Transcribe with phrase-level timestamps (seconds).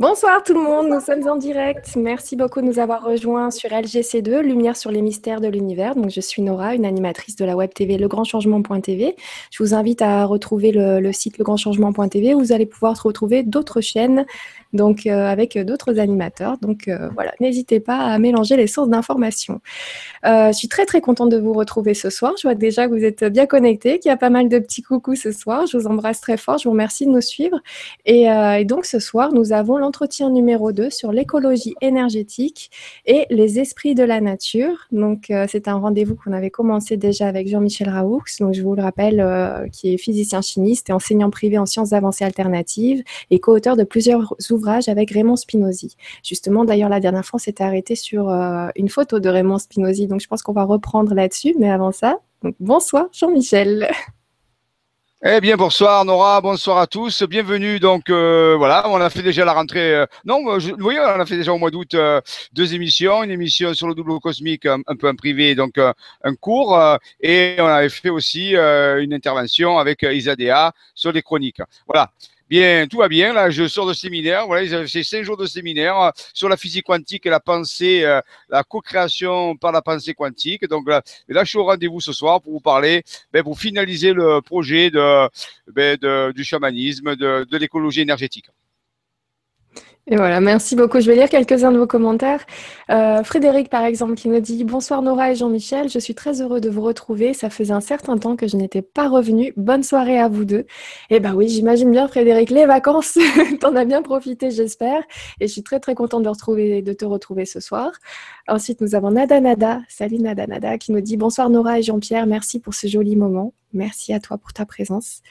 [0.00, 1.94] Bonsoir tout le monde, nous sommes en direct.
[1.94, 5.94] Merci beaucoup de nous avoir rejoints sur LGC2, Lumière sur les mystères de l'univers.
[5.94, 9.14] Donc, je suis Nora, une animatrice de la web TV legrandchangement.tv.
[9.50, 13.82] Je vous invite à retrouver le, le site legrandchangement.tv où vous allez pouvoir retrouver d'autres
[13.82, 14.24] chaînes
[14.72, 16.58] donc euh, avec d'autres animateurs.
[16.58, 19.60] Donc euh, voilà, n'hésitez pas à mélanger les sources d'informations.
[20.26, 22.34] Euh, je suis très très contente de vous retrouver ce soir.
[22.36, 24.82] Je vois déjà que vous êtes bien connectés, qu'il y a pas mal de petits
[24.82, 25.66] coucous ce soir.
[25.66, 26.58] Je vous embrasse très fort.
[26.58, 27.58] Je vous remercie de nous suivre.
[28.04, 28.28] Et,
[28.64, 32.70] donc ce soir, nous avons l'entretien numéro 2 sur l'écologie énergétique
[33.06, 34.86] et les esprits de la nature.
[34.92, 38.22] Donc c'est un rendez-vous qu'on avait commencé déjà avec Jean-Michel Raoux.
[38.38, 42.24] Donc je vous le rappelle, qui est physicien chimiste et enseignant privé en sciences avancées
[42.24, 45.96] alternatives et co-auteur de plusieurs ouvrages avec Raymond Spinozzi.
[46.22, 50.06] Justement, d'ailleurs, la dernière fois, on s'était arrêté sur euh, une photo de Raymond Spinozzi,
[50.06, 51.54] donc je pense qu'on va reprendre là-dessus.
[51.58, 52.20] Mais avant ça,
[52.60, 53.90] bonsoir Jean-Michel.
[55.22, 57.78] Eh bien, bonsoir Nora, bonsoir à tous, bienvenue.
[57.78, 59.94] Donc euh, voilà, on a fait déjà la rentrée.
[59.94, 61.94] Euh, non, je, vous voyez, on a fait déjà au mois d'août
[62.54, 66.80] deux émissions, une émission sur le double cosmique, un, peu en privé, donc un cours,
[67.20, 71.60] et on avait fait aussi une intervention avec Isadea sur les chroniques.
[71.86, 72.10] Voilà.
[72.50, 73.32] Bien, tout va bien.
[73.32, 74.46] Là, je sors de séminaire.
[74.46, 78.20] Voilà, fait cinq jours de séminaire euh, sur la physique quantique et la pensée, euh,
[78.48, 80.66] la co-création par la pensée quantique.
[80.68, 84.12] Donc là, là je suis au rendez-vous ce soir pour vous parler, ben, pour finaliser
[84.12, 85.28] le projet de,
[85.72, 88.46] ben, de du chamanisme, de, de l'écologie énergétique.
[90.12, 90.98] Et voilà, merci beaucoup.
[90.98, 92.44] Je vais lire quelques-uns de vos commentaires.
[92.90, 96.60] Euh, Frédéric, par exemple, qui nous dit Bonsoir Nora et Jean-Michel, je suis très heureux
[96.60, 97.32] de vous retrouver.
[97.32, 99.52] Ça faisait un certain temps que je n'étais pas revenue.
[99.56, 100.66] Bonne soirée à vous deux.
[101.10, 103.18] Eh ben oui, j'imagine bien, Frédéric, les vacances,
[103.60, 105.00] t'en as bien profité, j'espère.
[105.38, 107.92] Et je suis très très contente de, retrouver, de te retrouver ce soir.
[108.48, 109.80] Ensuite, nous avons Nada Nada.
[109.88, 113.54] Salut Nada qui nous dit Bonsoir Nora et Jean-Pierre, merci pour ce joli moment.
[113.72, 115.22] Merci à toi pour ta présence.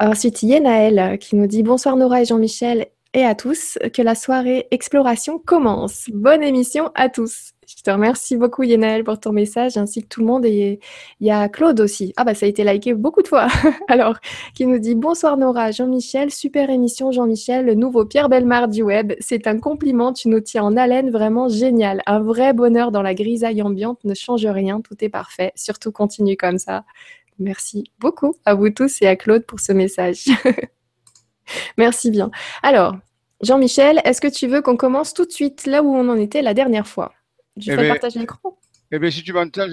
[0.00, 4.66] Ensuite, Yenaël qui nous dit Bonsoir Nora et Jean-Michel et à tous que la soirée
[4.70, 6.06] exploration commence.
[6.12, 7.52] Bonne émission à tous.
[7.66, 10.80] Je te remercie beaucoup Yenaël pour ton message ainsi que tout le monde et
[11.20, 12.12] il y a Claude aussi.
[12.16, 13.46] Ah bah ça a été liké beaucoup de fois.
[13.88, 14.18] Alors
[14.54, 19.14] qui nous dit bonsoir Nora, Jean-Michel, super émission Jean-Michel, le nouveau Pierre Belmar du web.
[19.20, 22.02] C'est un compliment, tu nous tiens en haleine, vraiment génial.
[22.06, 25.52] Un vrai bonheur dans la grisaille ambiante, ne change rien, tout est parfait.
[25.54, 26.84] Surtout continue comme ça.
[27.38, 30.26] Merci beaucoup à vous tous et à Claude pour ce message.
[31.78, 32.30] Merci bien.
[32.62, 32.96] Alors,
[33.40, 36.42] Jean-Michel, est-ce que tu veux qu'on commence tout de suite là où on en était
[36.42, 37.12] la dernière fois?
[37.56, 38.58] Je eh fais ben, partager l'écran.
[38.90, 39.66] Eh bien, si tu m'entends,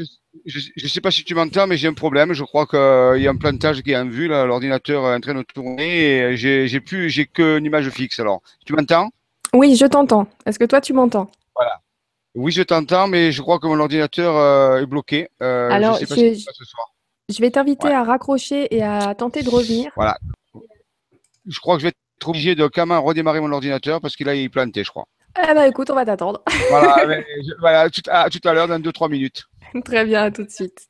[0.45, 2.33] je ne sais pas si tu m'entends, mais j'ai un problème.
[2.33, 4.27] Je crois qu'il y a un plantage qui est en vue.
[4.27, 8.19] L'ordinateur est en train de tourner et j'ai plus, j'ai qu'une image fixe.
[8.19, 9.09] Alors, tu m'entends?
[9.53, 10.27] Oui, je t'entends.
[10.45, 11.29] Est-ce que toi, tu m'entends?
[11.55, 11.81] Voilà.
[12.35, 15.27] Oui, je t'entends, mais je crois que mon ordinateur euh, est bloqué.
[15.41, 16.05] Euh, Alors, je,
[17.29, 19.91] je vais t'inviter à raccrocher et à tenter de revenir.
[19.95, 20.17] Voilà
[21.47, 24.29] je crois que je vais être obligé de quand même redémarrer mon ordinateur parce qu'il
[24.29, 25.05] a planté, je crois.
[25.37, 26.43] Eh ben écoute, on va t'attendre.
[27.59, 29.45] voilà, tout, à, tout à l'heure, dans 2-3 minutes.
[29.85, 30.87] Très bien, à tout de suite.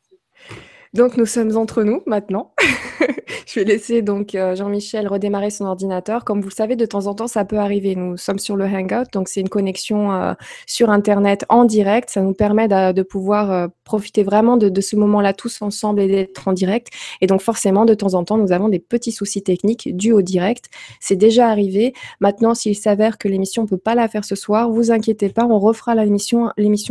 [0.93, 2.51] Donc nous sommes entre nous maintenant.
[3.47, 6.25] je vais laisser donc euh, Jean-Michel redémarrer son ordinateur.
[6.25, 7.95] Comme vous le savez, de temps en temps, ça peut arriver.
[7.95, 10.33] Nous sommes sur le Hangout, donc c'est une connexion euh,
[10.67, 12.09] sur Internet en direct.
[12.09, 16.49] Ça nous permet de, pouvoir euh, profiter vraiment de, ce moment-là tous ensemble et d'être
[16.49, 16.89] en direct.
[17.21, 20.21] Et donc forcément, de temps en temps, nous avons des petits soucis techniques dus au
[20.21, 20.65] direct.
[20.99, 21.93] C'est déjà arrivé.
[22.19, 25.45] Maintenant, s'il s'avère que l'émission ne peut pas la faire ce soir, vous inquiétez pas,
[25.45, 26.49] on refera l'émission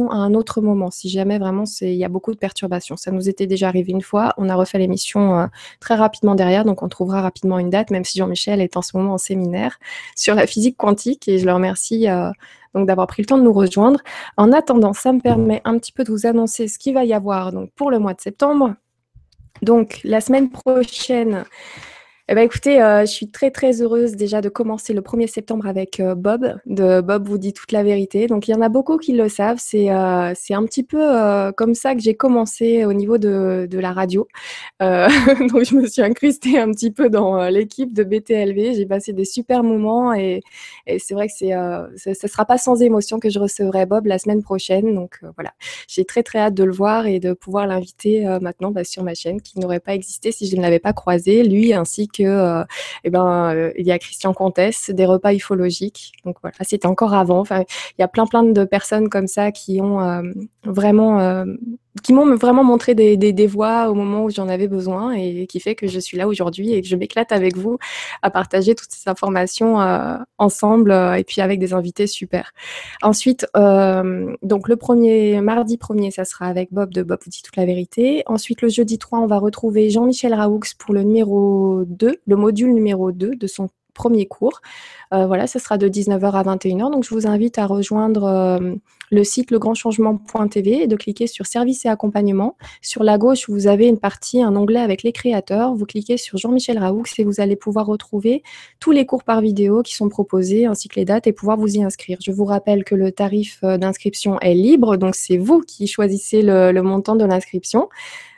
[0.08, 0.90] à un autre moment.
[0.90, 4.02] Si jamais vraiment il y a beaucoup de perturbations, ça nous était déjà arrivé une
[4.02, 4.34] fois.
[4.36, 5.48] On a refait l'émission
[5.80, 8.96] très rapidement derrière, donc on trouvera rapidement une date, même si Jean-Michel est en ce
[8.96, 9.78] moment en séminaire
[10.16, 12.30] sur la physique quantique, et je le remercie euh,
[12.74, 14.00] donc d'avoir pris le temps de nous rejoindre.
[14.36, 17.12] En attendant, ça me permet un petit peu de vous annoncer ce qu'il va y
[17.12, 18.74] avoir donc pour le mois de septembre.
[19.62, 21.44] Donc la semaine prochaine,
[22.32, 25.66] eh ben, écoutez, euh, je suis très très heureuse déjà de commencer le 1er septembre
[25.66, 28.28] avec euh, Bob, de Bob vous dit toute la vérité.
[28.28, 31.00] Donc il y en a beaucoup qui le savent, c'est euh, un petit peu
[31.56, 34.28] comme ça que j'ai commencé au niveau de, de la radio.
[34.80, 39.24] donc je me suis incrustée un petit peu dans l'équipe de BTLV, j'ai passé des
[39.24, 40.40] super moments et,
[40.98, 44.42] c'est vrai que ce ne sera pas sans émotion que je recevrai Bob la semaine
[44.44, 44.94] prochaine.
[44.94, 45.52] Donc voilà,
[45.88, 49.14] j'ai très très hâte de le voir et de pouvoir l'inviter maintenant bah, sur ma
[49.14, 52.64] chaîne qui n'aurait pas existé si je ne l'avais pas croisé, lui ainsi que euh,
[53.04, 56.12] eh ben, euh, il y a Christian Comtesse, des repas ufologiques.
[56.24, 57.44] Donc voilà, c'était encore avant.
[57.50, 60.22] Il y a plein plein de personnes comme ça qui ont euh,
[60.64, 61.44] vraiment
[62.02, 65.46] qui m'ont vraiment montré des, des, des, voies au moment où j'en avais besoin et
[65.48, 67.78] qui fait que je suis là aujourd'hui et que je m'éclate avec vous
[68.22, 72.52] à partager toutes ces informations euh, ensemble euh, et puis avec des invités super.
[73.02, 77.42] Ensuite, euh, donc le premier mardi premier, ça sera avec Bob de Bob vous dit
[77.42, 78.22] toute la vérité.
[78.26, 82.72] Ensuite, le jeudi 3, on va retrouver Jean-Michel Raoux pour le numéro 2, le module
[82.72, 84.60] numéro 2 de son premier cours.
[85.10, 86.92] Voilà, ce sera de 19h à 21h.
[86.92, 88.78] Donc, je vous invite à rejoindre
[89.10, 92.56] le site legrandchangement.tv et de cliquer sur Service et accompagnement.
[92.80, 95.74] Sur la gauche, vous avez une partie, un onglet avec les créateurs.
[95.74, 98.42] Vous cliquez sur Jean-Michel Raoux et vous allez pouvoir retrouver
[98.78, 101.76] tous les cours par vidéo qui sont proposés ainsi que les dates et pouvoir vous
[101.76, 102.18] y inscrire.
[102.24, 106.42] Je vous rappelle que le tarif euh, d'inscription est libre, donc c'est vous qui choisissez
[106.42, 107.88] le montant de l'inscription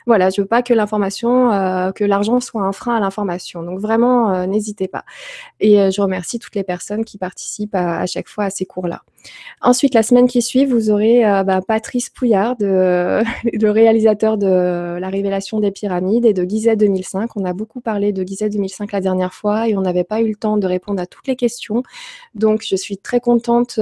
[0.05, 3.63] voilà, je veux pas que l'information, euh, que l'argent soit un frein à l'information.
[3.63, 5.05] Donc vraiment, euh, n'hésitez pas.
[5.59, 9.03] Et euh, je remercie toutes les personnes qui participent à chaque fois à ces cours-là.
[9.61, 15.61] Ensuite, la semaine qui suit, vous aurez bah, Patrice Pouillard, le réalisateur de La Révélation
[15.61, 17.29] des Pyramides et de Gizet 2005.
[17.37, 20.27] On a beaucoup parlé de Gizet 2005 la dernière fois et on n'avait pas eu
[20.27, 21.83] le temps de répondre à toutes les questions.
[22.35, 23.79] Donc, je suis très contente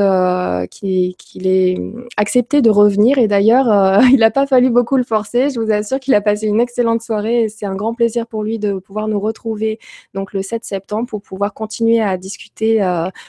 [0.70, 1.82] qu'il ait
[2.18, 3.18] accepté de revenir.
[3.18, 5.50] Et d'ailleurs, il n'a pas fallu beaucoup le forcer.
[5.50, 8.44] Je vous assure qu'il a passé une excellente soirée et c'est un grand plaisir pour
[8.44, 9.80] lui de pouvoir nous retrouver
[10.14, 12.82] donc le 7 septembre pour pouvoir continuer à discuter,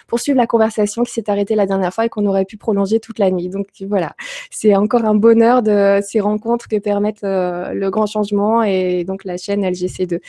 [0.06, 3.18] poursuivre la conversation qui s'est arrêtée la dernière fois et qu'on aurait pu prolonger toute
[3.18, 3.48] la nuit.
[3.48, 4.14] Donc voilà,
[4.50, 9.24] c'est encore un bonheur de ces rencontres que permettent euh, le grand changement et donc
[9.24, 10.20] la chaîne LGC2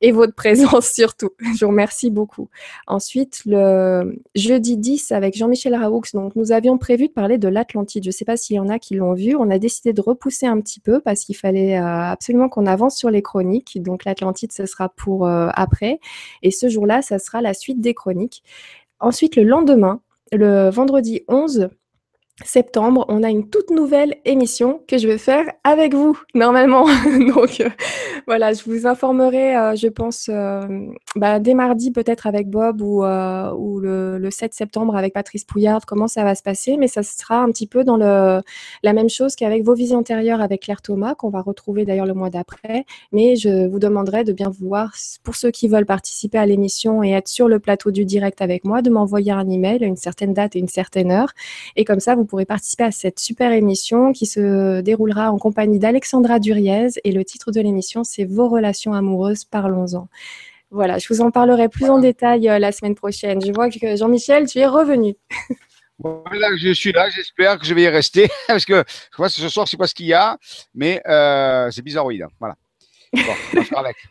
[0.00, 1.30] et votre présence surtout.
[1.40, 2.48] Je vous remercie beaucoup.
[2.86, 8.04] Ensuite, le jeudi 10 avec Jean-Michel Raoux, donc nous avions prévu de parler de l'Atlantide.
[8.04, 9.34] Je ne sais pas s'il y en a qui l'ont vu.
[9.36, 12.96] On a décidé de repousser un petit peu parce qu'il fallait euh, absolument qu'on avance
[12.96, 13.82] sur les chroniques.
[13.82, 16.00] Donc l'Atlantide, ce sera pour euh, après.
[16.42, 18.42] Et ce jour-là, ça sera la suite des chroniques.
[19.00, 20.00] Ensuite, le lendemain,
[20.32, 21.70] le vendredi 11
[22.44, 26.84] septembre, on a une toute nouvelle émission que je vais faire avec vous, normalement.
[27.34, 27.68] Donc euh,
[28.26, 30.86] voilà, je vous informerai, euh, je pense, euh,
[31.16, 33.02] bah, dès mardi peut-être avec Bob ou,
[33.80, 36.76] le, 7 septembre avec Patrice Pouillard, comment ça va se passer.
[36.76, 38.40] Mais ça sera un petit peu dans le,
[38.82, 42.14] la même chose qu'avec vos visions antérieures avec Claire Thomas, qu'on va retrouver d'ailleurs le
[42.14, 42.84] mois d'après.
[43.12, 44.92] Mais je vous demanderai de bien voir,
[45.24, 48.64] pour ceux qui veulent participer à l'émission et être sur le plateau du direct avec
[48.64, 51.32] moi, de m'envoyer un email à une certaine date et une certaine heure.
[51.74, 55.80] Et comme ça, vous pourrez participer à cette super émission qui se déroulera en compagnie
[55.80, 56.88] d'Alexandra Duriez.
[57.02, 60.08] Et le titre de l'émission, c'est Vos relations amoureuses, parlons-en.
[60.70, 63.40] Voilà, je vous en parlerai plus en détail euh, la semaine prochaine.
[63.44, 65.14] Je vois que Jean-Michel, tu es revenu.
[65.98, 69.32] Voilà, je suis là, j'espère que je vais y rester, parce que je vois que
[69.32, 70.38] ce soir, je ne sais pas ce qu'il y a,
[70.74, 72.24] mais euh, c'est bizarroïde.
[72.38, 72.54] Voilà.
[73.12, 73.20] Bon,
[73.54, 73.96] on va faire avec.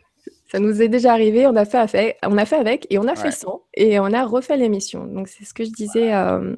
[0.50, 3.06] Ça nous est déjà arrivé, on a fait avec, on a fait avec et on
[3.06, 5.04] a fait sans, et on a refait l'émission.
[5.04, 6.56] Donc c'est ce que je disais euh,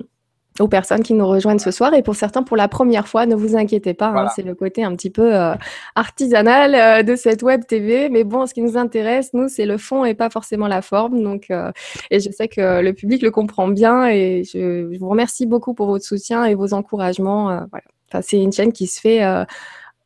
[0.58, 1.94] aux personnes qui nous rejoignent ce soir.
[1.94, 4.82] Et pour certains, pour la première fois, ne vous inquiétez pas, hein, c'est le côté
[4.82, 5.55] un petit peu euh,
[5.94, 8.08] artisanal euh, de cette web TV.
[8.08, 11.23] Mais bon, ce qui nous intéresse, nous, c'est le fond et pas forcément la forme.
[11.23, 11.70] Donc, euh,
[12.11, 14.06] et je sais que le public le comprend bien.
[14.08, 17.44] Et je, vous remercie beaucoup pour votre soutien et vos encouragements.
[17.70, 17.85] voilà.
[18.12, 19.25] Enfin, c'est une chaîne qui se fait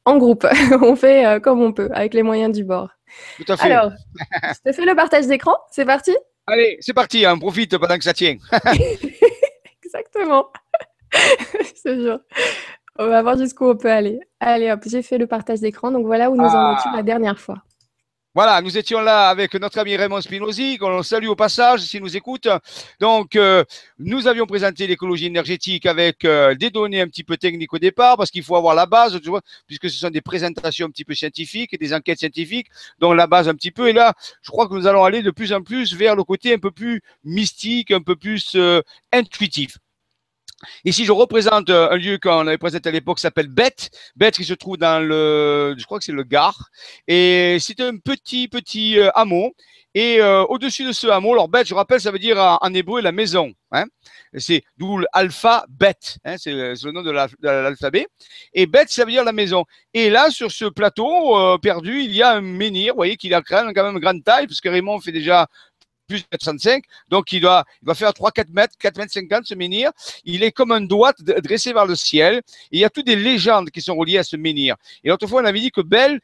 [0.04, 0.46] en groupe.
[0.82, 2.90] on fait comme on peut, avec les moyens du bord.
[3.38, 3.72] Tout à fait.
[3.72, 3.92] Alors,
[4.32, 5.54] je te fais le partage d'écran.
[5.70, 6.12] C'est parti?
[6.46, 7.24] Allez, c'est parti.
[7.24, 8.36] Hein, profite pendant que ça tient.
[10.14, 10.50] Exactement.
[11.74, 12.20] C'est sûr.
[12.98, 14.20] On va voir jusqu'où on peut aller.
[14.40, 15.90] Allez hop, j'ai fait le partage d'écran.
[15.90, 16.96] Donc voilà où nous en étions ah.
[16.96, 17.62] la dernière fois.
[18.36, 22.16] Voilà, nous étions là avec notre ami Raymond Spinozzi, qu'on salue au passage s'il nous
[22.16, 22.48] écoute.
[22.98, 23.62] Donc, euh,
[24.00, 28.16] nous avions présenté l'écologie énergétique avec euh, des données un petit peu techniques au départ,
[28.16, 31.04] parce qu'il faut avoir la base, tu vois, puisque ce sont des présentations un petit
[31.04, 32.66] peu scientifiques et des enquêtes scientifiques,
[32.98, 33.88] donc la base un petit peu.
[33.88, 36.54] Et là, je crois que nous allons aller de plus en plus vers le côté
[36.54, 39.78] un peu plus mystique, un peu plus euh, intuitif.
[40.84, 43.90] Ici, je représente euh, un lieu qu'on avait présenté à l'époque qui s'appelle Bête.
[44.16, 46.70] Bête qui se trouve dans le, je crois que c'est le Gard.
[47.08, 49.52] Et c'est un petit, petit euh, hameau.
[49.96, 53.00] Et euh, au-dessus de ce hameau, alors Bête, je rappelle, ça veut dire en, hébreu
[53.00, 53.52] la maison.
[53.70, 53.84] Hein.
[54.36, 56.18] C'est d'où l'alpha Bête.
[56.24, 58.08] Hein, c'est le nom de l'alphabet.
[58.52, 59.64] Et Bête, ça veut dire la maison.
[59.92, 62.94] Et là, sur ce plateau perdu, il y a un menhir.
[62.94, 65.46] Vous voyez qu'il a quand même grande taille, parce que Raymond fait déjà
[66.06, 66.84] plus de 65.
[67.08, 69.90] Donc, il doit, il va faire 3-4 mètres, 4 mètres 50 ce menhir.
[70.24, 72.42] Il est comme un doigt dressé vers le ciel.
[72.72, 74.76] Et il y a toutes des légendes qui sont reliées à ce menhir.
[75.02, 76.20] Et l'autre fois, on avait dit que Belle,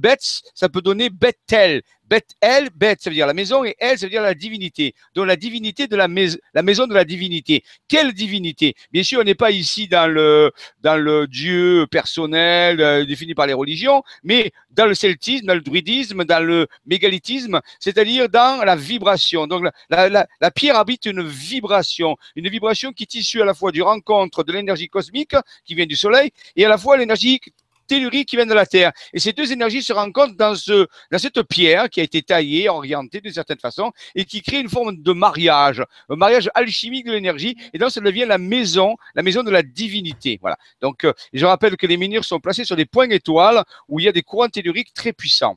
[0.00, 1.82] Betz, ça peut donner Bethel.
[2.08, 4.94] Beth El, Beth, ça veut dire la maison, et Elle, ça veut dire la divinité.
[5.14, 7.64] Donc la divinité de la maison, la maison de la divinité.
[7.88, 8.74] Quelle divinité?
[8.92, 13.46] Bien sûr, on n'est pas ici dans le dans le Dieu personnel euh, défini par
[13.46, 18.76] les religions, mais dans le celtisme, dans le druidisme, dans le mégalithisme, c'est-à-dire dans la
[18.76, 19.46] vibration.
[19.46, 23.54] Donc la, la, la, pierre habite une vibration, une vibration qui est issue à la
[23.54, 25.34] fois du rencontre de l'énergie cosmique
[25.64, 27.40] qui vient du Soleil et à la fois l'énergie
[27.86, 28.92] telluriques qui viennent de la Terre.
[29.12, 32.68] Et ces deux énergies se rencontrent dans, ce, dans cette pierre qui a été taillée,
[32.68, 37.12] orientée d'une certaine façon, et qui crée une forme de mariage, un mariage alchimique de
[37.12, 37.56] l'énergie.
[37.72, 40.38] Et donc, ça devient la maison, la maison de la divinité.
[40.40, 40.56] Voilà.
[40.80, 44.06] Donc, euh, je rappelle que les menhirs sont placés sur des points étoiles où il
[44.06, 45.56] y a des courants telluriques très puissants.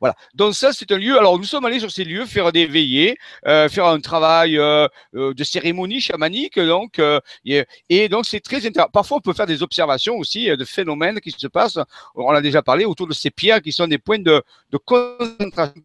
[0.00, 0.14] Voilà.
[0.34, 1.18] Donc ça, c'est un lieu.
[1.18, 4.88] Alors nous sommes allés sur ces lieux faire des veillées, euh, faire un travail euh,
[5.14, 6.58] euh, de cérémonie chamanique.
[6.58, 7.00] Donc
[7.44, 8.90] et, donc c'est très intéressant.
[8.92, 11.78] Parfois, on peut faire des observations aussi de phénomènes qui se passent.
[12.14, 15.82] On a déjà parlé autour de ces pierres qui sont des points de, de concentration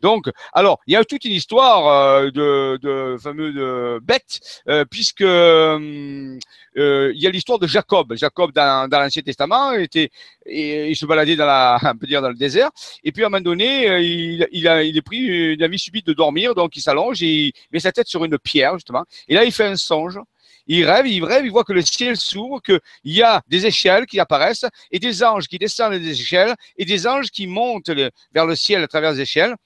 [0.00, 4.40] Donc, alors, il y a toute une histoire de, de fameux bêtes,
[4.90, 5.24] puisque
[6.76, 8.14] euh, il y a l'histoire de Jacob.
[8.14, 10.10] Jacob, dans, l'Ancien Testament, était,
[10.46, 12.70] et, il se baladait dans, la, on peut dire dans le désert.
[13.04, 15.78] Et puis, à un moment donné, euh, il, il, a, il est pris une envie
[15.78, 16.54] subite de dormir.
[16.54, 19.04] Donc, il s'allonge et il met sa tête sur une pierre, justement.
[19.28, 20.18] Et là, il fait un songe.
[20.72, 24.06] Il rêve, il rêve, il voit que le ciel s'ouvre, qu'il y a des échelles
[24.06, 28.46] qui apparaissent et des anges qui descendent des échelles et des anges qui montent vers
[28.46, 29.56] le ciel à travers les échelles.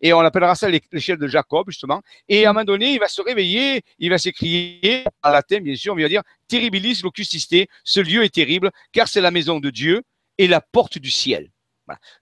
[0.00, 2.00] Et on appellera ça l'échelle de Jacob, justement.
[2.28, 5.74] Et à un moment donné, il va se réveiller, il va s'écrier, en latin, bien
[5.74, 7.36] sûr, il va dire Terribilis locus
[7.82, 10.02] ce lieu est terrible, car c'est la maison de Dieu
[10.38, 11.50] et la porte du ciel.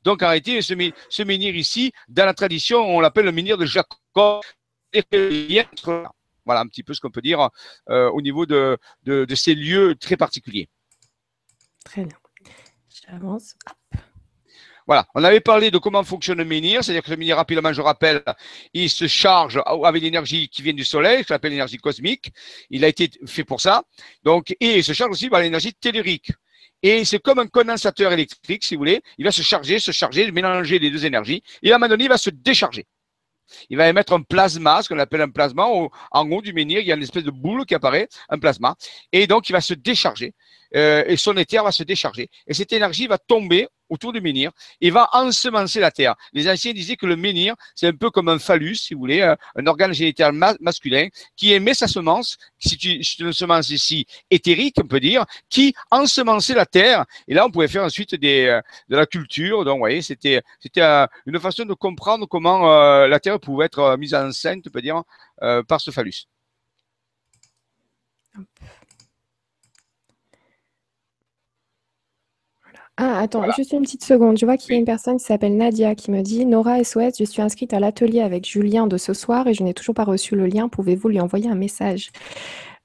[0.02, 4.40] Donc, en réalité, ce, menhir ici, dans la tradition, on l'appelle le menhir de Jacob.
[6.50, 7.48] Voilà un petit peu ce qu'on peut dire
[7.90, 8.76] euh, au niveau de,
[9.36, 10.68] ces lieux très particuliers.
[11.84, 12.16] Très bien.
[12.88, 13.54] J'avance.
[14.88, 17.80] Voilà, on avait parlé de comment fonctionne le menhir, c'est-à-dire que le menhir, rapidement, je
[17.80, 18.24] rappelle,
[18.74, 22.32] il se charge avec l'énergie qui vient du soleil, je l'appelle l'énergie cosmique.
[22.68, 23.84] Il a été fait pour ça.
[24.24, 26.32] Donc, et il se charge aussi par l'énergie tellurique.
[26.82, 29.00] Et c'est comme un condensateur électrique, si vous voulez.
[29.18, 31.44] Il va se charger, se charger, mélanger les deux énergies.
[31.62, 32.88] Et à un moment donné, il va se décharger.
[33.68, 35.66] Il va émettre un plasma, ce qu'on appelle un plasma.
[35.66, 38.76] en haut du menhir, il y a une espèce de boule qui apparaît, un plasma.
[39.12, 40.34] Et donc, il va se décharger.
[40.76, 42.28] Euh, et son éther va se décharger.
[42.46, 46.14] Et cette énergie va tomber autour du menhir et va ensemencer la terre.
[46.32, 49.20] Les anciens disaient que le menhir, c'est un peu comme un phallus, si vous voulez,
[49.20, 52.82] un, organe génital masculin qui émet sa semence, c'est
[53.18, 57.04] une semence ici éthérique, on peut dire, qui ensemençait la terre.
[57.28, 59.64] Et là, on pouvait faire ensuite euh, de la culture.
[59.64, 60.40] Donc, vous voyez, c'était
[60.78, 64.70] euh, une façon de comprendre comment euh, la terre pouvait être mise en scène, on
[64.70, 65.02] peut dire,
[65.66, 66.26] par ce phallus.
[73.02, 74.36] Ah, attends, juste une petite seconde.
[74.36, 77.14] Je vois qu'il y a une personne qui s'appelle Nadia qui me dit Nora SOS,
[77.18, 80.04] je suis inscrite à l'atelier avec Julien de ce soir et je n'ai toujours pas
[80.04, 80.68] reçu le lien.
[80.68, 82.10] Pouvez-vous lui envoyer un message?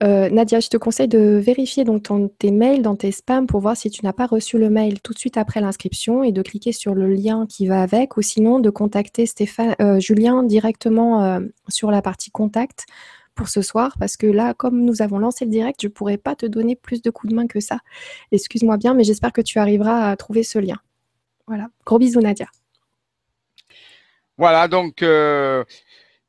[0.03, 2.03] Euh, Nadia, je te conseille de vérifier donc
[2.39, 5.11] tes mails dans tes spams pour voir si tu n'as pas reçu le mail tout
[5.11, 8.61] de suite après l'inscription et de cliquer sur le lien qui va avec ou sinon
[8.61, 12.85] de contacter Stéphane, euh, Julien directement euh, sur la partie contact
[13.35, 16.17] pour ce soir parce que là, comme nous avons lancé le direct, je ne pourrais
[16.17, 17.79] pas te donner plus de coups de main que ça.
[18.31, 20.77] Excuse-moi bien, mais j'espère que tu arriveras à trouver ce lien.
[21.47, 21.67] Voilà.
[21.85, 22.47] Gros bisous, Nadia.
[24.37, 25.63] Voilà, donc euh,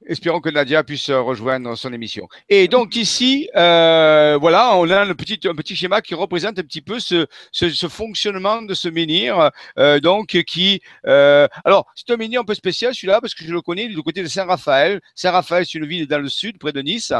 [0.08, 2.28] Espérons que Nadia puisse rejoindre son émission.
[2.48, 6.80] Et donc ici, euh, voilà, on a petit, un petit schéma qui représente un petit
[6.80, 9.50] peu ce, ce, ce fonctionnement de ce menhir.
[9.78, 13.52] Euh, donc qui, euh, alors c'est un menhir un peu spécial celui-là parce que je
[13.52, 15.00] le connais du côté de Saint-Raphaël.
[15.16, 17.12] Saint-Raphaël, c'est une ville dans le sud, près de Nice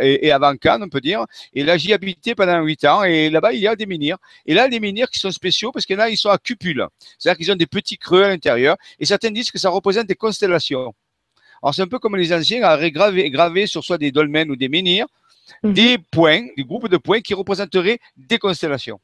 [0.00, 1.24] et, et, avant Cannes, on peut dire.
[1.52, 3.02] Et là, j'y habitais pendant huit ans.
[3.02, 4.18] Et là-bas, il y a des menhirs.
[4.46, 6.38] Et là, des menhirs qui sont spéciaux parce qu'il y en a, ils sont à
[6.38, 6.86] cupule.
[7.18, 8.76] C'est-à-dire qu'ils ont des petits creux à l'intérieur.
[9.00, 10.94] Et certains disent que ça représente des constellations.
[11.62, 14.68] Alors, c'est un peu comme les anciens avaient gravé, sur soit des dolmens ou des
[14.68, 15.06] menhirs,
[15.62, 15.72] mhm.
[15.72, 19.00] des points, des groupes de points qui représenteraient des constellations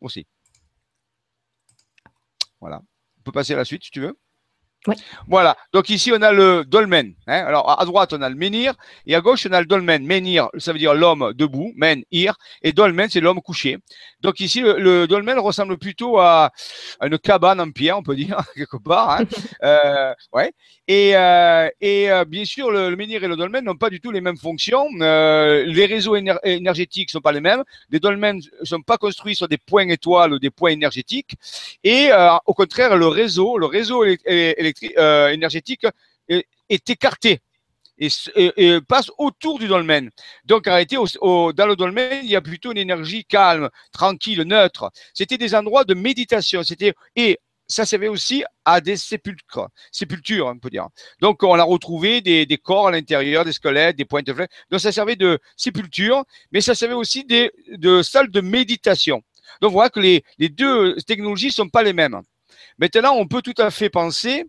[0.00, 0.26] aussi.
[2.60, 2.82] Voilà.
[3.18, 4.18] On peut passer à la suite si tu veux.
[5.26, 5.56] Voilà.
[5.72, 7.14] Donc ici, on a le dolmen.
[7.26, 7.44] Hein.
[7.46, 8.74] Alors à droite, on a le menhir
[9.06, 10.04] et à gauche, on a le dolmen.
[10.06, 13.78] Menhir, ça veut dire l'homme debout, men, ir, et dolmen, c'est l'homme couché.
[14.20, 16.50] Donc ici, le, dolmen ressemble plutôt à,
[17.02, 19.10] une cabane en pierre, on peut dire quelque part.
[19.10, 19.24] Hein.
[19.62, 20.52] euh, ouais.
[20.88, 24.10] Et, euh, et euh, bien sûr, le, menhir et le dolmen n'ont pas du tout
[24.10, 24.86] les mêmes fonctions.
[24.98, 27.62] Les réseaux énergétiques énergétiques sont pas les mêmes.
[27.90, 31.36] Les dolmens sont pas construits sur des points étoiles ou des points énergétiques.
[31.84, 32.10] Et
[32.46, 35.86] au contraire, le réseau, le réseau électrique euh, énergétique
[36.28, 37.40] est, écarté
[37.98, 40.10] et, passe autour du dolmen.
[40.44, 44.90] Donc réalité, au, dans le dolmen, il y a plutôt une énergie calme, tranquille, neutre.
[45.14, 46.62] C'était des endroits de méditation.
[46.62, 50.88] C'était et ça servait aussi à des sépulcres, sépultures, on peut dire.
[51.20, 54.48] Donc, on a retrouvé des, corps à l'intérieur, des squelettes, des pointes flèches.
[54.70, 59.22] Donc, ça servait de sépulture, mais ça servait aussi des, de salles de méditation.
[59.60, 62.20] Donc, voilà que les, les deux technologies sont pas les mêmes.
[62.78, 64.46] Maintenant, on peut tout à fait penser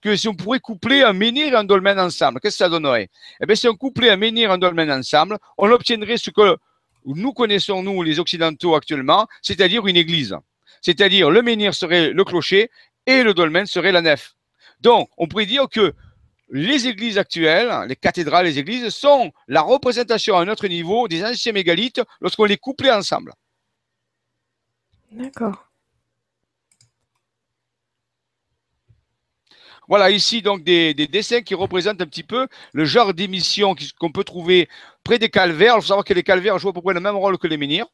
[0.00, 3.08] que si on pourrait coupler un menhir et un dolmen ensemble, qu'est-ce que ça donnerait?
[3.40, 6.56] Eh bien, si on couplait un menhir et un dolmen ensemble, on obtiendrait ce que
[7.04, 10.36] nous connaissons, nous, les Occidentaux actuellement, c'est-à-dire une église.
[10.82, 12.70] C'est-à-dire, le menhir serait le clocher
[13.06, 14.34] et le dolmen serait la nef.
[14.80, 15.94] Donc, on pourrait dire que
[16.50, 21.24] les églises actuelles, les cathédrales, les églises, sont la représentation à un autre niveau des
[21.24, 23.32] anciens mégalithes lorsqu'on les couplait ensemble.
[25.10, 25.67] D'accord.
[29.88, 34.24] Voilà, ici, donc, des, dessins qui représentent un petit peu le genre d'émission qu'on peut
[34.24, 34.68] trouver
[35.02, 35.74] près des calvaires.
[35.76, 37.56] Il faut savoir que les calvaires jouent à peu près le même rôle que les
[37.56, 37.86] menhirs,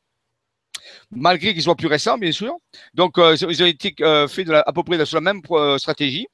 [1.11, 2.57] malgré qu'ils soient plus récents, bien sûr.
[2.95, 6.27] Donc, euh, ils ont été euh, faits à peu près sur la même euh, stratégie.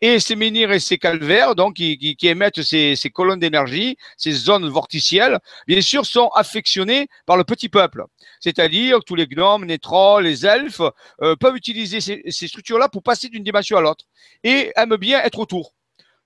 [0.00, 5.38] Et ces menhirs et ces calvaires, donc, qui, émettent ces, colonnes d'énergie, ces zones vorticielles,
[5.66, 8.04] bien sûr, sont affectionnés par le petit peuple.
[8.40, 10.82] C'est-à-dire que tous les gnomes, les trolls, les elfes
[11.22, 14.04] euh, peuvent utiliser ces, structures-là pour passer d'une dimension à l'autre
[14.42, 15.74] et aiment bien être autour.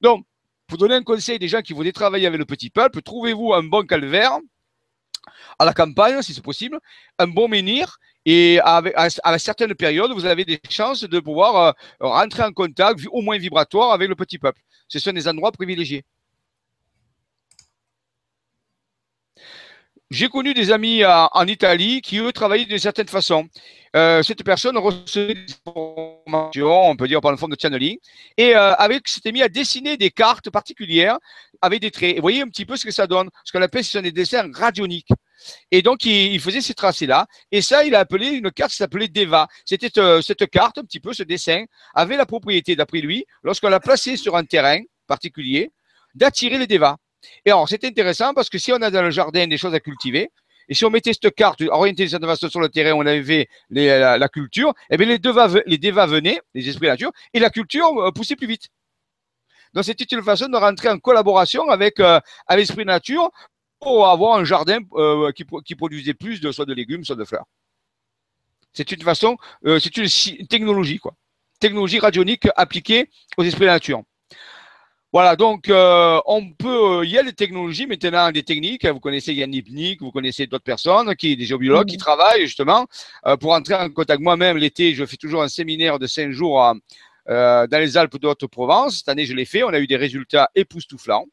[0.00, 0.24] Donc,
[0.66, 3.62] pour donner un conseil des gens qui voudraient travailler avec le petit peuple, trouvez-vous un
[3.62, 4.38] bon calvaire
[5.58, 6.78] à la campagne, si c'est possible,
[7.18, 8.82] un bon menhir et à,
[9.38, 13.92] certaines périodes, vous avez des chances de pouvoir euh, rentrer en contact, au moins vibratoire,
[13.92, 14.60] avec le petit peuple.
[14.88, 16.04] Ce sont des endroits privilégiés.
[20.10, 23.48] J'ai connu des amis en Italie qui, eux, travaillaient d'une certaine façon.
[23.96, 27.96] Euh, cette personne recevait des informations, on peut dire par une forme de channeling,
[28.36, 31.18] et euh, avec, s'était mis à dessiner des cartes particulières
[31.62, 32.12] avec des traits.
[32.12, 33.30] Et vous voyez un petit peu ce que ça donne.
[33.44, 35.10] Ce qu'on appelle, ce sont des dessins radioniques.
[35.70, 37.26] Et donc, il, faisait ces tracés-là.
[37.52, 39.46] Et ça, il a appelé une carte qui s'appelait Deva.
[39.64, 43.68] C'était euh, cette carte, un petit peu, ce dessin, avait la propriété, d'après lui, lorsqu'on
[43.68, 45.70] l'a placé sur un terrain particulier,
[46.14, 46.96] d'attirer les Devas.
[47.44, 49.80] Et alors, c'est intéressant parce que si on a dans le jardin des choses à
[49.80, 50.30] cultiver,
[50.68, 53.48] et si on mettait cette carte orientée de cette façon sur le terrain, on avait
[53.70, 57.88] la, culture, eh bien les, devas, les venaient, les esprits de nature, et la culture
[57.98, 58.68] euh, poussait plus vite.
[59.74, 63.30] Donc, c'était une façon de rentrer en collaboration avec, euh, avec l'esprit nature
[63.80, 67.44] pour avoir un jardin euh, qui, produisait plus de soit de légumes, soit de fleurs.
[68.72, 71.14] C'est une façon, euh, c'est une technologie, quoi.
[71.60, 74.02] Technologie radionique appliquée aux esprits de nature.
[75.14, 78.84] Voilà, donc euh, on peut, il y a des technologies maintenant, des techniques.
[78.84, 82.88] Vous connaissez Yann Nipnik, vous connaissez d'autres personnes, qui des géobiologues qui travaillent justement
[83.38, 84.20] pour entrer en contact.
[84.20, 86.56] Moi-même, l'été, je fais toujours un séminaire de cinq jours
[87.28, 88.96] dans les Alpes de Haute-Provence.
[88.98, 89.62] Cette année, je l'ai fait.
[89.62, 91.26] On a eu des résultats époustouflants.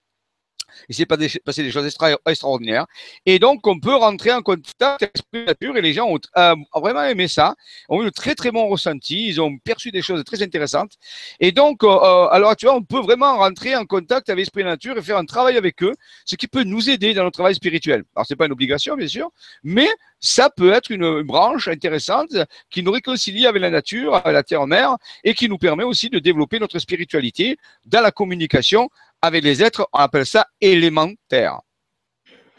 [0.90, 1.86] Il s'est passé des choses
[2.26, 2.86] extraordinaires.
[3.26, 6.80] Et donc, on peut rentrer en contact avec la nature et les gens euh, ont,
[6.80, 7.56] vraiment aimé ça,
[7.90, 10.94] ont eu un très très bon ressenti, ils ont perçu des choses très intéressantes.
[11.40, 14.98] Et donc, euh, euh, alors tu on peut vraiment rentrer en contact avec l'esprit nature
[14.98, 15.94] et faire un travail avec eux,
[16.26, 18.04] ce qui peut nous aider dans notre travail spirituel.
[18.16, 19.30] Alors, c'est pas une obligation, bien sûr,
[19.64, 19.88] mais
[20.20, 22.36] ça peut être une branche intéressante
[22.70, 26.20] qui nous réconcilie avec la nature, avec la terre-mère, et qui nous permet aussi de
[26.20, 28.90] développer notre spiritualité dans la communication
[29.22, 31.60] avec les êtres, on appelle ça élémentaire.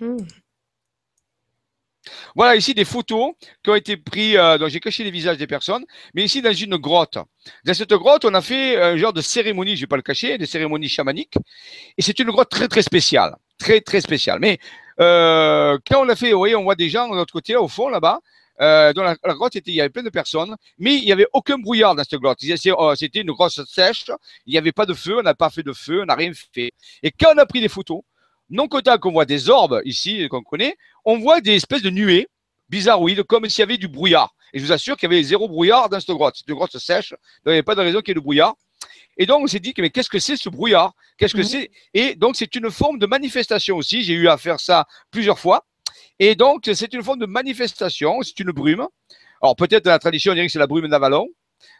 [0.00, 0.16] Hmm.
[2.34, 5.46] Voilà ici des photos qui ont été prises, euh, donc j'ai caché les visages des
[5.46, 7.18] personnes, mais ici dans une grotte.
[7.64, 10.02] Dans cette grotte, on a fait un genre de cérémonie, je ne vais pas le
[10.02, 11.36] cacher, des cérémonies chamaniques,
[11.96, 14.38] et c'est une grotte très très spéciale, très très spéciale.
[14.40, 14.58] Mais
[15.00, 17.60] euh, quand on l'a fait, vous voyez, on voit des gens de l'autre côté, là,
[17.62, 18.20] au fond, là-bas,
[18.60, 21.58] euh, dans la, grotte, il y avait plein de personnes, mais il n'y avait aucun
[21.58, 22.38] brouillard dans cette grotte.
[22.76, 24.04] Oh, c'était une grosse sèche,
[24.46, 26.32] il n'y avait pas de feu, on n'a pas fait de feu, on n'a rien
[26.54, 26.72] fait.
[27.02, 28.02] Et quand on a pris des photos,
[28.50, 32.28] non content qu'on voit des orbes ici, qu'on connaît, on voit des espèces de nuées
[32.68, 34.34] bizarroïdes, comme s'il y avait du brouillard.
[34.52, 36.34] Et je vous assure qu'il y avait zéro brouillard dans cette grotte.
[36.36, 38.20] C'est une grotte sèche, donc il n'y avait pas de raison qu'il y ait du
[38.20, 38.54] brouillard.
[39.16, 40.94] Et donc, on s'est dit, mais qu'est-ce que c'est ce brouillard?
[41.18, 41.44] Qu'est-ce que mhm.
[41.44, 41.70] c'est?
[41.94, 44.02] Et donc, c'est une forme de manifestation aussi.
[44.02, 45.66] J'ai eu à faire ça plusieurs fois.
[46.18, 48.86] Et donc, c'est une forme de manifestation, c'est une brume.
[49.42, 51.28] Alors, peut-être dans la tradition, on dirait que c'est la brume d'Avalon,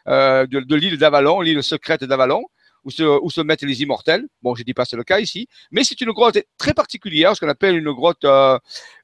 [0.07, 2.43] euh, de, l'île d'Avalon, l'île secrète d'Avalon,
[2.83, 4.27] où se, mettent les immortels.
[4.41, 7.35] Bon, je ne dis pas c'est le cas ici, mais c'est une grotte très particulière,
[7.35, 8.59] ce qu'on appelle une grotte euh,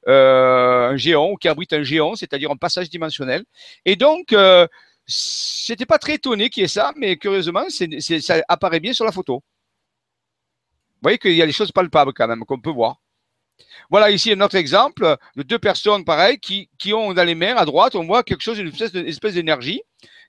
[0.08, 3.44] euh, un géant, qui abrite un géant, c'est-à-dire un passage dimensionnel.
[3.84, 4.66] Et donc, euh,
[5.06, 9.12] c'était pas très étonné qu'il y ait ça, mais curieusement, ça apparaît bien sur la
[9.12, 9.42] photo.
[10.94, 13.00] Vous voyez qu'il y a des choses palpables quand même, qu'on peut voir.
[13.90, 17.56] Voilà ici un autre exemple de deux personnes pareilles qui, qui ont dans les mains
[17.56, 19.82] à droite, on voit quelque chose, une espèce, d'énergie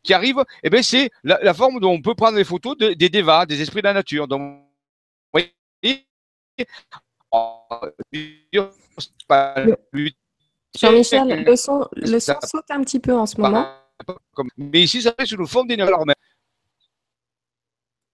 [0.03, 0.39] qui arrive.
[0.39, 3.61] Et eh bien, c'est la, forme dont on peut prendre les photos des devas, des
[3.61, 4.27] esprits de la nature.
[4.27, 4.63] Donc,
[10.77, 13.67] Jean-Michel, le son, le son saute un petit peu en ce moment.
[14.57, 15.93] Mais ici, ça fait sous le forme d'énergie.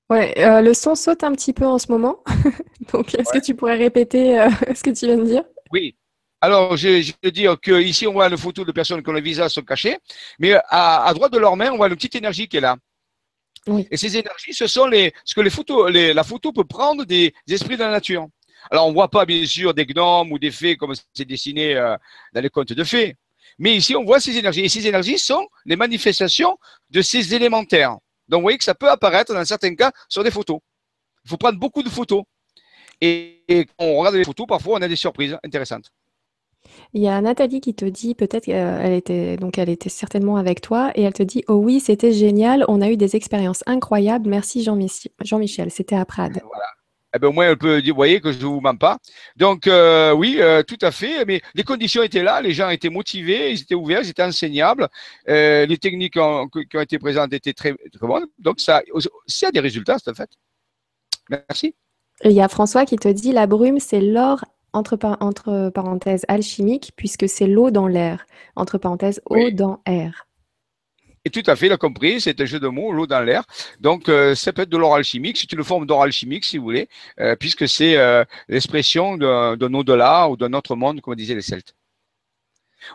[0.09, 2.23] Ouais, euh, le son saute un petit peu en ce moment.
[2.93, 5.43] Donc, est-ce que tu pourrais répéter euh, ce que tu viens de dire?
[5.71, 5.95] Oui.
[6.39, 9.21] Alors, je, je veux dire qu'ici, on voit une photo de personnes qui ont le
[9.21, 9.97] visage sont cachés,
[10.39, 12.77] mais à, droite de leur main, on voit une petite énergie qui est là.
[13.65, 13.87] Oui.
[13.91, 17.03] Et ces énergies, ce sont les, ce que les photos, les, la photo peut prendre
[17.03, 18.27] des, esprits de la nature.
[18.71, 21.97] Alors, on voit pas, bien sûr, des gnomes ou des fées comme c'est dessiné euh,
[22.33, 23.15] dans les contes de fées.
[23.57, 24.61] Mais ici, on voit ces énergies.
[24.61, 26.57] Et ces énergies sont les manifestations
[26.91, 27.97] de ces élémentaires.
[28.27, 30.59] Donc, vous voyez que ça peut apparaître dans certains cas sur des photos.
[31.25, 32.23] Il faut prendre beaucoup de photos.
[33.01, 35.91] Et, quand on regarde les photos, parfois, on a des surprises intéressantes.
[36.93, 40.35] Il y a Nathalie qui te dit peut-être euh, elle était donc elle était certainement
[40.35, 43.63] avec toi et elle te dit: «Oh oui, c'était génial, on a eu des expériences
[43.67, 46.41] incroyables, merci Jean-Michel, c'était à Prades».
[46.43, 46.76] Voilà.
[47.15, 48.97] Eh ben, au moins, elle peut dire, vous voyez que je ne vous mens pas.
[49.35, 51.25] Donc, euh, oui, euh, tout à fait.
[51.25, 54.87] Mais les conditions étaient là, les gens étaient motivés, ils étaient ouverts, ils étaient enseignables.
[55.25, 56.49] les techniques qui ont
[56.81, 58.27] été présentes étaient très, très bonnes.
[58.39, 58.81] Donc, ça,
[59.25, 60.29] ça a des résultats, c'est en fait.
[61.29, 61.75] Merci.
[62.23, 64.43] il y a François qui te dit: «La brume, c'est l'or
[64.73, 70.26] entre, entre parenthèses alchimique, puisque c'est l'eau dans l'air, entre parenthèses eau dans air.
[71.27, 73.43] Et tout à fait, il a compris, c'est un jeu de mots, l'eau dans l'air.
[73.81, 76.63] Donc, euh, ça peut être de l'or alchimique, c'est une forme d'or alchimique, si vous
[76.63, 76.87] voulez,
[77.19, 81.75] euh, puisque c'est euh, l'expression d'un au-delà ou d'un autre monde, comme disaient les Celtes.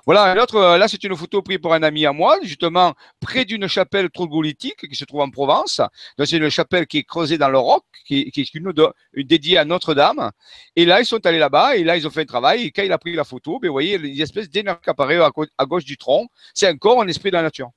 [0.07, 3.45] Voilà, l'autre, euh, là, c'est une photo prise pour un ami à moi, justement, près
[3.45, 5.81] d'une chapelle troglodytique qui se trouve en Provence.
[6.19, 10.31] Donc, c'est une chapelle qui est creusée dans le roc, qui, est dédiée à Notre-Dame.
[10.77, 12.65] Et là, ils sont allés là-bas, et là, ils ont fait un travail.
[12.65, 15.19] Et quand il a pris la photo, ben, vous voyez, une espèce d'énergie qui apparaît
[15.21, 16.29] à, gauche du tronc.
[16.55, 17.71] C'est encore un esprit de la nature.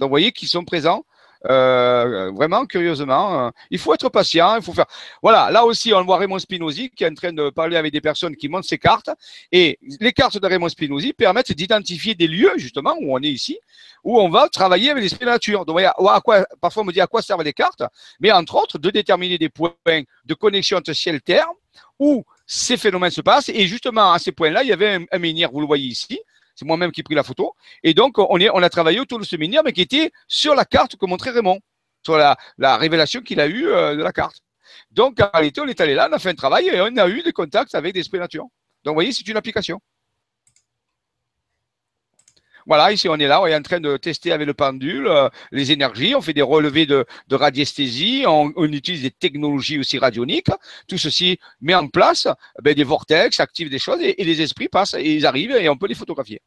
[0.00, 1.04] Donc, vous voyez qu'ils sont présents
[1.48, 4.86] euh, vraiment, curieusement, il faut être patient, il faut faire.
[5.22, 8.00] Voilà, là aussi, on voit Raymond Spinozzi qui est en train de parler avec des
[8.00, 9.10] personnes qui montent ses cartes.
[9.50, 13.58] Et les cartes de Raymond Spinozzi permettent d'identifier des lieux, justement, où on est ici,
[14.04, 15.64] où on va travailler avec l'esprit nature.
[15.64, 17.82] Donc, à quoi, parfois, on me dit à quoi servent les cartes,
[18.20, 21.48] mais entre autres, de déterminer des points de connexion entre ciel-terre,
[21.98, 23.48] où ces phénomènes se passent.
[23.48, 26.20] Et justement, à ces points-là, il y avait un, un menhir, vous le voyez ici,
[26.60, 27.54] c'est moi-même qui ai pris la photo.
[27.82, 30.96] Et donc, on, a travaillé autour de ce menhir, mais qui était sur la carte
[30.96, 31.58] que montrait Raymond,
[32.04, 32.36] sur la,
[32.76, 34.40] révélation qu'il a eue euh, de la carte.
[34.90, 37.08] Donc, en réalité, on est allé là, on a fait un travail et on a
[37.08, 38.44] eu des contacts avec des esprits nature.
[38.84, 39.80] Donc, vous voyez, c'est une application.
[42.66, 45.28] Voilà, ici on est là, on est en train de tester avec le pendule euh,
[45.50, 50.50] les énergies, on fait des relevés de, radiesthésie, on, utilise des technologies aussi radioniques.
[50.86, 52.28] Tout ceci met en place
[52.62, 55.76] ben, des vortex, active des choses et, les esprits passent et ils arrivent et on
[55.76, 56.42] peut les photographier.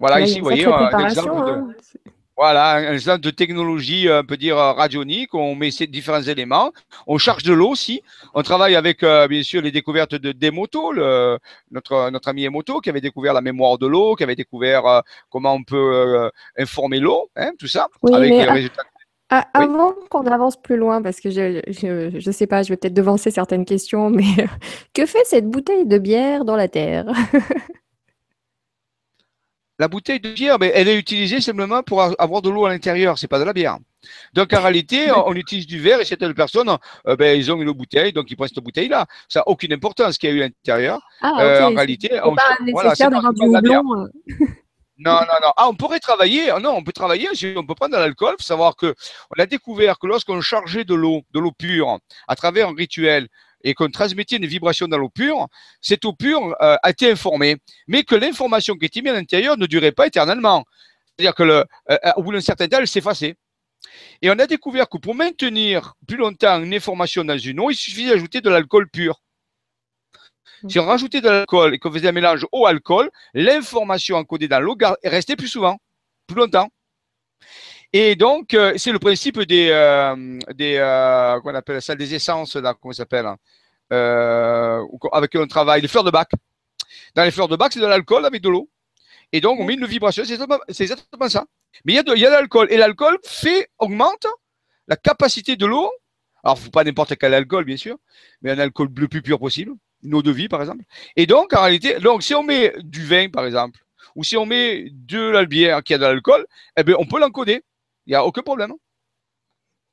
[0.00, 1.74] Voilà, ici, vous voyez, un exemple de, hein.
[2.42, 5.34] Voilà, un genre de technologie, euh, on peut dire, euh, radionique.
[5.34, 6.72] On met ces différents éléments.
[7.06, 8.00] On charge de l'eau aussi.
[8.32, 11.38] On travaille avec, euh, bien sûr, les découvertes de Demoto, le,
[11.70, 15.52] notre, notre ami Emoto, qui avait découvert la mémoire de l'eau, qui avait découvert comment
[15.52, 18.84] on peut informer l'eau, hein, tout ça, avec les résultats.
[19.28, 23.30] Avant qu'on avance plus loin, parce que je ne sais pas, je vais peut-être devancer
[23.30, 24.24] certaines questions, mais
[24.94, 27.04] que fait cette bouteille de bière dans la terre?
[29.80, 33.16] La bouteille de bière, mais elle est utilisée simplement pour avoir de l'eau à l'intérieur,
[33.16, 33.78] c'est pas de la bière.
[34.34, 36.76] Donc en réalité, on, utilise du verre et certaines personnes,
[37.08, 39.06] euh, ben, ils ont une bouteille, donc ils prennent cette bouteille-là.
[39.26, 41.00] Ça n'a aucune importance ce qu'il y a eu à l'intérieur.
[41.22, 43.82] Ah, euh, en réalité, on, pas voilà, d'avoir du houblon.
[44.02, 44.46] Euh.
[45.02, 45.52] Non, non, non.
[45.56, 46.52] Ah, on pourrait travailler.
[46.60, 47.28] Non, on peut travailler.
[47.56, 48.34] On peut prendre de l'alcool.
[48.38, 48.94] Il faut savoir que
[49.34, 53.28] on a découvert que lorsqu'on chargeait de l'eau, de l'eau pure, à travers un rituel,
[53.62, 55.48] et qu'on transmettait une vibration dans l'eau pure,
[55.80, 59.56] cette eau pure euh, a été informée, mais que l'information qui était mise à l'intérieur
[59.56, 60.64] ne durait pas éternellement.
[61.18, 61.64] C'est-à-dire que euh,
[62.16, 63.36] au bout d'un certain temps, elle s'effaçait.
[64.22, 67.76] Et on a découvert que pour maintenir plus longtemps une information dans une eau, il
[67.76, 69.20] suffisait d'ajouter de l'alcool pur.
[70.68, 74.76] Si on rajoutait de l'alcool et qu'on faisait un mélange eau-alcool, l'information encodée dans l'eau
[75.02, 75.78] restait plus souvent,
[76.26, 76.68] plus longtemps.
[77.92, 82.54] Et donc, euh, c'est le principe des, euh, des euh, qu'on appelle ça, des essences,
[82.54, 83.36] là, comment ça s'appelle, hein,
[85.12, 86.30] avec on travaille, les fleurs de bac.
[87.16, 88.70] Dans les fleurs de bac, c'est de l'alcool avec de l'eau.
[89.32, 91.46] Et donc, on met une vibration, c'est exactement, ça.
[91.84, 92.68] Mais il y a de, l'alcool.
[92.70, 94.26] Et l'alcool fait, augmente
[94.86, 95.90] la capacité de l'eau.
[96.44, 97.96] Alors, faut pas n'importe quel alcool, bien sûr,
[98.42, 99.72] mais un alcool le plus pur possible.
[100.02, 100.84] Une eau de vie, par exemple.
[101.16, 103.80] Et donc, en réalité, donc, si on met du vin, par exemple,
[104.14, 107.20] ou si on met de la bière qui a de l'alcool, eh bien, on peut
[107.20, 107.62] l'encoder.
[108.06, 108.72] Il n'y a aucun problème.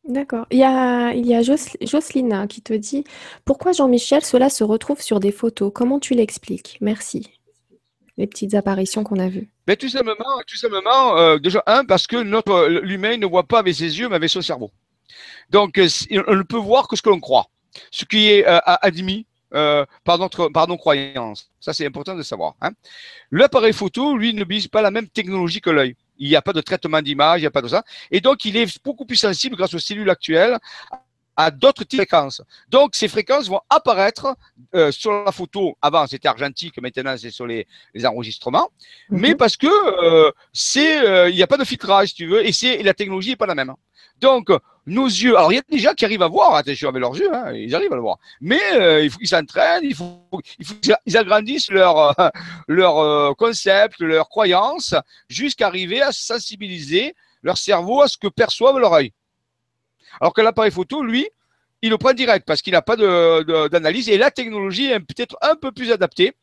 [0.07, 0.45] D'accord.
[0.51, 3.03] Il y a, il y a Jocelyne qui te dit
[3.43, 5.71] Pourquoi Jean-Michel, cela se retrouve sur des photos?
[5.73, 6.77] Comment tu l'expliques?
[6.79, 7.27] Merci.
[8.17, 9.49] Les petites apparitions qu'on a vues.
[9.67, 13.59] Mais tout simplement, tout simplement euh, déjà, un, parce que notre l'humain ne voit pas
[13.59, 14.71] avec ses yeux, mais avec son cerveau.
[15.49, 15.87] Donc, euh,
[16.27, 17.47] on ne peut voir que ce que l'on croit.
[17.91, 21.49] Ce qui est euh, admis par, notre, par nos croyances.
[21.59, 22.55] Ça, c'est important de savoir.
[22.61, 22.71] Hein.
[23.31, 26.61] L'appareil photo, lui, ne pas la même technologie que l'œil il n'y a pas de
[26.61, 27.83] traitement d'image, il n'y a pas de ça.
[28.11, 30.57] Et donc, il est beaucoup plus sensible grâce aux cellules actuelles
[31.37, 32.41] à d'autres types de fréquences.
[32.69, 34.35] Donc, ces fréquences vont apparaître
[34.75, 35.77] euh, sur la photo.
[35.81, 37.67] Avant, c'était argentique, maintenant, c'est sur les,
[38.03, 38.69] enregistrements.
[39.09, 39.19] Mhm.
[39.19, 42.45] Mais parce que euh, c'est, euh, il n'y a pas de filtrage, si tu veux,
[42.45, 43.73] et c'est la technologie n'est pas la même.
[44.19, 44.49] Donc,
[44.87, 47.15] nos yeux, alors il y a des gens qui arrivent à voir, attention avec leurs
[47.15, 48.17] yeux, hein, ils arrivent à le voir.
[48.41, 50.21] Mais euh, il faut qu'ils s'entraînent, il faut,
[50.57, 52.29] il faut qu'ils agrandissent leur, euh,
[52.67, 54.95] leur concept, leur croyance,
[55.29, 59.13] jusqu'à arriver à sensibiliser leur cerveau à ce que perçoivent leur œil.
[60.19, 61.27] Alors que l'appareil photo, lui,
[61.81, 65.55] il le prend direct parce qu'il n'a pas d'analyse et la technologie est peut-être un
[65.55, 66.33] peu plus adaptée.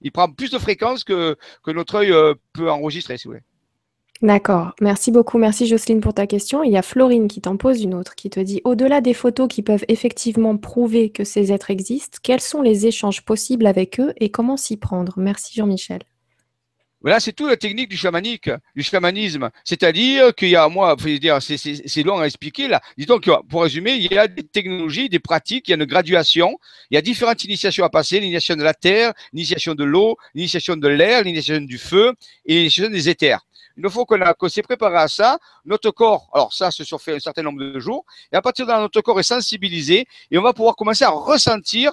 [0.00, 3.42] Il prend plus de fréquences que, que notre œil euh, peut enregistrer, si vous voulez.
[4.22, 4.74] D'accord.
[4.80, 5.36] Merci beaucoup.
[5.36, 6.62] Merci Jocelyne pour ta question.
[6.62, 9.48] Il y a Florine qui t'en pose une autre, qui te dit, au-delà des photos
[9.48, 14.14] qui peuvent effectivement prouver que ces êtres existent, quels sont les échanges possibles avec eux
[14.16, 15.14] et comment s'y prendre?
[15.18, 16.00] Merci Jean-Michel.
[17.06, 19.48] Voilà, c'est toute la technique du chamanique, du chamanisme.
[19.62, 22.80] C'est-à-dire qu'il y a, moi, dire, c'est long à expliquer là.
[22.98, 25.84] Disons que, pour résumer, il y a des technologies, des pratiques, il y a une
[25.84, 26.58] graduation,
[26.90, 30.76] il y a différentes initiations à passer, l'initiation de la terre, l'initiation de l'eau, l'initiation
[30.76, 32.12] de l'air, l'initiation du feu
[32.44, 33.45] et l'initiation des éthers.
[33.76, 37.42] Une fois qu'on s'est préparé à ça, notre corps, alors ça se surfait un certain
[37.42, 40.52] nombre de jours, et à partir de là, notre corps est sensibilisé et on va
[40.52, 41.92] pouvoir commencer à ressentir,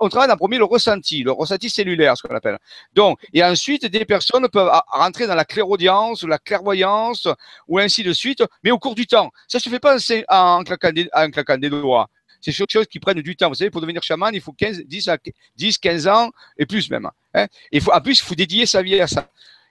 [0.00, 2.58] on travaille en premier le ressenti, le ressenti cellulaire, ce qu'on appelle.
[2.92, 7.28] Donc, et ensuite, des personnes peuvent rentrer dans la clairaudience, la clairvoyance,
[7.68, 9.30] ou ainsi de suite, mais au cours du temps.
[9.48, 9.96] Ça se fait pas
[10.28, 12.08] en claquant des, en des doigts
[12.42, 13.48] c'est quelque chose qui prennent du temps.
[13.48, 15.10] Vous savez, pour devenir chaman, il faut 15, 10,
[15.56, 17.08] 10 15 ans et plus même.
[17.34, 17.46] Hein.
[17.70, 19.28] Il faut, en plus, il faut dédier sa vie à ça.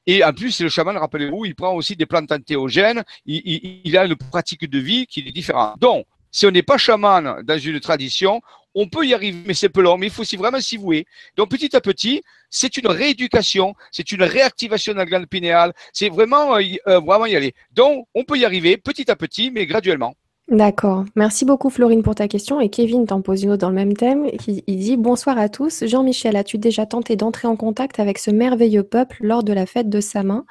[0.07, 3.03] Et en plus, le chaman, rappelez-vous, il prend aussi des plantes antéogènes.
[3.25, 5.79] Il, a une pratique de vie qui est différente.
[5.79, 8.41] Donc, si on n'est pas chaman dans une tradition,
[8.73, 11.05] on peut y arriver, mais c'est peu long, mais il faut vraiment s'y vouer.
[11.35, 16.09] Donc, petit à petit, c'est une rééducation, c'est une réactivation de la glande pinéale, c'est
[16.09, 17.53] vraiment, euh, euh, vraiment y aller.
[17.71, 20.15] Donc, on peut y arriver petit à petit, mais graduellement.
[20.51, 21.05] D'accord.
[21.15, 23.95] Merci beaucoup Florine pour ta question et Kevin t'en pose une autre dans le même
[23.95, 24.27] thème.
[24.47, 25.85] il dit Bonsoir à tous.
[25.85, 29.87] Jean-Michel, as-tu déjà tenté d'entrer en contact avec ce merveilleux peuple lors de la fête
[29.89, 30.45] de sa main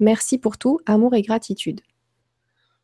[0.00, 1.80] Merci pour tout, amour et gratitude.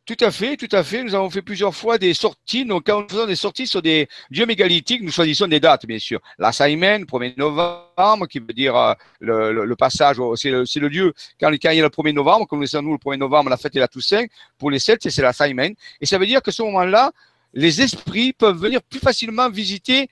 [0.05, 1.01] Tout à fait, tout à fait.
[1.01, 2.65] Nous avons fait plusieurs fois des sorties.
[2.65, 5.97] Donc, quand nous faisons des sorties sur des dieux mégalithiques, nous choisissons des dates, bien
[5.97, 6.19] sûr.
[6.37, 11.13] La Saimen, 1er novembre, qui veut dire euh, le, le, passage, c'est le, le, lieu.
[11.39, 13.55] Quand, il y a le 1er novembre, comme nous savons, nous, le 1er novembre, la
[13.55, 14.25] fête est la Toussaint.
[14.57, 15.73] Pour les Celtes, c'est la Saimen.
[16.01, 17.13] Et ça veut dire que ce moment-là,
[17.53, 20.09] les esprits peuvent venir plus facilement visiter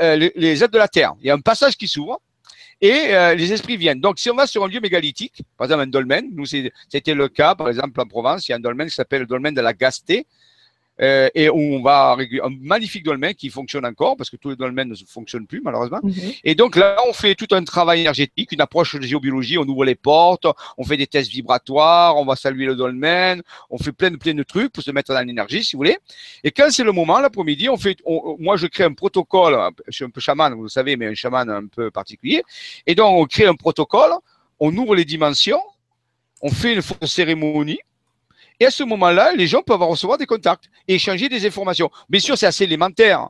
[0.00, 1.14] euh, les, les êtres de la terre.
[1.20, 2.20] Il y a un passage qui s'ouvre
[2.84, 4.00] et euh, les esprits viennent.
[4.00, 7.28] Donc, si on va sur un lieu mégalithique, par exemple un dolmen, nous, c'était le
[7.28, 9.62] cas, par exemple, en Provence, il y a un dolmen qui s'appelle le dolmen de
[9.62, 10.26] la Gastée,
[11.00, 14.88] euh, et on va un magnifique dolmen qui fonctionne encore parce que tous les dolmens
[14.88, 16.00] ne fonctionnent plus malheureusement.
[16.02, 16.32] Mhm.
[16.44, 19.84] Et donc là, on fait tout un travail énergétique, une approche de géobiologie, on ouvre
[19.84, 20.46] les portes,
[20.78, 24.34] on fait des tests vibratoires, on va saluer le dolmen, on fait plein de plein
[24.34, 25.98] de trucs pour se mettre dans l'énergie, si vous voulez.
[26.44, 27.96] Et quand c'est le moment, l'après-midi, on fait,
[28.38, 29.58] moi je crée un protocole.
[29.88, 32.42] Je suis un peu chaman, vous le savez, mais un chaman un peu particulier.
[32.86, 34.12] Et donc on crée un protocole,
[34.60, 35.60] on ouvre les dimensions,
[36.40, 37.80] on fait une cérémonie
[38.60, 41.90] et à ce moment-là, les gens peuvent recevoir des contacts et échanger des informations.
[42.08, 43.28] Bien sûr, c'est assez élémentaire,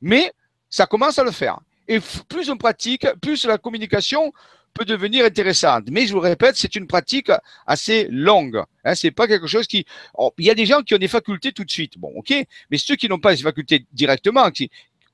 [0.00, 0.32] mais
[0.70, 1.58] ça commence à le faire.
[1.88, 4.32] Et plus on pratique, plus la communication
[4.72, 5.84] peut devenir intéressante.
[5.90, 7.30] Mais je vous répète, c'est une pratique
[7.66, 8.62] assez longue.
[8.84, 9.84] Hein, c'est pas quelque chose qui.
[10.14, 11.98] Oh, il y a des gens qui ont des facultés tout de suite.
[11.98, 12.32] Bon, ok.
[12.70, 14.70] Mais ceux qui n'ont pas ces facultés directement, qui,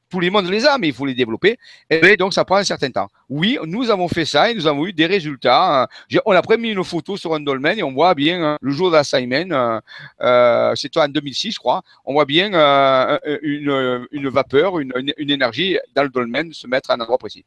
[0.09, 1.59] tous les mondes les a, mais il faut les développer.
[1.91, 3.09] Et donc, ça prend un certain temps.
[3.29, 5.83] Oui, nous avons fait ça et nous avons eu des résultats.
[5.83, 5.87] Hein.
[6.25, 8.91] On a pris une photo sur un dolmen et on voit bien hein, le jour
[8.91, 9.03] de la
[10.21, 16.03] euh, c'était en 2006, je crois, on voit bien euh, une, vapeur, une, énergie dans
[16.03, 17.45] le dolmen se mettre à un endroit précis.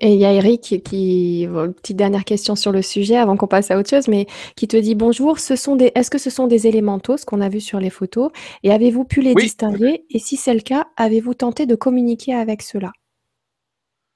[0.00, 3.70] Et il y a Eric qui, petite dernière question sur le sujet avant qu'on passe
[3.70, 5.38] à autre chose, mais qui te dit bonjour.
[5.38, 7.90] Ce sont des, est-ce que ce sont des élémentaux, ce qu'on a vu sur les
[7.90, 8.30] photos,
[8.62, 10.04] et avez-vous pu les distinguer?
[10.10, 12.92] Et si c'est le cas, avez-vous tenté de communiquer avec ceux-là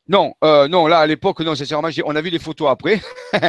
[0.07, 3.01] non, euh, non, là à l'époque, non, sincèrement, on a vu les photos après.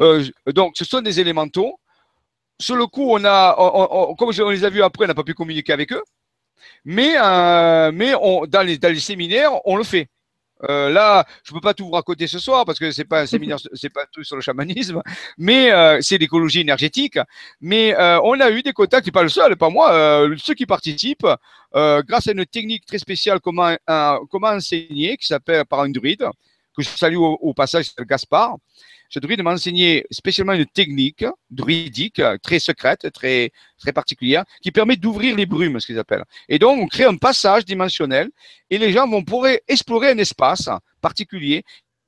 [0.00, 1.78] Euh, donc, ce sont des élémentaux.
[2.60, 3.54] Sur le coup, on a,
[4.18, 6.02] comme on les a vus après, on n'a pas pu communiquer avec eux.
[6.84, 10.08] Mais, euh, mais on, dans, les, dans les séminaires, on le fait.
[10.68, 13.26] Euh, là, je peux pas tout vous raconter ce soir parce que c'est pas un
[13.26, 15.02] séminaire, c'est pas tout sur le chamanisme,
[15.38, 17.18] mais euh, c'est l'écologie énergétique.
[17.60, 20.66] Mais euh, on a eu des contacts, et pas le seul, pas moi, ceux qui
[20.66, 21.26] participent,
[21.72, 23.76] grâce à une technique très spéciale comment,
[24.30, 26.28] comment enseigner, qui s'appelle par un druide,
[26.76, 28.56] que je salue au, au passage, Gaspard.
[29.10, 34.96] Ce druide m'a enseigné spécialement une technique druidique très secrète, très, très particulière, qui permet
[34.96, 36.24] d'ouvrir les brumes, ce qu'ils appellent.
[36.48, 38.30] Et donc, on crée un passage dimensionnel
[38.70, 40.68] et les gens vont pouvoir explorer un espace
[41.00, 41.64] particulier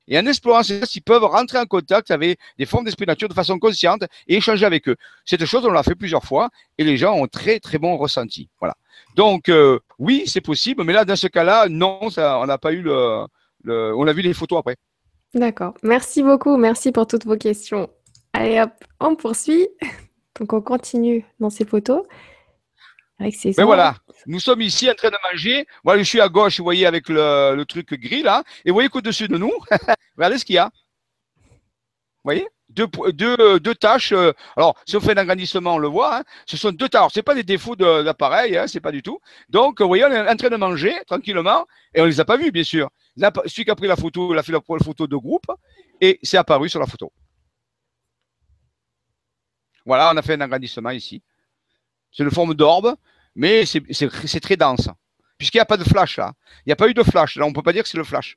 [0.08, 3.28] et en explorant ces espaces, ils peuvent rentrer en contact avec des formes d'esprit nature
[3.28, 4.96] de façon consciente et échanger avec eux.
[5.24, 8.48] Cette chose, on l'a fait plusieurs fois et les gens ont très, très bon ressenti.
[8.60, 8.76] Voilà.
[9.16, 12.72] Donc, euh, oui, c'est possible, mais là, dans ce cas-là, non, ça, on n'a pas
[12.72, 13.26] eu le,
[13.66, 14.76] le, On a vu les photos après.
[15.34, 15.74] D'accord.
[15.82, 16.56] Merci beaucoup.
[16.56, 17.90] Merci pour toutes vos questions.
[18.32, 19.68] Allez hop, on poursuit.
[20.38, 22.02] Donc on continue dans ces photos.
[23.18, 25.66] Avec ces Mais voilà, nous sommes ici en train de manger.
[25.84, 28.44] Moi, je suis à gauche, vous voyez, avec le, truc gris là.
[28.64, 29.52] Et vous voyez qu'au-dessus de nous,
[30.16, 30.70] regardez ce qu'il y a.
[31.36, 32.46] Vous voyez?
[32.76, 34.12] Deux, deux, tâches.
[34.12, 36.18] euh, alors, si on fait un agrandissement, on le voit.
[36.18, 37.20] hein, ce sont deux tâches.
[37.22, 39.18] Pas des défauts de- d'appareil, hein, c'est pas du tout.
[39.48, 42.36] Donc, vous voyez, on est en train de manger tranquillement et on les a pas
[42.36, 42.88] vus, bien sûr.
[43.46, 45.46] Celui qui a pris la photo, il a fait la photo de groupe
[46.00, 47.10] et c'est apparu sur la photo.
[49.86, 51.22] Voilà, on a fait un agrandissement ici.
[52.12, 52.94] C'est une forme d'orbe,
[53.34, 54.88] mais c'est très dense.
[55.38, 56.32] Puisqu'il n'y a pas de flash là.
[56.64, 57.36] Il n'y a pas eu de flash.
[57.36, 58.36] Là, on ne peut pas dire que c'est le flash.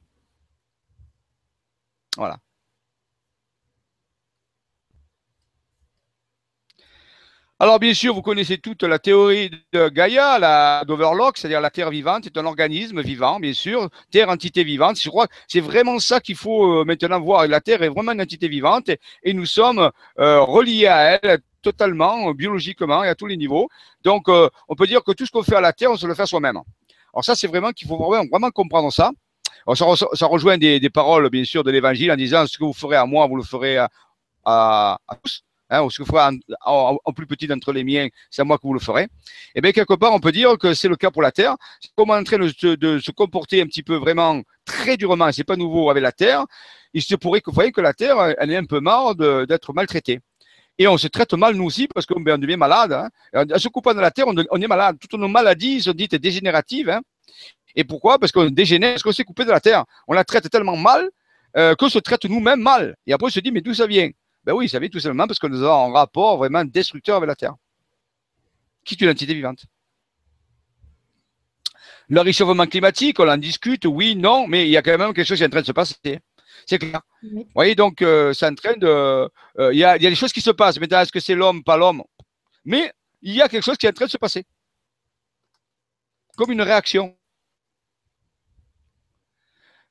[2.17, 2.39] Voilà.
[7.61, 12.21] Alors, bien sûr, vous connaissez toute la théorie de Gaïa, d'Overlock, c'est-à-dire la Terre vivante,
[12.23, 14.97] c'est un organisme vivant, bien sûr, Terre, entité vivante.
[14.97, 17.45] Je crois c'est vraiment ça qu'il faut euh, maintenant voir.
[17.49, 18.89] La Terre est vraiment une entité vivante
[19.23, 23.67] et, nous sommes euh, reliés à elle totalement, euh, biologiquement et à tous les niveaux.
[24.05, 26.15] Donc, on peut dire que tout ce qu'on fait à la Terre, on se le
[26.15, 26.61] fait soi-même.
[27.13, 29.11] Alors ça, c'est vraiment qu'il faut vraiment, comprendre ça.
[29.75, 32.71] Ça, re- ça rejoint des, paroles, bien sûr, de l'Évangile en disant ce que vous
[32.73, 33.89] ferez à moi, vous le ferez à,
[34.45, 35.43] à tous.
[35.69, 38.63] Hein, que vous ferez en, en- plus petit d'entre les miens, c'est à moi que
[38.65, 39.07] vous le ferez.
[39.53, 41.55] Et bien, quelque part, on peut dire que c'est le cas pour la Terre.
[41.95, 45.31] Comme on est en train de, se- se comporter un petit peu vraiment très durement,
[45.31, 46.45] c'est pas nouveau avec la Terre.
[46.93, 49.73] Il se pourrait que vous voyez que la Terre, elle est un peu marre d'être
[49.73, 50.19] maltraitée.
[50.79, 52.93] Et on se traite mal, nous aussi, parce qu'on ben, on devient malade.
[53.33, 53.45] Hein.
[53.53, 54.97] En se coupant de la Terre, on, on est malade.
[54.99, 56.89] Toutes nos maladies sont dites dégénératives.
[56.89, 57.01] Hein.
[57.75, 58.17] Et pourquoi?
[58.17, 59.83] Parce qu'on dégénère, parce qu'on s'est coupé de la Terre.
[60.07, 61.09] On la traite tellement mal
[61.57, 62.95] euh, qu'on se traite nous-mêmes mal.
[63.05, 64.09] Et après, on se dit, mais d'où ça vient?
[64.49, 67.27] Ben oui, ça vient tout simplement parce que nous avons un rapport vraiment destructeur avec
[67.27, 67.53] la Terre,
[68.83, 69.65] qui est une entité vivante.
[72.07, 75.27] Le réchauffement climatique, on en discute, oui, non, mais il y a quand même quelque
[75.27, 76.19] chose qui est en train de se passer.
[76.65, 76.99] C'est clair.
[77.21, 77.29] Oui.
[77.43, 78.87] Vous voyez, donc, euh, c'est en train de.
[78.87, 79.29] euh,
[79.71, 80.79] Il y, a, il y a des choses qui se passent.
[80.79, 82.01] Maintenant, est-ce que c'est l'homme, pas l'homme?
[82.65, 84.45] Mais il y a quelque chose qui est en train de se passer.
[86.37, 87.15] Comme une réaction.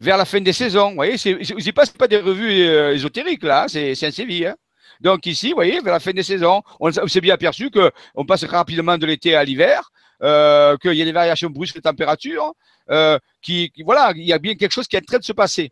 [0.01, 0.91] Vers la fin des saisons.
[0.91, 3.65] Vous voyez, c'est pas, pas des revues euh, ésotériques, là.
[3.65, 4.47] hein, C'est un séville.
[4.47, 4.57] Hein.
[5.01, 8.25] Donc, ici, vous voyez, vers la fin des saisons, on, on s'est bien aperçu qu'on
[8.25, 9.91] passe rapidement de l'été à l'hiver,
[10.23, 12.53] euh, qu'il y a des variations brusques de température,
[12.91, 15.25] euh, qui, qui- voilà, il y a bien quelque chose qui est en train de
[15.25, 15.71] se passer.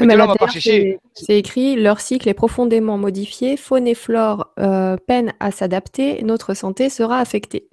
[0.00, 0.16] Mais
[0.48, 0.98] chercher.
[1.12, 6.54] c'est écrit leur cycle est profondément modifié, faune et flore euh, peinent à s'adapter, notre
[6.54, 7.68] santé sera affectée.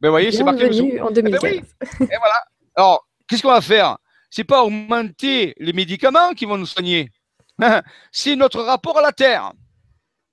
[0.00, 1.00] Ben, vous voyez, c'est marqué.
[1.00, 1.42] En ben 2015.
[1.42, 1.60] oui.
[2.02, 2.44] Et voilà.
[2.76, 3.96] Alors, qu'est-ce qu'on va faire?
[4.36, 7.10] C'est pas augmenter les médicaments qui vont nous soigner.
[8.12, 9.50] c'est notre rapport à la Terre.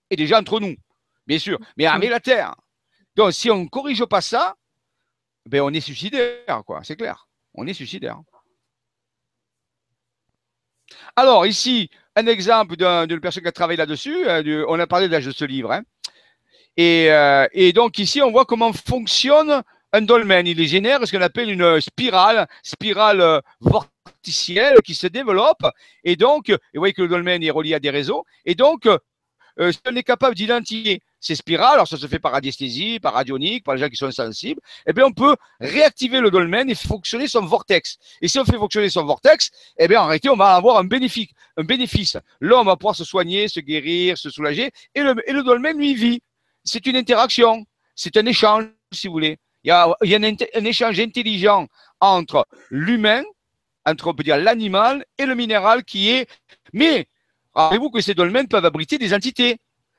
[0.10, 0.76] Et déjà entre nous,
[1.26, 2.54] bien sûr, mais avec la Terre.
[3.16, 4.56] Donc, si on ne corrige pas ça,
[5.46, 6.82] ben on est suicidaire, quoi.
[6.84, 7.30] C'est clair.
[7.54, 8.20] On est suicidaire.
[11.16, 14.28] Alors, ici, un exemple d'un- d'une personne qui a travaillé là-dessus.
[14.28, 15.72] euh, on a parlé de ce livre.
[15.72, 15.84] hein.
[16.76, 19.63] Et, euh, et donc, ici, on voit comment fonctionne
[19.94, 20.46] un dolmen.
[20.46, 23.39] Il génère ce qu'on appelle une spirale, spirale euh,
[24.24, 25.66] qui se développe.
[26.04, 28.26] Et donc, et vous voyez que le dolmen est relié à des réseaux.
[28.46, 28.88] Et donc,
[29.60, 33.14] euh, si on est capable d'identifier ces spirales, alors ça se fait par radiesthésie, par
[33.14, 36.76] radionique, par les gens qui sont sensibles, eh bien, on peut réactiver le dolmen et
[36.76, 37.98] fonctionner son vortex.
[38.22, 40.84] Et si on fait fonctionner son vortex, eh bien, en réalité, on va avoir un
[40.84, 41.30] bénéfice.
[41.56, 42.18] Un bénéfice.
[42.40, 46.22] L'homme va pouvoir se soigner, se guérir, se soulager, et le, dolmen, lui, vit.
[46.64, 49.38] C'est une interaction, c'est un échange, si vous voulez.
[49.64, 51.68] Il y a, un échange intelligent
[52.02, 53.24] entre l'humain,
[53.86, 56.28] entre, on peut dire, l'animal et le minéral qui est.
[56.74, 57.08] Mais,
[57.54, 59.58] rappelez-vous que ces dolmens peuvent abriter des entités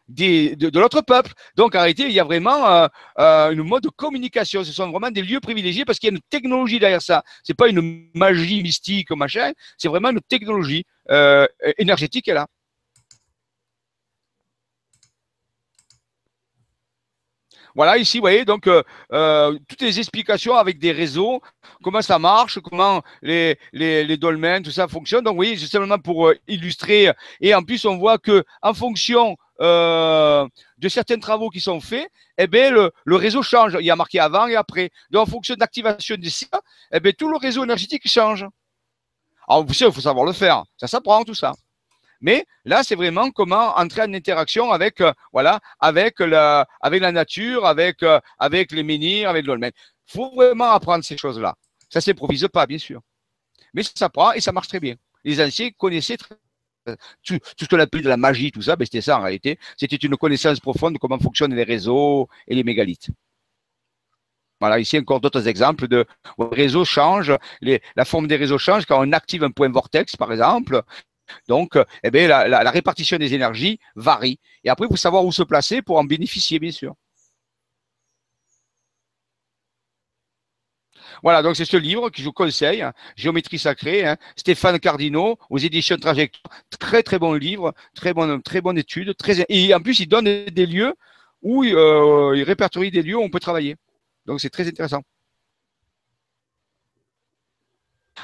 [0.09, 1.33] des, de, l'autre peuple.
[1.57, 4.65] Donc, en réalité, il y a vraiment euh, euh, une mode de communication.
[4.65, 7.23] Ce sont vraiment des lieux privilégiés parce qu'il y a une technologie derrière ça.
[7.43, 9.53] C'est pas une magie mystique, machin.
[9.79, 11.47] C'est vraiment une technologie euh,
[11.79, 12.47] énergétique qui est là.
[17.75, 21.43] Voilà, ici, vous voyez, donc, euh, euh, toutes les explications avec des réseaux,
[21.83, 25.25] comment ça marche, comment les, les, dolmens, tout ça fonctionne.
[25.25, 27.11] Donc, oui, c'est simplement pour euh, illustrer.
[27.41, 32.09] Et en plus, on voit que en fonction de certains travaux qui sont faits,
[32.39, 33.77] eh bien, le, le réseau change.
[33.81, 34.91] Il y a marqué avant et après.
[35.11, 36.55] Donc, en fonction de l'activation des sites,
[36.93, 38.47] eh bien, tout le réseau énergétique change.
[39.49, 40.65] Alors, vous savez, il faut savoir le faire.
[40.77, 41.53] Ça s'apprend, tout ça.
[42.25, 47.13] Mais là, c'est vraiment comment entrer en interaction avec, euh, voilà, avec la, avec la
[47.13, 49.71] nature, avec, euh, avec les menhirs, avec le dolmen.
[50.09, 51.55] Il faut vraiment apprendre ces choses-là.
[51.91, 53.03] Ça ne s'improvise pas, bien sûr.
[53.75, 54.95] Mais ça s'apprend et ça marche très bien.
[55.23, 56.35] Les anciens connaissaient très
[57.23, 59.59] tout, tout ce qu'on appelle de la magie, tout ça, ben c'était ça en réalité.
[59.77, 63.09] C'était une connaissance profonde de comment fonctionnent les réseaux et les mégalithes.
[64.61, 66.07] Voilà, ici encore d'autres exemples de
[66.39, 70.83] réseaux changent, la forme des réseaux change quand on active un point vortex, par exemple.
[71.49, 74.39] Donc, eh bien, la, répartition des énergies varie.
[74.65, 76.95] Et après, il faut savoir où se placer pour en bénéficier, bien sûr.
[81.23, 85.39] Voilà, donc c'est ce livre que je vous conseille, hein, Géométrie sacrée, hein, Stéphane Cardino,
[85.51, 86.53] aux éditions Trajectoire.
[86.79, 89.15] Très très bon livre, très bonne, très bonne étude.
[89.49, 90.95] Et en plus, il donne des lieux
[91.43, 93.77] où euh, il répertorie des lieux où on peut travailler.
[94.27, 95.03] Donc c'est très intéressant.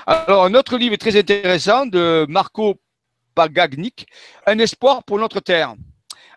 [0.06, 2.80] Alors, un autre livre très intéressant de Marco
[3.34, 4.06] Pagagnik,
[4.46, 5.74] Un espoir pour notre Terre.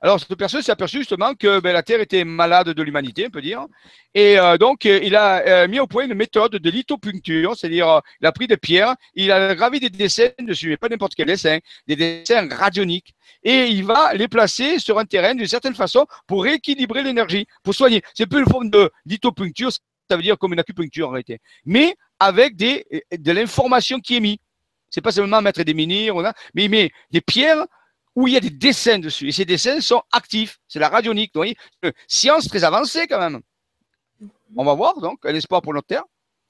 [0.04, 3.30] Alors, cette personne s'est aperçu justement que ben, la Terre était malade de l'humanité, on
[3.30, 3.66] peut dire.
[4.14, 8.00] Et euh, donc, il a euh, mis au point une méthode de lithopuncture, c'est-à-dire, euh,
[8.20, 11.28] il a pris des pierres, il a gravé des dessins dessus, mais pas n'importe quel
[11.28, 13.14] dessin, des dessins radioniques.
[13.44, 17.74] Et il va les placer sur un terrain d'une certaine façon pour rééquilibrer l'énergie, pour
[17.74, 18.02] soigner.
[18.14, 21.40] C'est plus une forme de lithopuncture, ça veut dire comme une acupuncture en réalité.
[21.64, 22.86] Mais avec des,
[23.18, 24.38] de l'information qui est mise.
[24.94, 26.14] C'est pas seulement mettre des menhirs,
[26.54, 27.66] mais il met des pierres
[28.16, 29.28] où il y a des dessins dessus.
[29.28, 30.60] Et ces dessins sont actifs.
[30.68, 31.32] C'est la radionique.
[31.34, 31.58] Vous voyez
[32.08, 33.42] Science très avancée quand même.
[34.56, 36.04] On va voir donc un espoir pour notre Terre.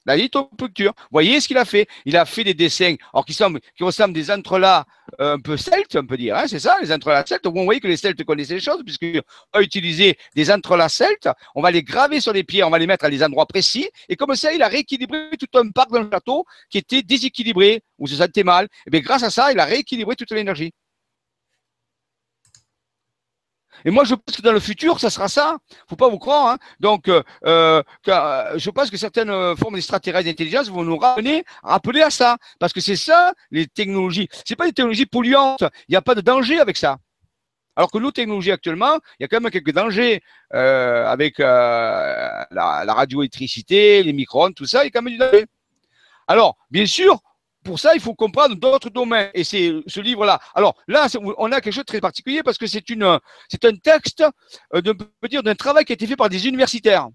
[0.06, 0.92] La lithopuncture.
[0.96, 1.86] Vous voyez ce qu'il a fait?
[2.04, 4.86] Il a fait des dessins alors qui, semblent, qui ressemblent des entrelacs
[5.20, 6.36] euh, un peu celtes, on peut dire.
[6.36, 7.46] Hein, c'est ça, les entrelacs celtes.
[7.46, 11.28] Vous voyez que les celtes connaissaient les choses, puisqu'on a utilisé des entrelacs celtes.
[11.54, 13.88] On va les graver sur les pierres, on va les mettre à des endroits précis.
[14.08, 17.82] Et comme ça, il a rééquilibré tout un parc dans le château qui était déséquilibré,
[17.98, 18.68] ou se sentait mal.
[18.86, 20.72] Et bien grâce à ça, il a rééquilibré toute l'énergie.
[23.84, 25.58] Et moi, je pense que dans le futur, ça sera ça.
[25.88, 26.48] Faut pas vous croire.
[26.48, 26.58] Hein.
[26.80, 32.00] Donc, euh, euh, euh, je pense que certaines formes d'extraterrestres d'intelligence vont nous ramener, rappeler
[32.00, 34.28] à ça, parce que c'est ça les technologies.
[34.44, 35.64] C'est pas des technologies polluantes.
[35.88, 36.98] Il n'y a pas de danger avec ça.
[37.76, 42.94] Alors que nos technologies actuellement, il y a quand même quelques dangers avec la, la
[42.94, 44.84] radioélectricité, les micro-ondes, tout ça.
[44.84, 45.46] Il y a quand même du danger.
[46.28, 47.20] Alors, bien sûr,
[47.64, 49.30] pour ça, il faut comprendre d'autres domaines.
[49.34, 50.38] Et c'est ce livre-là.
[50.54, 51.06] Alors là,
[51.38, 54.24] on a quelque chose de très particulier parce que c'est une, c'est un texte,
[54.74, 54.96] euh, de,
[55.28, 57.08] dire, d'un travail qui a été fait par des universitaires.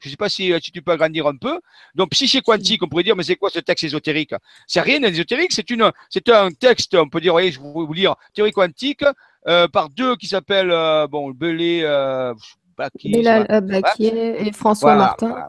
[0.00, 1.60] Je ne sais pas si, euh, si, tu peux agrandir un peu.
[1.94, 4.34] Donc, psyché quantique, on pourrait dire, mais c'est quoi ce texte ésotérique?
[4.66, 7.92] C'est rien d'ésotérique, c'est une, c'est un texte, on peut dire, voyez, je vais vous
[7.92, 9.04] lire, théorie quantique,
[9.48, 12.34] euh, par deux qui s'appellent, euh, bon, Belay, euh,
[12.76, 15.48] Baquier, et François Martin.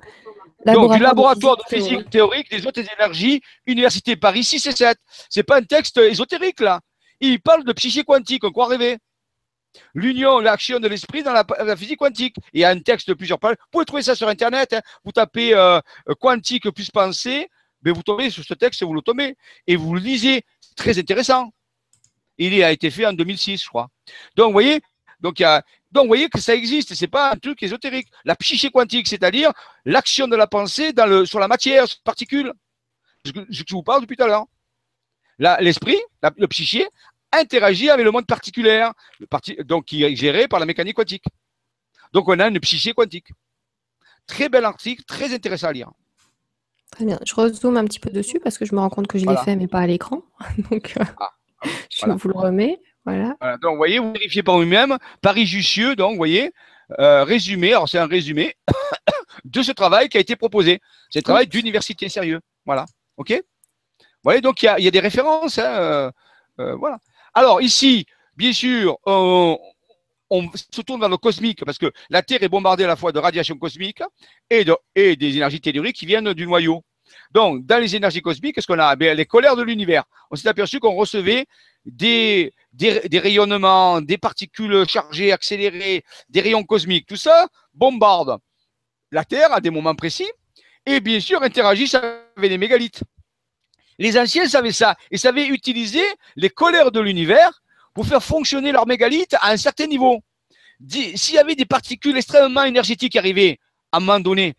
[0.66, 4.98] Donc, du laboratoire de physique théorique des autres énergies, Université Paris 6 et 7.
[5.30, 6.80] C'est pas un texte ésotérique, là.
[7.20, 8.98] Il parle de psyché quantique, on croit rêver.
[9.94, 12.36] L'union, l'action de l'esprit dans la, physique quantique.
[12.54, 13.56] Il y a un texte de plusieurs pages.
[13.60, 14.74] Vous pouvez trouver ça sur Internet.
[14.74, 14.82] Hein.
[15.04, 15.80] Vous tapez euh,
[16.20, 17.50] quantique plus pensée,
[17.84, 19.36] mais vous tombez sur ce texte, vous le tombez
[19.68, 20.44] et vous le lisez.
[20.60, 21.52] C'est très intéressant.
[22.38, 23.90] Il a été fait en 2006, je crois.
[24.36, 24.82] Donc, vous voyez,
[25.20, 25.64] donc, il y a,
[25.98, 28.08] donc, vous voyez que ça existe, c'est pas un truc ésotérique.
[28.24, 29.52] La psyché quantique, c'est-à-dire
[29.84, 32.54] l'action de la pensée dans le, sur la matière, sur les particules.
[33.26, 34.46] Ce que, je vous parle depuis tout à l'heure.
[35.60, 35.98] L'esprit,
[36.38, 36.88] le psyché,
[37.32, 38.88] interagit avec le monde particulier,
[39.66, 41.26] donc qui est géré par la mécanique quantique.
[42.14, 43.30] Donc, on a une psyché quantique.
[44.28, 45.90] Très bel article, très intéressant à lire.
[46.92, 47.18] Très bien.
[47.26, 49.38] Je rezoome un petit peu dessus parce que je me rends compte que je l'ai
[49.38, 50.22] fait, mais pas à l'écran.
[50.70, 51.32] Donc, euh, ah,
[51.90, 52.80] je vous le remets.
[53.08, 53.58] Voilà.
[53.62, 54.98] Donc, vous voyez, vous vérifiez par vous-même.
[55.22, 56.52] Paris Jussieu, donc, vous voyez,
[57.00, 58.56] euh, résumé, alors c'est un résumé
[59.46, 60.82] de ce travail qui a été proposé.
[61.10, 62.42] C'est un travail d'université sérieux.
[62.66, 62.86] Voilà.
[63.16, 63.32] OK?
[63.32, 65.58] Vous voyez, donc, il y a, des références.
[65.58, 66.12] Hein, euh,
[66.60, 67.00] euh, voilà.
[67.34, 68.06] Alors, ici,
[68.36, 69.58] bien sûr, on,
[70.54, 73.20] se tourne vers le cosmique parce que la Terre est bombardée à la fois de
[73.20, 74.04] radiation cosmique
[74.50, 76.84] et, de, et des énergies telluriques qui viennent du noyau.
[77.32, 80.04] Donc, dans les énergies cosmiques, qu'est-ce qu'on a eh Les colères de l'univers.
[80.30, 81.46] On s'est aperçu qu'on recevait
[81.88, 82.54] des,
[83.14, 88.38] rayonnements, des particules chargées, accélérées, des rayons cosmiques, tout ça bombarde
[89.12, 90.30] la Terre à des moments précis
[90.86, 93.04] et bien sûr interagissent avec les mégalithes.
[94.00, 96.04] Les anciens savaient ça et savaient utiliser
[96.36, 97.62] les colères de l'univers
[97.94, 100.22] pour faire fonctionner leurs mégalithes à un certain niveau.
[100.90, 103.60] S'il y avait des particules extrêmement énergétiques qui arrivaient
[103.92, 104.54] à un moment donné,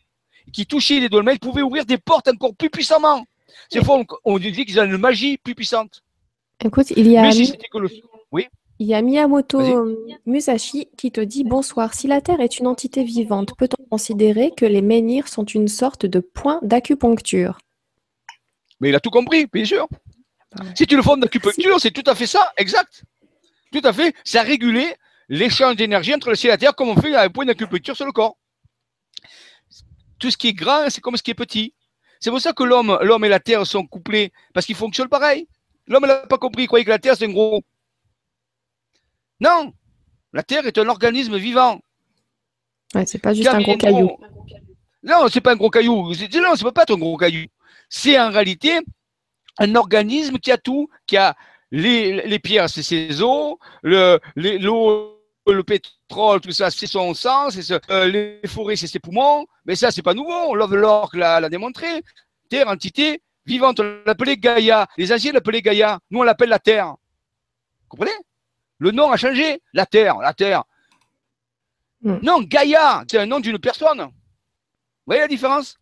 [0.53, 3.25] qui touchaient les dolmens, ils pouvaient ouvrir des portes encore plus puissamment.
[3.71, 6.03] C'est faux, on dit qu'ils ont une magie plus puissante.
[6.65, 9.97] Écoute, il y a, il y a Miyamoto
[10.27, 14.65] Musashi qui te dit Bonsoir, si la Terre est une entité vivante, peut-on considérer que
[14.65, 17.59] les menhirs sont une sorte de point d'acupuncture?
[18.81, 19.87] Mais il a tout compris, bien sûr.
[20.75, 23.05] Si tu le forme d'acupuncture, c'est tout à fait ça, exact.
[23.73, 24.15] Tout à fait.
[24.25, 24.95] Ça réguler
[25.29, 28.07] l'échange d'énergie entre le ciel et la terre comme on fait un point d'acupuncture sur
[28.07, 28.37] le corps.
[30.19, 31.75] Tout ce qui est grand, c'est comme ce qui est petit.
[32.19, 35.47] C'est pour ça que l'homme, l'homme et la terre sont couplés, parce qu'ils fonctionnent pareil.
[35.89, 37.63] L'homme n'a pas compris, il croyait que la Terre, c'est un gros.
[39.41, 39.73] Non
[40.33, 41.81] La Terre est un organisme vivant.
[42.95, 44.11] Ouais, c'est pas juste un gros caillou.
[45.03, 46.13] Non, c'est pas un gros caillou.
[46.43, 47.47] Non, ça peut pas être un gros caillou.
[47.89, 48.81] C'est en réalité
[49.59, 51.37] un organisme qui a tout, qui a
[51.71, 58.07] les, pierres, c'est ses os, l'eau, le pétrole, tout ça, c'est son sang, c'est euh,
[58.07, 59.47] les forêts, c'est ses poumons.
[59.65, 60.55] Mais ça, c'est pas nouveau.
[60.55, 62.03] Love Lork l'a démontré.
[62.49, 63.81] Terre, entité vivante.
[63.81, 64.87] On l'appelait Gaïa.
[64.97, 65.99] Les anciens l'appelaient Gaïa.
[66.11, 66.91] Nous, on l'appelle la Terre.
[66.91, 68.13] Vous comprenez?
[68.79, 69.61] Le nom a changé.
[69.73, 70.63] La Terre, la Terre.
[72.03, 72.19] Hmm.
[72.23, 74.01] Non, Gaïa, c'est un nom d'une personne.
[74.01, 74.13] Vous
[75.07, 75.77] voyez la différence?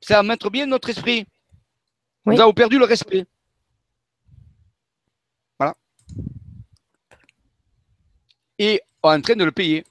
[0.00, 1.26] Ça va mettre bien notre esprit.
[2.26, 3.24] Nous avons perdu le respect.
[5.58, 5.74] Voilà.
[8.58, 9.84] Et on est en train de le payer.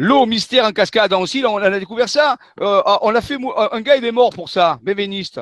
[0.00, 2.36] L'eau mystère en cascade aussi, on a découvert ça.
[2.60, 3.36] Euh, on a fait,
[3.72, 5.40] un gars il est mort pour ça, bévéniste.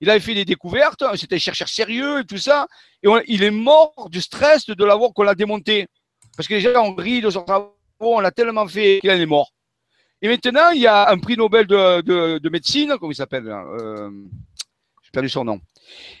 [0.00, 2.68] Il avait fait des découvertes, c'était un chercheur sérieux et tout ça.
[3.02, 5.88] Et il est mort du stress de l'avoir qu'on l'a démonté.
[6.36, 9.50] Parce que déjà, on rit de son travaux, on l'a tellement fait qu'il est mort.
[10.22, 14.10] Et maintenant, il y a un prix Nobel de, médecine, comment il s'appelle euh,
[15.02, 15.60] J'ai perdu son nom.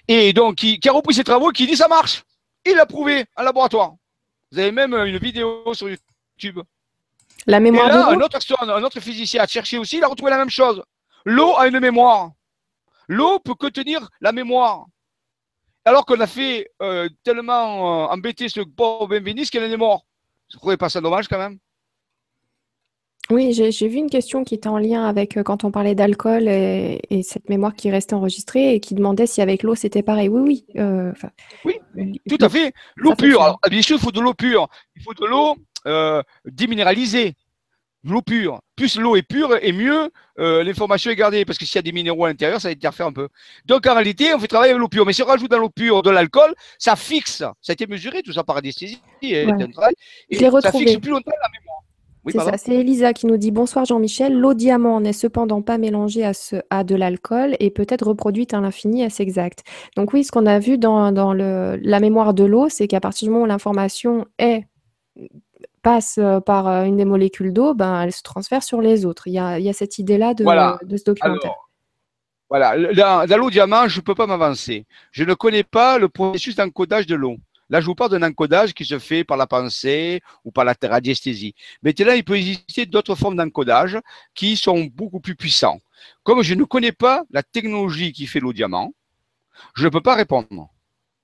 [0.08, 2.24] Et donc, qui, a repris ses travaux, qui dit ça marche.
[2.66, 3.92] Il l'a prouvé en laboratoire.
[4.50, 6.58] Vous avez même une vidéo sur YouTube.
[7.48, 10.30] La mémoire Et là, un autre, un autre physicien a cherché aussi, il a retrouvé
[10.30, 10.82] la même chose.
[11.24, 12.32] L'eau a une mémoire.
[13.08, 14.84] L'eau peut contenir la mémoire.
[15.86, 20.04] Alors qu'on a fait euh, tellement euh, embêter ce pauvre Benveniste qu'elle est mort.
[20.50, 21.58] Vous ne trouvez pas ça dommage quand même
[23.30, 26.48] oui, j'ai vu une question qui était en lien avec euh, quand on parlait d'alcool
[26.48, 30.30] et, cette mémoire qui restait enregistrée et qui demandait si avec l'eau c'était pareil.
[30.30, 31.74] Oui, oui.
[31.94, 32.72] Oui, tout à fait.
[32.96, 33.42] L'eau pure.
[33.42, 34.66] Alors, bien sûr, il faut de l'eau pure.
[34.96, 35.56] Il faut de l'eau
[35.86, 37.34] euh, déminéralisée.
[38.04, 38.60] L'eau pure.
[38.76, 41.44] Plus l'eau est pure et mieux l'information est gardée.
[41.44, 43.28] Parce que s'il y a des minéraux à l'intérieur, ça va interférer un peu.
[43.66, 45.04] Donc en réalité, on fait travailler avec l'eau pure.
[45.04, 47.38] Mais si on rajoute dans l'eau pure de l'alcool, ça fixe.
[47.38, 49.02] Ça a été mesuré, tout ça par anesthésie.
[49.20, 49.46] Et,
[50.32, 51.82] ça fixe plus longtemps la mémoire
[52.30, 56.24] c'est ça, c'est Elisa qui nous dit Bonsoir Jean-Michel, l'eau diamant n'est cependant pas mélangée
[56.24, 59.64] à, ce, à de l'alcool et peut-être reproduite à l'infini, assez exact.
[59.96, 63.26] Donc oui, ce qu'on a vu dans, le, la mémoire de l'eau, c'est qu'à partir
[63.26, 64.64] du moment où l'information est
[65.88, 69.26] passe euh, par euh, une des molécules d'eau, ben, elle se transfère sur les autres.
[69.26, 70.44] Il y a, il y a cette idée-là de,
[70.84, 71.54] de, ce documentaire.
[72.50, 74.84] voilà, dans, dans l'eau diamant, je ne peux pas m'avancer.
[75.12, 77.38] Je ne connais pas le processus d'encodage de l'eau.
[77.70, 80.74] Là, je vous parle d'un encodage qui se fait par la pensée ou par la
[80.82, 81.54] radiesthésie.
[81.82, 83.98] Maintenant, il peut exister d'autres formes d'encodage
[84.34, 85.78] qui sont beaucoup plus puissants.
[86.22, 88.92] Comme je ne connais pas la technologie qui fait l'eau diamant,
[89.74, 90.68] je ne peux pas répondre.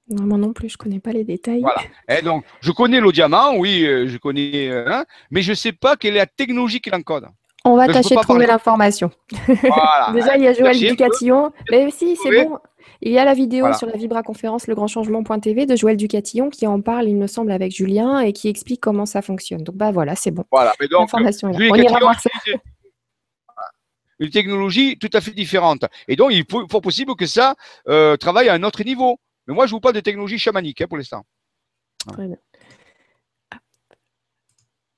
[0.08, 1.60] Non, moi non plus, je ne connais pas les détails.
[1.60, 1.80] Voilà.
[2.08, 5.54] Et donc, je connais l'eau diamant, oui, euh, je connais, euh, hein, mais je ne
[5.54, 7.26] sais pas quelle est la technologie qui l'encode.
[7.64, 9.10] On va tâcher de trouver l'information.
[9.46, 10.10] Voilà.
[10.12, 11.50] Déjà, il y a Joël Ducatillon.
[11.70, 12.58] Mais si, c'est bon.
[13.00, 16.82] Il y a la vidéo sur la Vibra conférence legrandchangement.tv de Joël Ducatillon qui en
[16.82, 19.62] parle, il me semble, avec Julien et qui explique comment ça fonctionne.
[19.62, 20.44] Donc, bah voilà, c'est bon.
[20.52, 22.30] Voilà, mais donc, On ira voir ça.
[24.20, 25.84] Une technologie tout à fait différente.
[26.06, 27.54] Et donc, il est fort possible que ça
[27.88, 29.18] euh, travaille à un autre niveau.
[29.46, 31.24] Mais moi, je ne vous parle de technologie chamanique hein, pour l'instant.
[32.16, 32.36] Bien.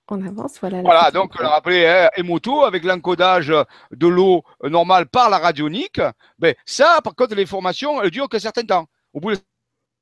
[0.09, 0.83] On avance, voilà.
[0.83, 3.53] Voilà, donc on rappelé hein, Emoto avec l'encodage
[3.91, 6.01] de l'eau normale par la radionique.
[6.39, 8.87] Ben, ça, par contre, l'information, elle dure qu'un certain temps.
[9.13, 9.41] Au bout d'un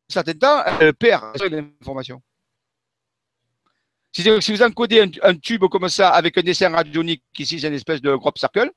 [0.08, 2.20] certain temps, elle perd l'information.
[4.12, 8.00] Si vous encodez un, tube comme ça avec un dessin radionique, ici c'est une espèce
[8.00, 8.70] de crop circle,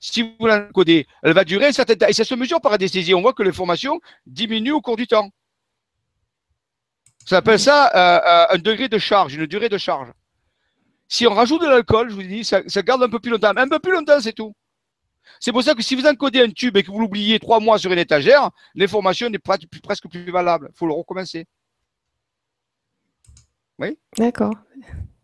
[0.00, 2.06] si vous l'encodez, elle va durer un certain temps.
[2.06, 3.14] Et ça se mesure par anesthésie.
[3.14, 5.30] On voit que l'information diminue au cours du temps.
[7.24, 10.08] Ça s'appelle ça euh, euh, un degré de charge, une durée de charge.
[11.08, 13.52] Si on rajoute de l'alcool, je vous dis, ça, garde un peu plus longtemps.
[13.56, 14.54] Un peu plus longtemps, c'est tout.
[15.38, 17.78] C'est pour ça que si vous encodez un tube et que vous l'oubliez trois mois
[17.78, 20.68] sur une étagère, l'information n'est presque plus valable.
[20.72, 21.46] Il faut le recommencer.
[23.78, 23.98] Oui?
[24.16, 24.54] D'accord.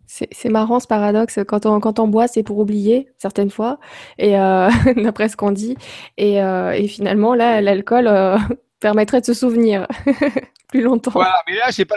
[0.06, 1.40] C'est marrant ce paradoxe.
[1.46, 3.78] Quand on, quand on boit, c'est pour oublier, certaines fois,
[4.18, 5.76] et euh, d'après ce qu'on dit.
[6.16, 8.38] Et, euh, finalement, là, l'alcool euh,
[8.80, 9.86] permettrait de se souvenir
[10.68, 11.10] plus longtemps.
[11.12, 11.96] Voilà, mais là, ce n'est pas,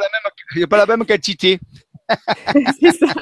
[0.69, 1.59] pas la même quantité.
[2.81, 3.13] c'est ça.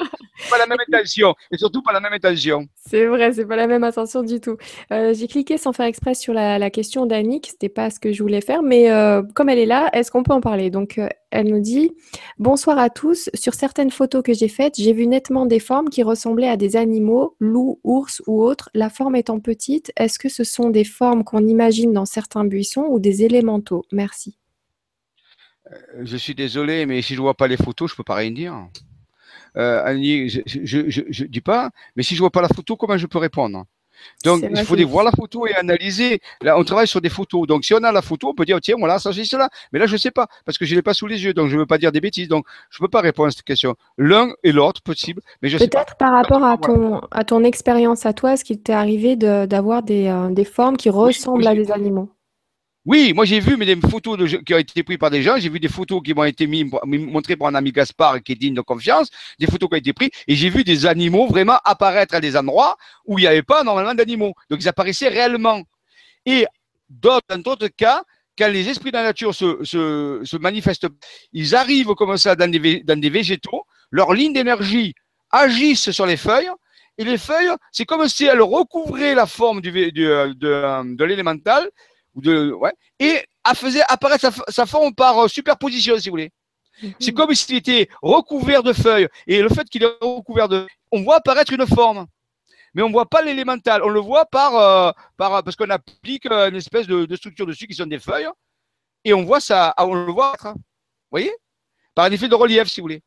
[0.50, 2.68] Pas la même intention, et surtout pas la même intention.
[2.76, 4.56] C'est vrai, c'est pas la même intention du tout.
[4.92, 8.22] Euh, j'ai cliqué sans faire exprès sur la, question d'Annick, c'était pas ce que je
[8.22, 10.70] voulais faire, mais euh, comme elle est là, est-ce qu'on peut en parler?
[10.70, 11.92] Donc, euh, elle nous dit
[12.38, 13.30] Bonsoir à tous.
[13.34, 16.76] Sur certaines photos que j'ai faites, j'ai vu nettement des formes qui ressemblaient à des
[16.76, 18.70] animaux, loups, ours ou autres.
[18.74, 22.86] La forme étant petite, est-ce que ce sont des formes qu'on imagine dans certains buissons
[22.88, 23.84] ou des élémentaux?
[23.92, 24.38] Merci.
[26.00, 28.68] Je suis désolé, mais si je vois pas les photos, je peux pas rien dire.
[29.58, 33.06] Euh, Annie, je, je, dis pas, mais si je vois pas la photo, comment je
[33.06, 33.64] peux répondre?
[34.24, 36.20] Donc, il faut voir la photo et analyser.
[36.42, 37.46] Là, on travaille sur des photos.
[37.46, 39.48] Donc, si on a la photo, on peut dire, tiens, voilà, ça, c'est cela.
[39.72, 41.34] Mais là, je ne sais pas, parce que je ne l'ai pas sous les yeux.
[41.34, 42.28] Donc, je ne veux pas dire des bêtises.
[42.28, 43.74] Donc, je ne peux pas répondre à cette question.
[43.96, 45.22] L'un et l'autre, possible.
[45.42, 48.72] Mais je Peut-être par rapport à ton, à ton expérience à toi, est-ce qu'il t'est
[48.72, 52.10] arrivé d'avoir des, euh, des, formes qui ressemblent à des animaux?
[52.84, 55.60] Oui, moi j'ai vu des photos qui ont été prises par des gens, j'ai vu
[55.60, 59.10] des photos qui m'ont été montrées par un ami Gaspard qui est digne de confiance,
[59.38, 62.36] des photos qui ont été prises, et j'ai vu des animaux vraiment apparaître à des
[62.36, 64.32] endroits où il n'y avait pas normalement d'animaux.
[64.48, 65.62] Donc ils apparaissaient réellement.
[66.24, 66.46] Et
[66.88, 68.02] dans d'autres cas,
[68.38, 70.86] quand les esprits de la nature se, manifestent,
[71.32, 74.94] ils arrivent comme ça dans des, végétaux, leurs lignes d'énergie
[75.30, 76.50] agissent sur les feuilles,
[76.96, 81.68] et les feuilles, c'est comme si elles recouvraient la forme de, de, de l'élémental,
[82.22, 83.22] de, ouais, et
[83.54, 86.30] faisait apparaître sa, forme par euh, superposition, si vous voulez.
[86.82, 86.94] Mhm.
[87.00, 89.08] C'est comme s'il était recouvert de feuilles.
[89.26, 90.66] Et le fait qu'il est recouvert de.
[90.90, 92.06] On voit apparaître une forme.
[92.74, 93.82] Mais on ne voit pas l'élémental.
[93.82, 97.66] On le voit par, euh, par parce qu'on applique euh, une espèce de, structure dessus
[97.66, 98.28] qui sont des feuilles.
[99.04, 99.74] Et on voit ça.
[99.76, 100.34] Ah, on le voit.
[100.42, 100.60] Vous
[101.10, 101.32] voyez?
[101.94, 103.02] Par un effet de relief, si vous voulez.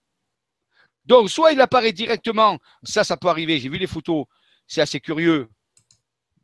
[1.05, 2.57] Donc, soit il apparaît directement.
[2.83, 3.59] Ça, ça peut arriver.
[3.59, 4.25] J'ai vu les photos.
[4.67, 5.47] C'est assez curieux.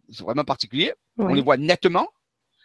[0.09, 0.93] C'est vraiment particulier.
[1.17, 2.07] On les voit nettement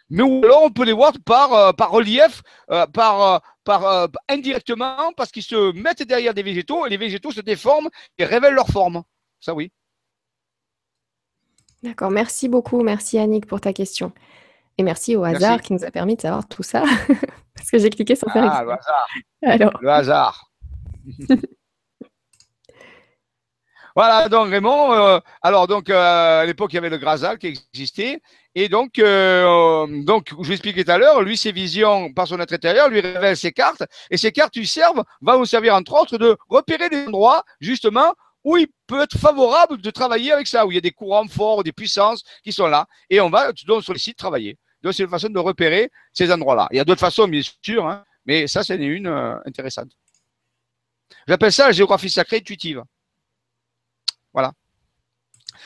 [0.09, 5.13] mais alors on peut les voir par, euh, par relief, euh, par, euh, par indirectement,
[5.15, 8.67] parce qu'ils se mettent derrière des végétaux et les végétaux se déforment et révèlent leur
[8.67, 9.03] forme.
[9.39, 9.71] Ça oui.
[11.81, 14.11] D'accord, merci beaucoup, merci Annick pour ta question.
[14.77, 16.83] Et merci au hasard qui nous a permis de savoir tout ça,
[17.55, 19.07] parce que j'ai cliqué sans faire Ah, le hasard.
[19.43, 19.79] Alors.
[19.81, 20.51] Le hasard.
[23.95, 28.23] Voilà, donc Raymond, alors donc à l'époque il y avait le Grasal qui existait,
[28.55, 32.39] et donc, euh, donc, je vous expliquais tout à l'heure, lui, ses visions par son
[32.39, 35.93] être intérieur lui révèlent ses cartes, et ces cartes lui servent, vont vous servir entre
[35.93, 40.65] autres de repérer des endroits, justement, où il peut être favorable de travailler avec ça,
[40.65, 43.51] où il y a des courants forts, des puissances qui sont là, et on va
[43.65, 44.57] donc sur les sites travailler.
[44.83, 46.67] Donc, c'est une façon de repérer ces endroits-là.
[46.71, 49.89] Il y a d'autres façons, bien sûr, hein, mais ça, c'est une euh, intéressante.
[51.27, 52.83] J'appelle ça la géographie sacrée intuitive.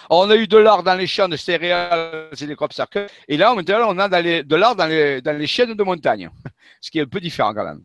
[0.10, 3.08] On a eu de l'art dans les champs de céréales et des crop circles.
[3.28, 6.30] Et là, maintenant, on a de l'art dans les, dans les chaînes de montagne,
[6.82, 7.82] ce qui est un peu différent quand même.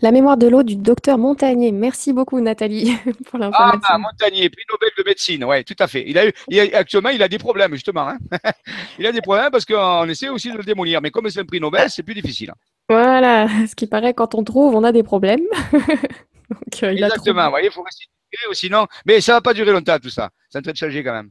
[0.00, 1.72] La mémoire de l'eau du docteur Montagnier.
[1.72, 3.80] Merci beaucoup, Nathalie, pour l'information.
[3.84, 5.44] Ah, Montagnier, prix Nobel de médecine.
[5.44, 6.04] Oui, tout à fait.
[6.06, 6.32] Il a eu,
[6.72, 8.08] actuellement, il a des problèmes, justement.
[8.08, 8.18] Hein.
[8.98, 11.02] il a des problèmes parce qu'on essaie aussi de le démolir.
[11.02, 12.52] Mais comme c'est un prix Nobel, c'est plus difficile.
[12.88, 13.46] Voilà.
[13.68, 15.44] Ce qui paraît, quand on trouve, on a des problèmes.
[15.72, 17.44] Donc, euh, Exactement.
[17.44, 18.06] Vous voyez, il faut rester
[18.52, 18.86] sinon.
[19.06, 20.30] Mais ça ne va pas durer longtemps, tout ça.
[20.48, 21.30] C'est en train de changer quand même.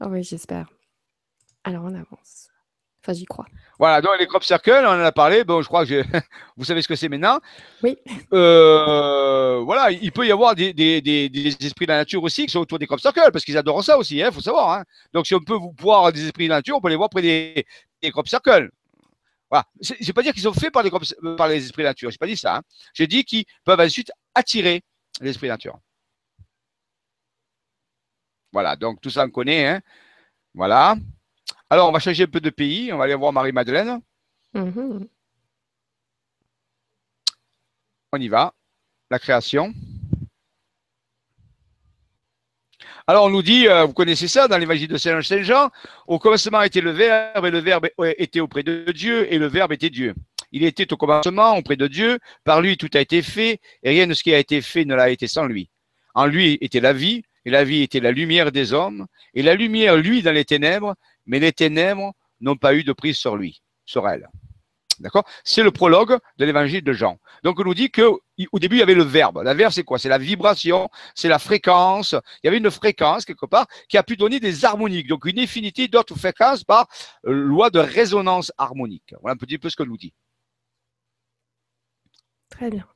[0.00, 0.66] Ah oui, j'espère.
[1.64, 2.50] Alors, on avance.
[3.02, 3.46] Enfin, j'y crois.
[3.78, 5.42] Voilà, donc les crop circles, on en a parlé.
[5.42, 6.02] Bon, je crois que
[6.56, 7.40] vous savez ce que c'est maintenant.
[7.82, 7.96] Oui.
[8.34, 10.74] Euh, voilà, il peut y avoir des,
[11.60, 13.96] esprits de la nature aussi qui sont autour des crop circles parce qu'ils adorent ça
[13.96, 14.70] aussi, il hein, faut savoir.
[14.72, 14.84] Hein.
[15.14, 17.08] Donc, si on peut vous voir des esprits de la nature, on peut les voir
[17.08, 17.64] près des,
[18.10, 18.70] crop circles.
[19.48, 19.64] Voilà.
[19.80, 20.90] Je ne vais pas dire qu'ils sont faits par les,
[21.36, 22.56] par les esprits de la nature, je n'ai pas dit ça.
[22.56, 22.62] Hein.
[22.92, 24.82] J'ai dit qu'ils peuvent ensuite attirer
[25.22, 25.78] les esprits de la nature.
[28.52, 29.66] Voilà, donc tout ça on connaît.
[29.66, 29.80] Hein.
[30.54, 30.96] Voilà.
[31.68, 32.92] Alors, on va changer un peu de pays.
[32.92, 34.00] On va aller voir Marie-Madeleine.
[34.54, 35.06] Mm-hmm.
[38.12, 38.52] On y va.
[39.10, 39.72] La création.
[43.06, 45.70] Alors, on nous dit, euh, vous connaissez ça dans l'évangile de Saint Jean,
[46.06, 49.72] au commencement était le Verbe, et le Verbe était auprès de Dieu, et le Verbe
[49.72, 50.14] était Dieu.
[50.52, 54.06] Il était au commencement auprès de Dieu, par lui tout a été fait, et rien
[54.06, 55.70] de ce qui a été fait ne l'a été sans lui.
[56.14, 59.54] En lui était la vie, et la vie était la lumière des hommes, et la
[59.54, 60.94] lumière, lui, dans les ténèbres,
[61.26, 64.28] mais les ténèbres n'ont pas eu de prise sur lui, sur elle.
[65.00, 65.24] D'accord?
[65.44, 67.18] C'est le prologue de l'évangile de Jean.
[67.42, 68.20] Donc, on nous dit qu'au
[68.58, 69.42] début, il y avait le verbe.
[69.42, 69.98] La verbe, c'est quoi?
[69.98, 72.14] C'est la vibration, c'est la fréquence.
[72.42, 75.08] Il y avait une fréquence, quelque part, qui a pu donner des harmoniques.
[75.08, 76.86] Donc, une infinité d'autres fréquences par
[77.26, 79.14] euh, loi de résonance harmonique.
[79.22, 80.12] Voilà un petit peu ce que nous dit.
[82.50, 82.86] Très bien.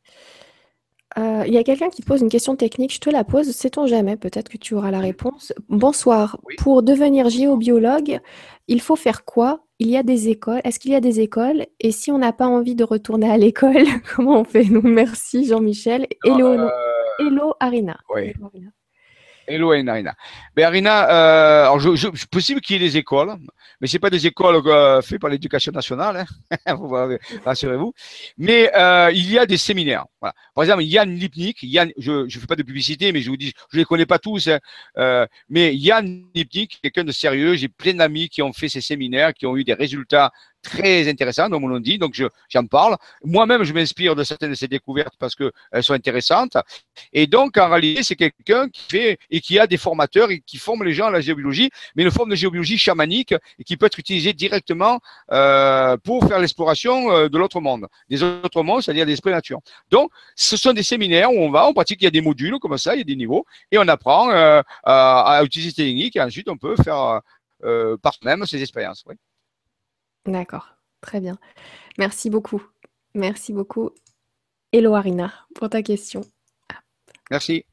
[1.16, 3.86] Euh, il y a quelqu'un qui pose une question technique, je te la pose, sait-on
[3.86, 5.52] jamais, peut-être que tu auras la réponse.
[5.68, 6.38] Bonsoir.
[6.58, 8.20] Pour devenir géobiologue,
[8.66, 9.60] il faut faire quoi?
[9.78, 10.60] Il y a des écoles.
[10.64, 11.66] Est-ce qu'il y a des écoles?
[11.80, 13.84] Et si on n'a pas envie de retourner à l'école,
[14.14, 16.06] comment on fait Nous, merci Jean-Michel.
[16.24, 16.68] Hello, euh,
[17.18, 17.98] Hello Arina.
[18.14, 18.32] Oui.
[18.36, 18.70] Hello Arina.
[20.56, 23.34] Mais Arina, euh, alors je, possible qu'il y ait des écoles,
[23.80, 26.24] mais c'est pas des écoles euh, faites par l'éducation nationale,
[26.66, 26.76] hein,
[27.44, 27.92] rassurez-vous.
[28.38, 30.06] Mais euh, il y a des séminaires.
[30.20, 30.34] Voilà.
[30.54, 33.52] Par exemple, Yann Lipnik, Yann, je ne fais pas de publicité, mais je vous dis,
[33.70, 34.58] je les connais pas tous, hein,
[34.98, 39.34] euh, mais Yann Lipnik, quelqu'un de sérieux, j'ai plein d'amis qui ont fait ces séminaires,
[39.34, 40.30] qui ont eu des résultats
[40.64, 42.96] très intéressantes, comme on l'a dit, donc j'en parle.
[43.22, 46.56] Moi-même, je m'inspire de certaines de ces découvertes parce qu'elles sont intéressantes.
[47.12, 50.56] Et donc, en réalité, c'est quelqu'un qui fait et qui a des formateurs et qui
[50.56, 53.86] forme les gens à la géobiologie, mais une forme de géobiologie chamanique et qui peut
[53.86, 55.00] être utilisée directement
[55.30, 59.60] euh, pour faire l'exploration euh, de l'autre monde, des autres mondes, c'est-à-dire des esprits nature.
[59.90, 62.58] Donc, ce sont des séminaires où on va, on pratique, il y a des modules
[62.58, 66.16] comme ça, il y a des niveaux, et on apprend euh, à, utiliser ces techniques
[66.16, 67.20] et ensuite on peut faire
[68.02, 69.04] par même ces expériences.
[69.06, 69.14] Oui.
[70.26, 70.76] D'accord.
[71.00, 71.36] Très bien.
[71.98, 72.62] Merci beaucoup.
[73.14, 73.90] Merci beaucoup,
[74.72, 76.22] Eloarina, pour ta question.
[77.30, 77.64] Merci.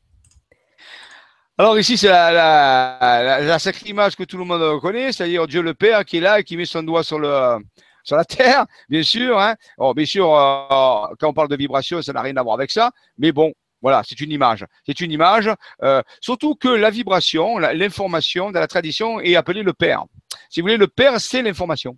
[1.58, 6.06] Alors ici, c'est la, sacrée image que tout le monde connaît, c'est-à-dire Dieu le Père
[6.06, 7.58] qui est là et qui met son doigt sur, le,
[8.04, 9.39] sur la terre, bien sûr.
[9.39, 9.56] Hein.
[9.95, 12.91] bien sûr, euh, quand on parle de vibration, ça n'a rien à voir avec ça,
[13.18, 14.66] mais bon, voilà, c'est une image.
[14.86, 15.49] C'est une image,
[15.84, 20.06] euh, surtout que la vibration, l'information dans la tradition est appelée le Père.
[20.49, 21.97] Si vous voulez, le Père, c'est l'information.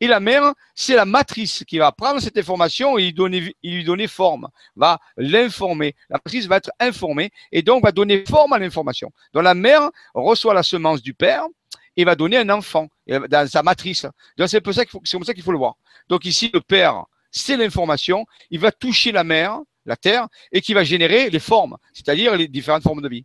[0.00, 3.12] Et la mère, c'est la matrice qui va prendre cette information et
[3.62, 5.94] lui donner, forme, va l'informer.
[6.08, 9.10] La matrice va être informée et donc va donner forme à l'information.
[9.32, 11.46] Donc la mère reçoit la semence du père
[11.96, 14.06] et va donner un enfant dans sa matrice.
[14.36, 15.76] Donc c'est comme ça qu'il faut le voir.
[16.08, 18.26] Donc ici, le père, c'est l'information.
[18.50, 22.48] Il va toucher la mère, la terre, et qui va générer les formes, c'est-à-dire les
[22.48, 23.24] différentes formes de vie.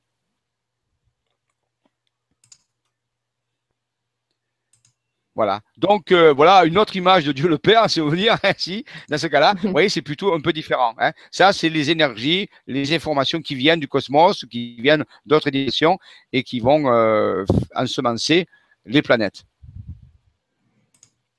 [5.40, 5.62] Voilà.
[5.78, 8.84] Donc euh, voilà une autre image de Dieu le Père, c'est vous dire ainsi.
[9.08, 10.94] Dans ce cas-là, vous voyez, c'est plutôt un peu différent.
[10.98, 11.14] Hein.
[11.32, 15.98] Ça, c'est les énergies, les informations qui viennent du cosmos, qui viennent d'autres dimensions
[16.34, 18.48] et qui vont euh, ensemencer
[18.86, 19.46] les planètes.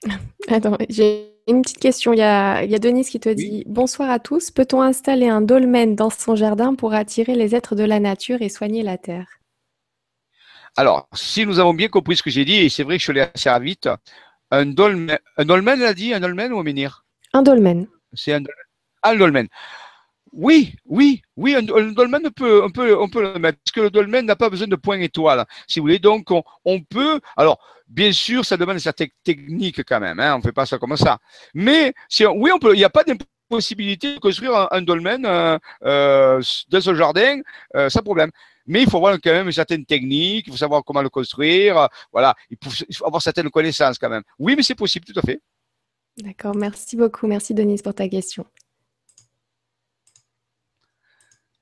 [0.49, 2.15] Attends, j'ai une petite question.
[2.15, 4.51] Il y a, il y a Denise qui te dit Bonsoir à tous.
[4.51, 8.49] Peut-on installer un dolmen dans son jardin pour attirer les êtres de la nature et
[8.49, 9.40] soigner la terre?
[10.77, 13.13] Alors, si nous avons bien compris ce que j'ai dit, et c'est vrai que je
[13.13, 13.89] l'ai assez vite,
[14.51, 17.05] un dolmen, un dolmen, elle a dit, un dolmen ou un menhir?
[17.33, 17.87] Un dolmen.
[18.15, 18.43] C'est un,
[19.03, 19.47] un, dolmen.
[20.33, 23.81] Oui, oui, oui, un, dolmen, on peut, on, peut, on peut le mettre, parce que
[23.81, 25.99] le dolmen n'a pas besoin de point étoile, si vous voulez.
[25.99, 27.59] Donc, on, peut, alors,
[27.89, 30.79] bien sûr, ça demande une certaine technique quand même, hein, on ne fait pas ça
[30.79, 31.19] comme ça.
[31.55, 35.59] Mais, si, oui, on peut, il n'y a pas d'impossibilité de construire un, dolmen euh,
[35.85, 37.41] euh, dans son jardin
[37.77, 38.31] euh, sans problème.
[38.71, 41.89] Mais il faut avoir quand même une certaine technique, il faut savoir comment le construire,
[42.13, 42.57] voilà, il
[42.97, 44.23] faut avoir certaines connaissances quand même.
[44.39, 45.41] Oui, mais c'est possible, tout à fait.
[46.17, 47.27] D'accord, merci beaucoup.
[47.27, 48.47] Merci Denise pour ta question.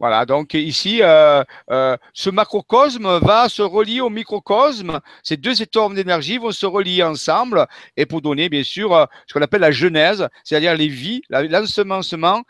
[0.01, 5.01] Voilà, donc ici, euh, euh, ce macrocosme va se relier au microcosme.
[5.25, 9.35] Ces deux atomes d'énergie vont se relier ensemble et pour donner, bien sûr, euh, ce
[9.35, 12.43] qu'on appelle la genèse, c'est-à-dire les vies, l'ensemencement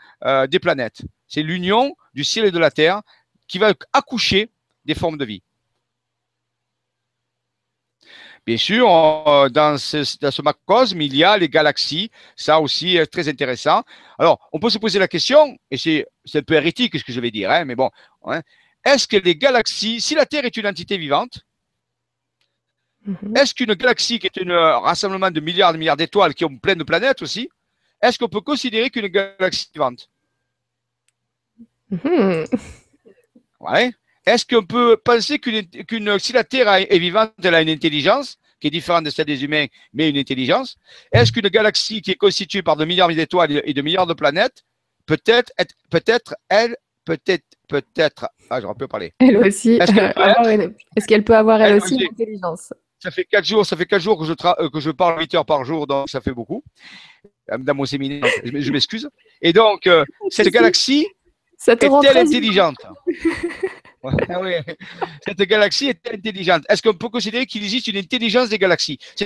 [0.47, 1.01] des planètes.
[1.27, 3.01] C'est l'union du ciel et de la terre
[3.49, 4.49] qui va accoucher
[4.85, 5.43] des formes de vie.
[8.45, 8.87] Bien sûr,
[9.51, 12.09] dans ce, dans ce macrocosme, il y a les galaxies.
[12.35, 13.83] Ça aussi est très intéressant.
[14.17, 17.19] Alors, on peut se poser la question, et c'est un peu hérétique ce que je
[17.19, 17.91] vais dire, hein, mais bon,
[18.25, 18.41] hein,
[18.85, 21.45] est-ce que les galaxies, si la Terre est une entité vivante,
[23.07, 23.37] mm-hmm.
[23.37, 26.75] est-ce qu'une galaxie qui est un rassemblement de milliards de milliards d'étoiles qui ont plein
[26.75, 27.49] de planètes aussi,
[28.01, 30.09] est-ce qu'on peut considérer qu'une galaxie est vivante?
[31.91, 32.79] Mm-hmm.
[33.59, 33.91] Ouais.
[34.25, 38.67] Est-ce qu'on peut penser qu'une, si la Terre est vivante, elle a une intelligence qui
[38.67, 40.77] est différente de celle des humains, mais une intelligence
[41.11, 44.63] Est-ce qu'une galaxie qui est constituée par de milliards d'étoiles et de milliards de planètes,
[45.05, 45.51] peut-être,
[45.89, 49.13] peut-être, elle, peut-être, peut-être, ah, j'aurais pu parler.
[49.19, 49.73] Elle aussi.
[49.73, 52.73] Est-ce qu'elle peut avoir elle, aussi une intelligence?
[52.99, 55.35] Ça fait quatre jours, ça fait quatre jours que je, euh, que je parle 8
[55.35, 56.63] heures par jour, donc ça fait beaucoup.
[57.51, 59.09] Euh, dans mon séminaire, je m'excuse.
[59.41, 61.07] Et donc, euh, cette galaxie,
[61.67, 62.77] est-elle intelligente
[64.03, 64.41] ah
[65.25, 66.63] Cette galaxie est intelligente.
[66.69, 68.97] Est-ce qu'on peut considérer qu'il existe une intelligence des galaxies?
[69.17, 69.25] Je,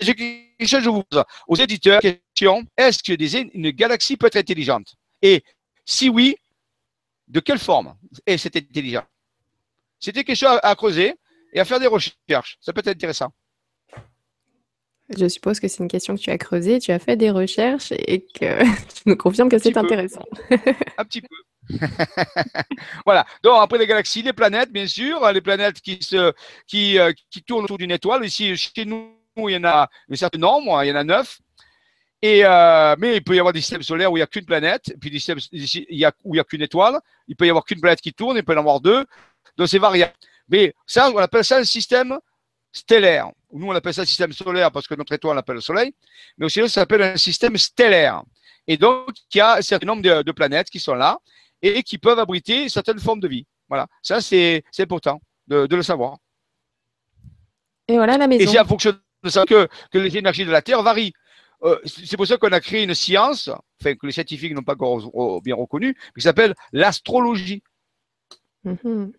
[0.00, 4.94] je vous pose aux éditeurs question est-ce que une galaxie peut être intelligente?
[5.22, 5.42] Et
[5.84, 6.36] si oui,
[7.28, 7.94] de quelle forme
[8.26, 9.04] est cette intelligence?
[9.98, 11.14] C'était quelque chose à creuser
[11.52, 12.58] et à faire des recherches.
[12.60, 13.32] Ça peut être intéressant.
[15.16, 17.92] Je suppose que c'est une question que tu as creusée, tu as fait des recherches
[17.92, 18.62] et que
[18.94, 20.24] tu nous confirmes que c'est intéressant.
[20.98, 21.28] Un petit peu.
[23.06, 23.26] voilà.
[23.42, 26.32] Donc après les galaxies, les planètes, bien sûr, les planètes qui se,
[26.66, 28.24] qui, euh, qui tournent autour d'une étoile.
[28.24, 31.40] Ici, chez nous, il y en a un certain nombre, il y en a neuf.
[32.22, 34.44] Et euh, mais il peut y avoir des systèmes solaires où il n'y a qu'une
[34.44, 37.00] planète, puis des systèmes il y a, où il n'y a qu'une étoile.
[37.26, 39.04] Il peut y avoir qu'une planète qui tourne, il peut y en avoir deux.
[39.56, 40.12] Donc c'est variable.
[40.48, 42.18] Mais ça, on appelle ça un système
[42.70, 43.30] stellaire.
[43.52, 45.94] Nous, on appelle ça système solaire parce que notre étoile l'appelle le Soleil,
[46.38, 48.22] mais aussi ça s'appelle un système stellaire.
[48.66, 51.18] Et donc, il y a un certain nombre de, planètes qui sont là
[51.60, 53.46] et qui peuvent abriter certaines formes de vie.
[53.68, 56.16] Voilà, ça c'est important de, le savoir.
[57.88, 58.42] Et voilà la maison.
[58.42, 58.92] Et c'est en fonction
[59.22, 61.12] de ça que, que les énergies de la Terre varient.
[61.64, 63.48] Euh, c'est pour ça qu'on a créé une science,
[63.80, 67.62] enfin que les scientifiques n'ont pas encore bien reconnue, qui s'appelle l'astrologie.
[68.64, 69.12] Mhm.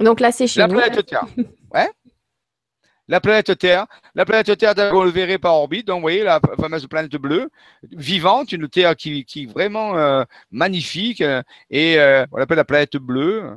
[0.00, 1.26] Donc là, c'est chez la planète Terre.
[1.72, 1.90] Ouais.
[3.08, 3.86] La planète Terre.
[4.14, 5.86] La planète Terre, on le par orbite.
[5.86, 7.50] Donc, vous voyez, la fameuse planète bleue,
[7.92, 11.20] vivante, une Terre qui, est vraiment euh, magnifique.
[11.20, 13.56] Euh, et euh, on l'appelle la planète bleue.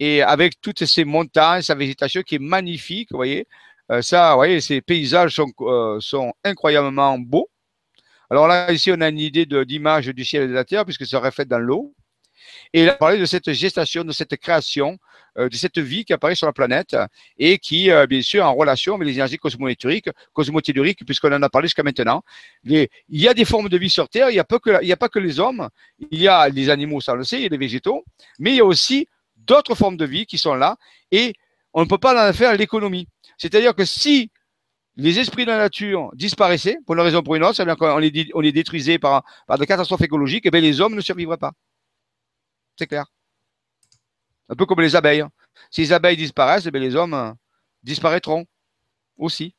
[0.00, 3.46] Et avec toutes ces montagnes, sa végétation qui est magnifique, vous voyez.
[4.02, 5.50] Ça, vous voyez, ces paysages sont,
[6.00, 7.48] sont incroyablement beaux.
[8.30, 11.06] Alors là, ici, on a une idée d'image du ciel et de la terre, puisque
[11.06, 11.94] ça reflète dans l'eau.
[12.72, 14.98] Et il a parlé de cette gestation, de cette création,
[15.38, 16.96] euh, de cette vie qui apparaît sur la planète
[17.38, 21.48] et qui, euh, bien sûr, en relation avec les énergies cosmotelluriques, cosmotelluriques puisqu'on en a
[21.48, 22.22] parlé jusqu'à maintenant.
[22.64, 24.58] il y a des formes de vie sur Terre, il n'y a, pas
[25.08, 25.68] que, les hommes,
[26.10, 28.04] il y a les animaux, ça on le sait, il y a les végétaux,
[28.38, 30.76] mais il y a aussi d'autres formes de vie qui sont là
[31.10, 31.34] et
[31.72, 33.08] on ne peut pas en faire l'économie.
[33.36, 34.30] C'est-à-dire que si
[34.98, 37.98] les esprits de la nature disparaissaient, pour une raison ou pour une autre, c'est-à-dire qu'on
[37.98, 39.24] les, on détruisait par,
[39.58, 41.52] des catastrophes écologiques, eh les hommes ne survivraient pas.
[42.78, 43.06] C'est clair.
[44.48, 45.24] Un peu comme les abeilles.
[45.70, 47.32] Si les abeilles disparaissent, eh les hommes euh,
[47.82, 48.46] disparaîtront
[49.16, 49.54] aussi.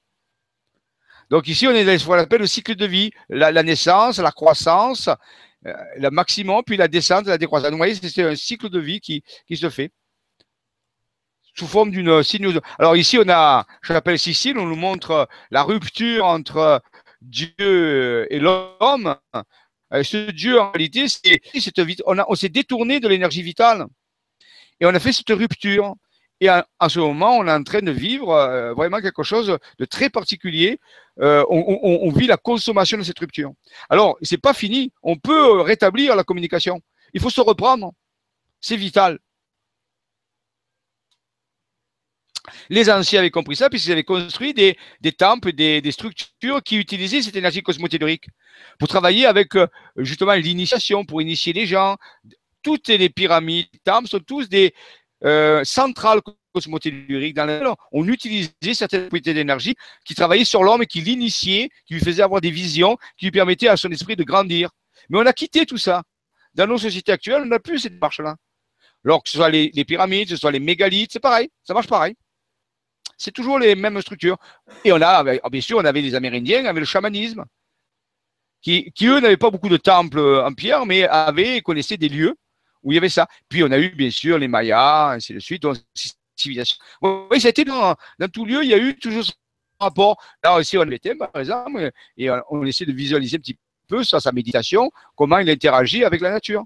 [1.30, 3.12] Donc ici, on est dans ce qu'on appelle le cycle de vie.
[3.28, 5.10] La, naissance, la croissance,
[5.68, 7.72] euh, le maximum, puis la descente, la décroissance.
[7.72, 9.92] vous voyez, c'est un cycle de vie qui, se fait
[11.56, 12.62] sous forme d'une sinueuse.
[12.80, 16.82] Alors ici, on a, je l'appelle Sicile, on nous montre la rupture entre
[17.22, 19.18] Dieu et l'homme.
[19.94, 21.42] Euh, ce Dieu, en réalité, c'est,
[22.06, 23.86] on, on s'est détourné de l'énergie vitale.
[24.80, 25.96] Et on a fait cette rupture.
[26.42, 29.86] Et en, ce moment, on est en train de vivre euh, vraiment quelque chose de
[29.86, 30.80] très particulier.
[31.20, 33.52] Euh, on, vit la consommation de cette rupture.
[33.90, 34.94] Alors, c'est pas fini.
[35.04, 36.80] On peut rétablir la communication.
[37.14, 37.92] Il faut se reprendre.
[38.62, 39.20] C'est vital.
[42.70, 44.76] Les anciens avaient compris ça puisqu'ils avaient construit des,
[45.12, 48.28] temples, des, structures qui utilisaient cette énergie cosmotellurique
[48.78, 51.98] pour travailler avec euh, justement l'initiation, pour initier les gens.
[52.62, 54.74] Toutes les pyramides, les temples sont tous des
[55.24, 56.22] euh, centrales
[56.54, 59.76] cosmotelluriques dans lesquelles on utilisait certaines propriétés d'énergie
[60.06, 63.32] qui travaillaient sur l'homme et qui l'initiaient, qui lui faisaient avoir des visions, qui lui
[63.32, 64.72] permettaient à son esprit de grandir.
[65.10, 66.04] Mais on a quitté tout ça.
[66.56, 68.36] Dans nos sociétés actuelles, on n'a plus cette marche-là.
[69.06, 71.88] Alors que ce soit les, les pyramides, ce soit les mégalithes, c'est pareil, ça marche
[71.88, 72.16] pareil
[73.20, 74.38] c'est toujours les mêmes structures.
[74.84, 77.46] Et on a, ah, bien sûr, on avait les Amérindiens avec le chamanisme,
[78.62, 82.36] qui, eux n'avaient pas beaucoup de temples en pierre, mais avaient, connaissaient des lieux
[82.82, 83.28] où il y avait ça.
[83.50, 85.78] Puis on a eu, bien sûr, les Mayas, ainsi de suite, donc,
[86.36, 86.78] civilisation.
[87.02, 89.34] Oui, été dans, dans tout lieu, il y a eu toujours ce
[89.80, 90.18] rapport.
[90.42, 93.58] Là aussi, on était, par exemple, et on essaie de visualiser un petit
[93.88, 96.64] peu sur sa méditation, comment il interagit avec la nature.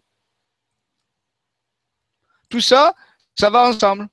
[2.48, 2.94] Tout ça,
[3.36, 4.08] ça va ensemble.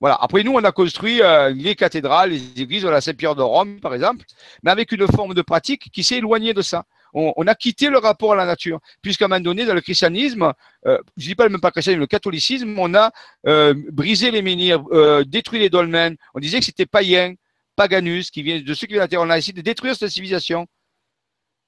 [0.00, 0.16] Voilà.
[0.20, 3.94] Après, nous, on a construit euh, les cathédrales, les églises, la Saint-Pierre de Rome, par
[3.94, 4.24] exemple,
[4.62, 6.84] mais avec une forme de pratique qui s'est éloignée de ça.
[7.14, 10.52] On, a quitté le rapport à la nature, puisqu'à un moment donné, dans le christianisme,
[10.86, 13.10] euh, je ne dis pas même pas christianisme, le catholicisme, on a
[13.46, 14.84] euh, brisé les menhirs,
[15.24, 16.16] détruit les dolmens.
[16.34, 17.34] On disait que c'était païen,
[17.76, 19.22] paganus, qui vient de ceux qui viennent de terre.
[19.22, 20.66] On a essayé de détruire cette civilisation.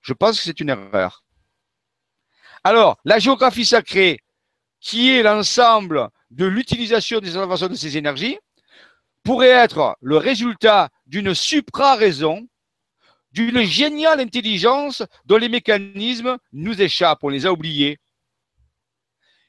[0.02, 1.24] Je pense que c'est une erreur.
[2.62, 4.20] Alors, la géographie sacrée,
[4.80, 8.38] qui est l'ensemble de l'utilisation des innovations de ces énergies,
[9.22, 12.48] pourrait être le résultat d'une supra-raison,
[13.32, 17.98] d'une géniale intelligence dont les mécanismes nous échappent, on les a oubliés.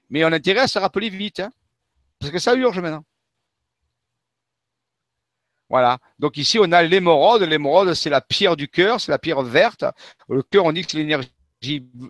[0.10, 1.52] Mais on a intérêt à se rappeler vite, hein,
[2.20, 3.06] parce que ça urge maintenant.
[5.70, 6.00] Voilà.
[6.20, 7.44] Donc ici, on a l'émeraude.
[7.44, 9.86] L'émeraude, c'est la pierre du cœur, c'est la pierre verte.
[10.28, 11.32] Le cœur, on dit que c'est l'énergie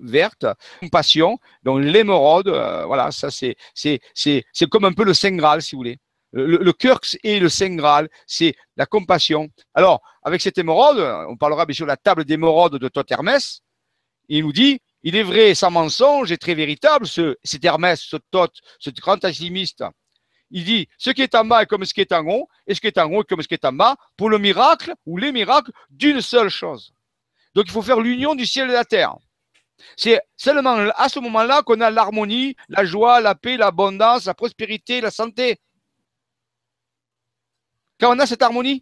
[0.02, 0.46] verte,
[0.80, 1.40] compassion.
[1.64, 5.80] Donc l'émeraude, euh, voilà, ça c'est c'est comme un peu le saint graal si vous
[5.80, 5.98] voulez.
[6.34, 9.50] Le, le cœur et le saint graal, c'est la compassion.
[9.74, 13.62] Alors avec cette émeraude, on parlera bien sûr de la table d'émeraude de Thoth Hermès.
[14.30, 18.18] Il nous dit, il est vrai, sans mensonge et très véritable, ce, cet Hermès, ce
[18.32, 19.84] Thoth, ce grand alchimiste.
[20.52, 22.76] Il dit, ce qui est en bas est comme ce qui est en haut, et
[22.76, 24.94] ce qui est en haut est comme ce qui est en bas, pour le miracle
[25.06, 26.94] ou les miracles d'une seule chose.
[27.56, 29.16] Donc il faut faire l'union du ciel et de la terre.
[29.98, 35.02] C'est seulement à ce moment-là qu'on a l'harmonie, la joie, la paix, l'abondance, la prospérité,
[35.02, 35.60] la santé.
[38.00, 38.82] Quand on a cette harmonie.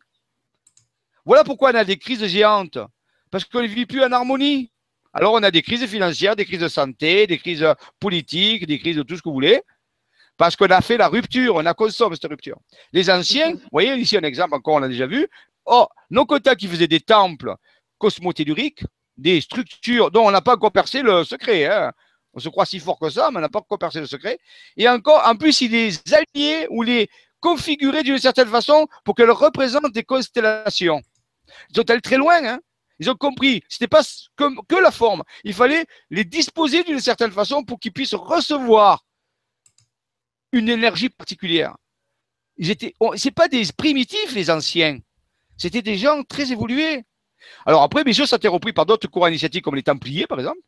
[1.25, 2.79] Voilà pourquoi on a des crises géantes.
[3.29, 4.71] Parce qu'on ne vit plus en harmonie.
[5.13, 7.65] Alors on a des crises financières, des crises de santé, des crises
[7.99, 9.61] politiques, des crises de tout ce que vous voulez.
[10.37, 12.57] Parce qu'on a fait la rupture, on a consommé cette rupture.
[12.93, 15.27] Les anciens, vous voyez ici un exemple encore, on l'a déjà vu.
[15.65, 17.55] Oh, nos qui faisaient des temples
[17.97, 18.85] cosmotelluriques,
[19.19, 21.65] des structures dont on n'a pas encore percé le secret.
[21.65, 21.91] Hein.
[22.33, 24.39] On se croit si fort que ça, mais on n'a pas encore percé le secret.
[24.77, 27.09] Et encore, en plus, il les alliés ou les
[27.39, 31.01] configurer d'une certaine façon pour qu'elles représentent des constellations.
[31.69, 32.43] Ils sont allés très loin.
[32.43, 32.59] Hein.
[32.99, 33.63] Ils ont compris.
[33.69, 34.03] Ce n'était pas
[34.35, 35.23] que la forme.
[35.43, 39.05] Il fallait les disposer d'une certaine façon pour qu'ils puissent recevoir
[40.51, 41.75] une énergie particulière.
[42.57, 42.93] Ils étaient,
[43.35, 44.99] pas des primitifs les anciens.
[45.57, 47.03] C'était des gens très évolués.
[47.65, 50.27] Alors après, bien sûr, ça a été repris par d'autres courants initiatiques comme les Templiers,
[50.27, 50.59] par exemple,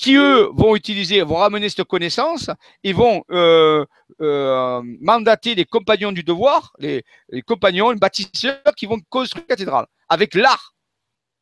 [0.00, 2.50] qui eux vont utiliser, vont ramener cette connaissance
[2.82, 3.84] et vont euh,
[4.22, 7.04] euh, mandater les compagnons du devoir, les,
[7.46, 10.74] compagnons, les bâtisseurs qui vont construire la cathédrale avec l'art,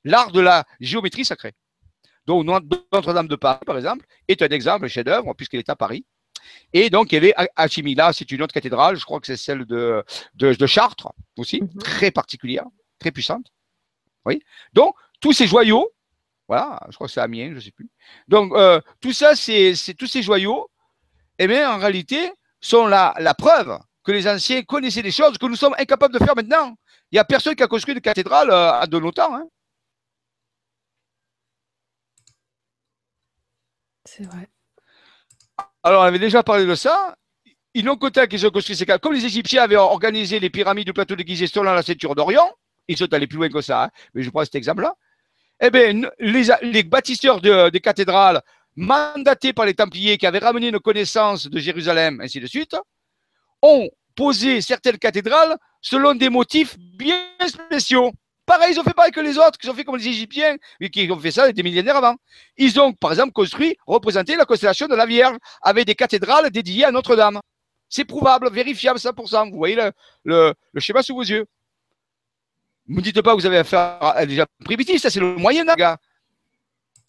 [0.05, 1.53] l'art de la géométrie sacrée.
[2.27, 6.05] Donc Notre-Dame de Paris, par exemple, est un exemple, un chef-d'œuvre, puisqu'elle est à Paris.
[6.73, 9.65] Et donc, il y avait Achimila, c'est une autre cathédrale, je crois que c'est celle
[9.67, 10.05] de,
[10.35, 11.69] de, Chartres aussi, mhm.
[11.83, 12.65] très particulière,
[12.99, 13.47] très puissante.
[14.73, 15.91] Donc, tous ces joyaux,
[16.47, 17.91] voilà, je crois que c'est Amiens, je ne sais plus.
[18.27, 20.71] Donc, euh, tout ça, c'est tous ces joyaux,
[21.39, 25.47] eh bien, en réalité, sont la, la preuve que les anciens connaissaient des choses que
[25.47, 26.77] nous sommes incapables de faire maintenant.
[27.11, 29.35] Il n'y a personne qui a construit de cathédrale euh, à de nos temps.
[29.35, 29.47] Hein.
[34.05, 34.49] C'est vrai.
[35.83, 37.15] Alors, on avait déjà parlé de ça.
[37.75, 39.01] Ils n'ont qu'au qu'ils ont construit ces cathédrales.
[39.01, 42.51] Comme les Égyptiens avaient organisé les pyramides du plateau de Gizeh selon la ceinture d'Orient,
[42.89, 43.91] ils sont allés plus loin que ça, hein.
[44.15, 44.95] mais je prends cet exemple-là.
[45.61, 48.43] Eh bien, les, bâtisseurs des cathédrales,
[48.77, 52.77] mandatés par les Templiers qui avaient ramené nos connaissances de Jérusalem, ainsi de suite,
[53.61, 58.13] ont posé certaines cathédrales selon des motifs bien spéciaux.
[58.47, 60.57] Pareil, ils ont fait pareil que les autres, qui ont fait comme les Égyptiens,
[60.93, 62.15] qui ont fait ça des millénaires avant.
[62.57, 66.85] Ils ont, par exemple, construit, représenté la constellation de la Vierge avec des cathédrales dédiées
[66.85, 67.41] à Notre-Dame.
[67.89, 69.51] C'est prouvable, vérifiable 100%.
[69.51, 69.77] Vous voyez
[70.25, 71.47] le schéma sous vos yeux.
[72.89, 75.69] Ne me dites pas que vous avez affaire à des primitifs, ça c'est le Moyen
[75.69, 75.97] Âge.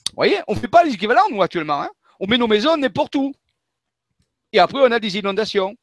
[0.09, 1.81] Vous voyez, on ne fait pas les équivalents, nous, actuellement.
[1.81, 1.89] Hein.
[2.19, 3.31] on met nos maisons n'importe où.
[4.51, 5.75] Et après, on a des inondations.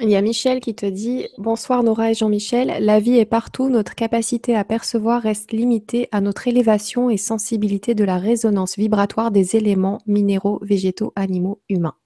[0.00, 2.84] Il y a Michel qui te dit Bonsoir Nora et Jean-Michel.
[2.84, 3.68] La vie est partout.
[3.68, 9.30] Notre capacité à percevoir reste limitée à notre élévation et sensibilité de la résonance vibratoire
[9.30, 11.96] des éléments minéraux, végétaux, animaux, humains.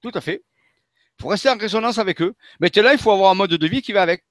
[0.00, 0.44] Tout à fait.
[1.18, 2.34] Il faut rester en résonance avec eux.
[2.60, 4.24] Mais là, il faut avoir un mode de vie qui va avec.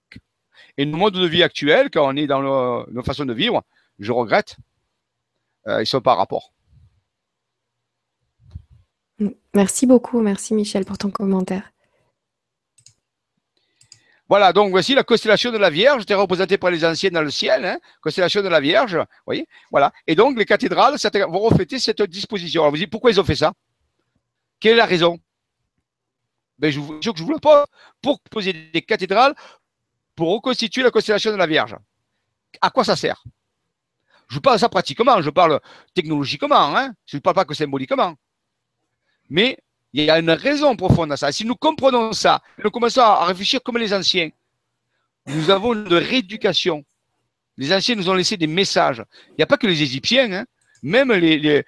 [0.77, 3.63] Et nos modes de vie actuels, quand on est dans nos, façons de vivre,
[3.99, 4.57] je regrette,
[5.67, 6.53] euh, ils ne sont pas rapport.
[9.53, 11.71] Merci beaucoup, merci Michel pour ton commentaire.
[14.27, 17.29] Voilà, donc voici la constellation de la Vierge, était représentée par les anciens dans le
[17.29, 19.91] ciel, hein, constellation de la Vierge, vous voyez, voilà.
[20.07, 20.95] Et donc les cathédrales
[21.27, 22.61] vont refléter cette disposition.
[22.61, 23.51] Alors vous dites, pourquoi ils ont fait ça?
[24.61, 25.19] Quelle est la raison?
[26.59, 27.65] Ben, je, vous, je vous le pose.
[28.01, 29.35] Pour poser des cathédrales
[30.21, 31.75] pour reconstituer la constellation de la Vierge.
[32.61, 33.23] À quoi ça sert?
[34.27, 35.59] Je parle ça pratiquement, je parle
[35.95, 38.13] technologiquement, hein je ne parle pas que symboliquement.
[39.31, 39.57] Mais
[39.93, 41.31] il y a une raison profonde à ça.
[41.31, 44.29] Si nous comprenons ça, nous commençons à réfléchir comme les anciens,
[45.25, 46.85] nous avons une rééducation.
[47.57, 49.03] Les anciens nous ont laissé des messages.
[49.29, 50.45] Il n'y a pas que les Égyptiens, hein
[50.83, 51.63] même les, les,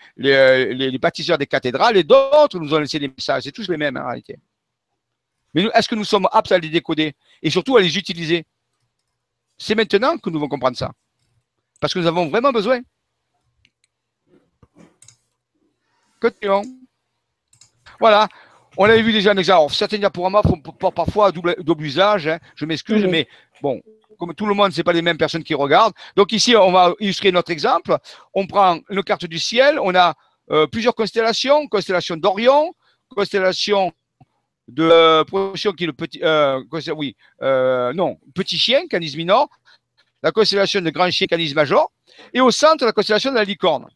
[0.76, 3.41] les, bâtisseurs des cathédrales et d'autres nous ont laissé des messages.
[3.45, 4.38] C'est tous les mêmes en réalité.
[5.54, 8.45] Mais est-ce que nous sommes aptes à les décoder et surtout à les utiliser?
[9.58, 10.91] C'est maintenant que nous devons comprendre ça.
[11.80, 12.82] Parce que nous avons vraiment besoin.
[16.20, 16.64] Continuons.
[17.99, 18.28] Voilà.
[18.78, 19.74] On avait vu déjà un exemple.
[19.74, 20.60] certains diaporamas font
[20.91, 22.28] parfois double, double usage.
[22.28, 22.39] Hein.
[22.56, 23.28] Je m'excuse, mais
[23.62, 23.82] bon,
[24.18, 25.93] comme tout le monde, ce n'est pas les mêmes personnes qui regardent.
[26.16, 27.97] Donc ici, on va illustrer notre exemple.
[28.34, 29.80] On prend une carte du ciel.
[29.80, 30.16] On a
[30.51, 31.68] euh, plusieurs constellations.
[31.68, 32.74] Constellation d'Orion,
[33.10, 33.91] constellation
[34.74, 35.24] de euh,
[35.78, 36.62] qui est le petit, euh,
[36.96, 39.48] oui, euh, non, petit chien, Canis minor,
[40.24, 41.92] la constellation de grand chien, Canis major,
[42.34, 43.88] et au centre, la constellation de la licorne.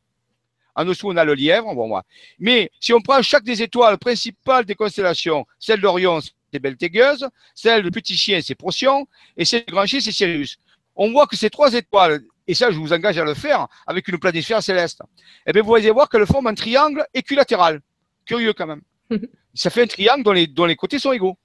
[0.75, 2.03] En dessous, on a le lièvre, bon, moi.
[2.37, 7.81] Mais si on prend chaque des étoiles principales des constellations, celle d'Orion, c'est Beltégueuse, celle
[7.81, 10.57] du petit chien, c'est Procyon, et celle du grand chien, c'est Sirius.
[10.95, 14.07] On voit que ces trois étoiles, et ça, je vous engage à le faire avec
[14.07, 15.01] une planisphère céleste,
[15.47, 17.81] eh bien, vous allez voir qu'elles forment un triangle équilatéral.
[18.25, 18.81] Curieux quand même.
[19.53, 21.37] ça fait un triangle dont les, côtés sont égaux.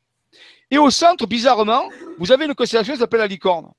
[0.70, 1.88] Et au centre, bizarrement,
[2.18, 3.70] vous avez une constellation qui s'appelle la licorne.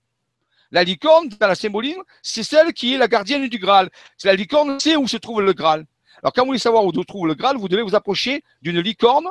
[0.72, 3.90] La licorne, dans la symbolisme, c'est celle qui est la gardienne du Graal.
[4.24, 5.86] La licorne sait où se trouve le Graal.
[6.22, 8.80] Alors, quand vous voulez savoir où se trouve le Graal, vous devez vous approcher d'une
[8.80, 9.28] licorne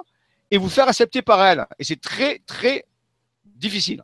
[0.50, 1.66] et vous faire accepter par elle.
[1.78, 2.84] Et c'est très, très
[3.44, 4.02] difficile.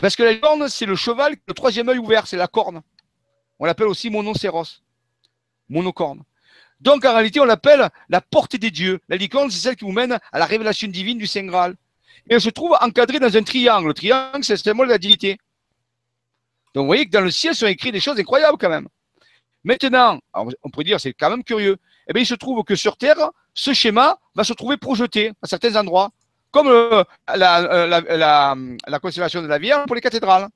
[0.00, 2.82] Parce que la licorne, c'est le cheval, le troisième œil ouvert, c'est la corne.
[3.58, 4.64] On l'appelle aussi monocéros,
[5.68, 6.22] monocorne.
[6.80, 9.00] Donc en réalité, on l'appelle la porte des dieux.
[9.08, 11.74] La licorne, c'est celle qui vous mène à la révélation divine du Saint Graal.
[12.28, 13.88] Et elle se trouve encadrée dans un triangle.
[13.88, 15.38] Le triangle, c'est le symbole de la divinité.
[16.74, 18.88] Donc vous voyez que dans le ciel sont écrites des choses incroyables quand même.
[19.64, 21.76] Maintenant, on pourrait dire, c'est quand même curieux.
[22.08, 25.46] Eh bien, il se trouve que sur Terre, ce schéma va se trouver projeté à
[25.46, 26.10] certains endroits,
[26.50, 27.02] comme euh,
[27.34, 28.56] la, la,
[28.86, 30.48] la constellation de la Vierge pour les cathédrales.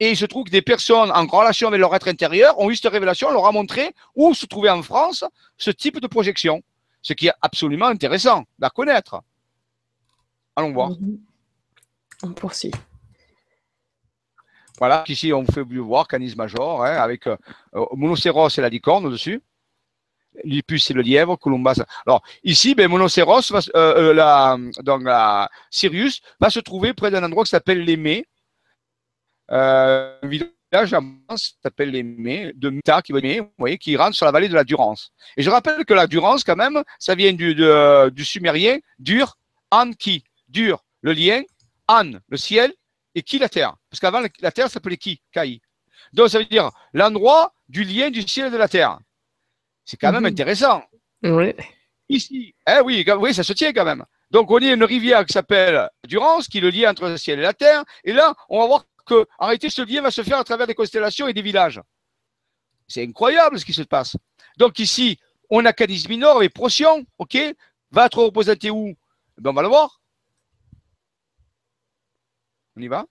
[0.00, 2.76] Et il se trouve que des personnes en relation avec leur être intérieur ont eu
[2.76, 5.24] cette révélation, leur a montré où se trouvait en France
[5.56, 6.62] ce type de projection.
[7.02, 9.22] Ce qui est absolument intéressant à connaître.
[10.56, 10.90] Allons voir.
[10.90, 11.18] Mhm.
[12.22, 12.72] On poursuit.
[14.78, 17.36] Voilà, ici on vous fait voir Canis major, hein, avec euh,
[17.96, 19.42] monocéros et la licorne au-dessus.
[20.44, 21.82] Lupus c'est le lièvre, Columbas.
[22.06, 27.24] Alors ici, ben, monocéros, va, euh, la, donc la Sirius va se trouver près d'un
[27.24, 28.26] endroit qui s'appelle l'Aimé.
[29.50, 30.50] Euh, un village
[30.90, 33.20] qui s'appelle l'Aimé, de Mita, qui, vous
[33.56, 35.12] voyez, qui rentre sur la vallée de la Durance.
[35.36, 39.38] Et je rappelle que la Durance, quand même, ça vient du, du sumérien, dur,
[39.70, 41.42] an, qui, dur, le lien,
[41.88, 42.72] an, le ciel,
[43.14, 43.74] et qui la terre?
[43.90, 45.20] Parce qu'avant, la terre s'appelait qui?
[45.32, 45.60] Kai.
[46.12, 48.98] Donc, ça veut dire l'endroit du lien du ciel et de la terre.
[49.84, 50.32] C'est quand même mhm.
[50.32, 50.84] intéressant.
[51.22, 51.54] Oui.
[52.08, 54.04] Ici, eh oui, oui, ça se tient quand même.
[54.30, 57.38] Donc, on a une rivière qui s'appelle Durance, qui est le lien entre le ciel
[57.38, 57.84] et la terre.
[58.04, 60.66] Et là, on va voir que, en réalité, ce lien va se faire à travers
[60.66, 61.80] des constellations et des villages.
[62.86, 64.16] C'est incroyable ce qui se passe.
[64.56, 65.18] Donc, ici,
[65.50, 67.36] on a Cadiz Minor et Procyon, OK?
[67.90, 68.94] Va être représenté où?
[69.38, 70.00] Ben, On va le voir.
[72.76, 73.06] On y va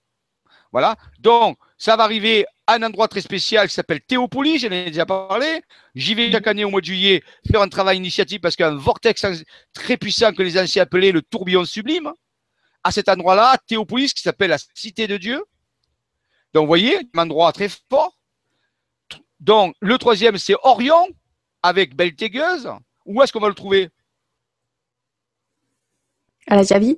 [0.71, 0.95] Voilà.
[1.19, 5.05] Donc, ça va arriver à un endroit très spécial qui s'appelle Théopolis, j'en ai déjà
[5.05, 5.61] parlé.
[5.95, 8.67] J'y vais chaque année au mois de juillet faire un travail initiatique parce qu'il y
[8.67, 9.25] a un vortex
[9.73, 12.11] très puissant que les anciens appelaient le tourbillon sublime.
[12.83, 15.43] À cet endroit-là, Théopolis, qui s'appelle la cité de Dieu.
[16.53, 18.17] Donc, vous voyez, un endroit très fort.
[19.39, 21.07] Donc, le troisième, c'est Orion,
[21.61, 22.69] avec Beltégueuse.
[23.05, 23.89] Où est-ce qu'on va le trouver?
[26.47, 26.97] À la Javi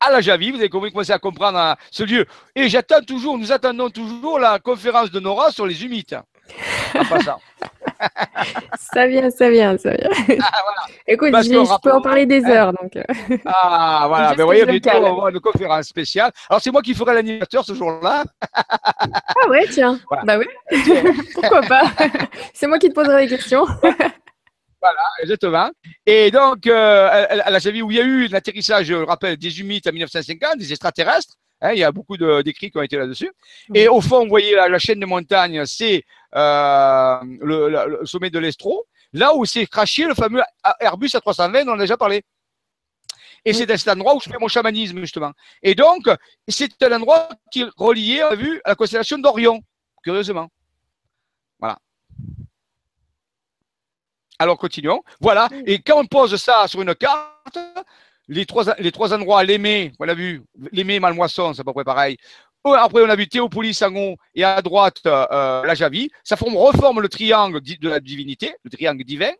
[0.00, 2.26] à la Javi, vous avez commencé à comprendre hein, ce lieu.
[2.54, 6.20] Et j'attends toujours, nous attendons toujours la conférence de Nora sur les humides.
[8.92, 10.10] ça vient, ça vient, ça vient.
[10.40, 10.52] Ah,
[11.06, 12.72] Écoute, je, peux en parler des heures.
[12.72, 12.96] Donc.
[12.96, 13.02] Euh.
[13.44, 16.32] Ah, voilà, mais vous voyez, bientôt, on va avoir une conférence spéciale.
[16.48, 18.24] Alors, c'est moi qui ferai l'animateur ce jour-là.
[18.52, 19.98] ah ouais, tiens.
[20.24, 20.46] Bah oui,
[21.34, 21.84] pourquoi pas?
[22.54, 23.66] c'est moi qui te poserai les questions.
[24.80, 25.70] Voilà, exactement.
[26.04, 29.60] Et donc, euh, elle, a vu où il y a eu l'atterrissage, je rappelle, des
[29.60, 31.34] humides en 1950, des extraterrestres.
[31.60, 33.30] Hein, il y a beaucoup d'écrits qui ont été là-dessus.
[33.74, 36.04] Et au fond, vous voyez la, chaîne de montagnes, c'est
[36.36, 40.42] euh, le, sommet de l'Estro, là où s'est craché le fameux
[40.80, 42.22] Airbus A320 dont on a déjà parlé.
[43.44, 45.32] Et c'est à cet endroit où je fais mon chamanisme, justement.
[45.62, 46.10] Et donc,
[46.48, 49.62] c'est un endroit qui est relié, on a vu, à la constellation d'Orion,
[50.02, 50.48] curieusement.
[51.60, 51.78] Voilà.
[54.38, 55.02] Alors continuons.
[55.20, 55.48] Voilà.
[55.64, 57.58] Et quand on pose ça sur une carte,
[58.28, 61.84] les trois, les trois endroits, l'Aimé, on a vu, l'Aimé, Malmoisson, c'est à peu près
[61.84, 62.16] pareil.
[62.74, 66.10] Après, on a vu Théopolis haut et à droite euh, la Javie.
[66.24, 69.32] Ça forme, reforme le triangle de la divinité, le triangle divin.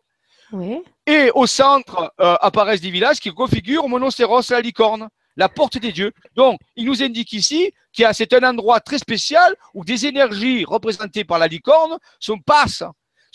[1.05, 5.91] Et au centre euh, apparaissent des villages qui configurent Monocéros la licorne, la porte des
[5.91, 6.13] dieux.
[6.35, 11.25] Donc, il nous indique ici qu'il c'est un endroit très spécial où des énergies représentées
[11.25, 12.83] par la licorne sont passent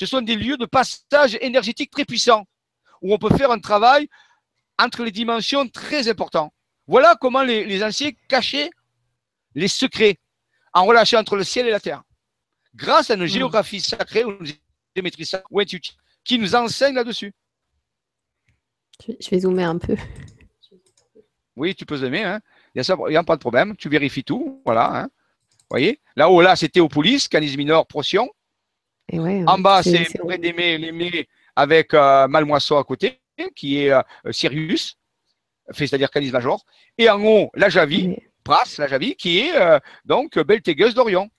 [0.02, 2.44] ce sont des lieux de passage énergétique très puissants,
[3.02, 4.08] où on peut faire un travail
[4.76, 6.52] entre les dimensions très important.
[6.88, 8.70] Voilà comment les, anciens cachaient
[9.54, 10.18] les secrets
[10.72, 12.02] en relâchant entre le ciel et la terre.
[12.74, 13.26] Grâce à une hmm.
[13.26, 15.80] géographie sacrée ou une sacrée
[16.24, 17.32] qui nous enseigne là-dessus.
[19.06, 19.96] Je vais zoomer un peu.
[21.56, 22.24] Oui, tu peux zoomer.
[22.24, 22.40] Hein.
[22.74, 23.76] Il n'y a, pas de problème.
[23.76, 24.62] Tu vérifies tout.
[24.64, 25.02] Voilà.
[25.02, 25.10] Hein.
[25.68, 26.00] voyez?
[26.16, 28.30] Là-haut, là, c'est Théopolis, Canis minor, Procyon
[29.12, 33.20] en bas, c'est près avec euh, Malmoisson à côté,
[33.54, 34.96] qui est euh, Sirius,
[35.70, 36.64] c'est-à-dire Canis Major.
[36.96, 41.30] Et en haut, la Javi, Pras, la Javi, qui est euh, donc Beltégueuse d'Orion.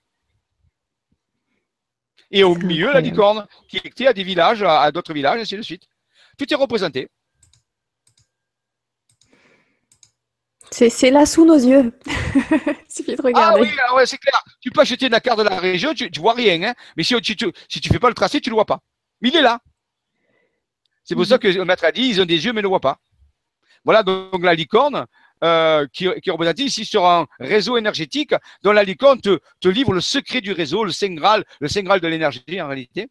[2.30, 5.56] Et au milieu, la licorne, qui était à des villages, à, d'autres villages, et ainsi
[5.56, 5.84] de suite.
[6.36, 7.08] Tout est représenté.
[10.72, 11.92] C'est là sous nos yeux.
[12.06, 13.70] Il suffit de regarder.
[13.88, 14.42] Ah oui, c'est clair.
[14.60, 16.60] Tu peux acheter la carte de la région, tu ne vois rien.
[16.64, 16.74] Hein.
[16.96, 17.52] Mais si tu ne
[17.92, 18.80] fais pas le tracé, tu ne le vois pas.
[19.20, 19.60] Mais il est là.
[21.04, 22.68] C'est pour ça que le maître a dit ils ont des yeux, mais ne le
[22.68, 22.98] voient pas.
[23.84, 25.06] Voilà donc la licorne
[25.42, 30.00] euh, qui, qui, représentée ici sur un réseau énergétique dont la licorne te, livre le
[30.00, 31.14] secret du réseau, le Saint
[31.60, 33.08] le Saint de l'énergie en réalité,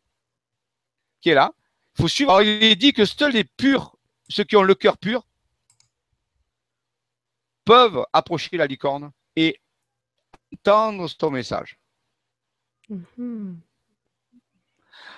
[1.21, 1.51] qui est là.
[1.99, 3.95] Il il est dit que seuls les purs,
[4.29, 5.27] ceux qui ont le cœur pur,
[7.65, 9.59] peuvent approcher la licorne et
[10.53, 11.77] entendre son message.
[12.89, 13.59] Mhm.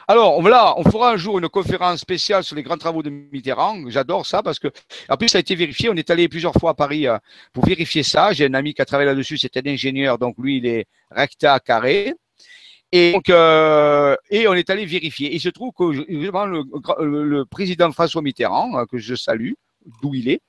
[0.08, 3.90] Alors, voilà, on fera un jour une conférence spéciale sur les grands travaux de Mitterrand.
[3.90, 4.68] J'adore ça parce que,
[5.10, 5.90] en plus, ça a été vérifié.
[5.90, 7.18] On est allé plusieurs fois à Paris euh,
[7.54, 8.32] pour vérifier ça.
[8.32, 11.60] J'ai un ami qui a travaillé là-dessus, c'est un ingénieur, donc lui, il est recta
[11.60, 12.14] carré.
[12.92, 15.34] Et donc, euh, on est allé vérifier.
[15.34, 19.54] Il se trouve que le, le président François Mitterrand, euh, que je salue,
[20.04, 20.42] d'où il est,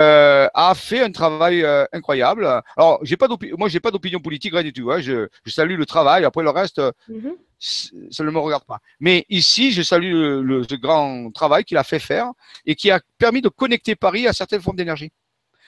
[0.00, 2.62] euh, a fait un travail euh, incroyable.
[2.76, 3.28] Alors, j'ai pas
[3.58, 4.90] moi, j'ai pas d'opinion politique, rien du tout.
[4.90, 5.00] Hein.
[5.00, 6.24] Je, salue le travail.
[6.24, 7.36] Après, le reste, mhm.
[7.58, 8.80] ça ne me regarde pas.
[9.00, 12.32] Mais ici, je salue le, grand travail qu'il a fait faire
[12.66, 15.12] et qui a permis de connecter Paris à certaines formes d'énergie.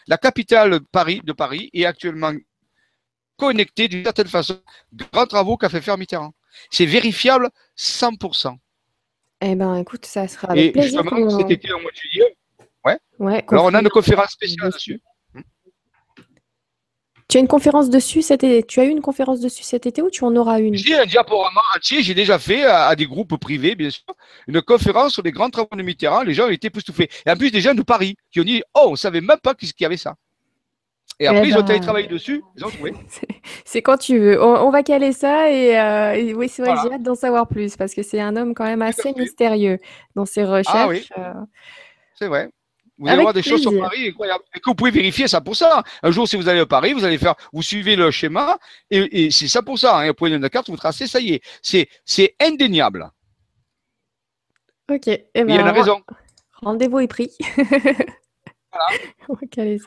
[0.09, 2.33] La capitale Paris, de Paris est actuellement
[3.37, 4.61] connecté d'une certaine façon.
[4.93, 6.33] Grands travaux qu'a fait faire Mitterrand.
[6.71, 8.57] C'est vérifiable 100%.
[9.43, 11.03] Eh ben, écoute, ça sera avec Et plaisir.
[11.03, 12.37] justement, cet été, au mois de juillet,
[13.19, 15.01] Ouais, alors on a une conférence spéciale dessus.
[17.29, 20.01] Tu as une conférence dessus cet été Tu as eu une conférence dessus cet été
[20.01, 20.77] ou tu en auras une?
[20.77, 24.05] J'ai un diaporama entier, j'ai déjà fait à, à des groupes privés, bien sûr,
[24.47, 26.23] une conférence sur les grands travaux de Mitterrand.
[26.23, 27.09] Les gens étaient époustouflés.
[27.27, 29.39] Et en plus, des gens de Paris qui ont dit Oh, on ne savait même
[29.43, 30.15] pas qu'il y avait ça.
[31.19, 32.43] Et après, Eh ils ont ben, allé travailler dessus.
[32.57, 32.93] Ils ont trouvé.
[33.65, 34.41] C'est quand tu veux.
[34.41, 36.89] On, on va caler ça et, euh, et oui, c'est vrai Voilà.
[36.89, 39.79] j'ai hâte d'en savoir plus parce que c'est un homme quand même assez mystérieux
[40.15, 40.69] dans ses recherches.
[40.69, 41.09] Ah oui.
[41.19, 41.33] euh.
[42.19, 42.51] C'est vrai.
[42.99, 43.79] Vous allez voir des choses sur.
[43.79, 44.45] Paris incroyables.
[44.55, 45.83] Et que vous pouvez vérifier ça pour ça?
[46.03, 48.59] Un jour, si vous allez à Paris, vous allez faire, vous suivez le schéma
[48.91, 49.99] et, et c'est ça pour ça.
[49.99, 50.09] Hein.
[50.09, 51.43] Vous prenez une carte, vous tracez, ça y est.
[51.63, 53.11] C'est, c'est indéniable.
[54.91, 55.09] Ok.
[55.09, 56.01] Eh il y ben, en a raison.
[56.63, 57.33] Rendez-vous est pris.
[58.73, 58.81] ça.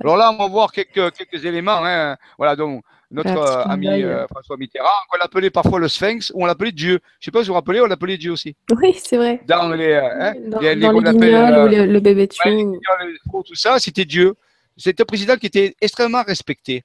[0.01, 1.83] Alors là, on va voir quelques, quelques éléments.
[1.83, 2.17] hein.
[2.37, 6.45] Voilà, donc notre euh, ami euh, François Mitterrand, qu'on l'appelait parfois le Sphinx ou on
[6.45, 6.99] l'appelait Dieu.
[7.19, 8.55] Je sais pas si vous vous rappelez, on l'appelait Dieu aussi.
[8.71, 9.41] Oui, c'est vrai.
[9.47, 12.27] Dans les, euh, hein, Dans, a dans qu'on les appelle, guignols ou le, le bébé
[12.27, 14.35] de ouais, les guignols, les tout ça, c'était Dieu.
[14.77, 16.83] C'était un président qui était extrêmement respecté.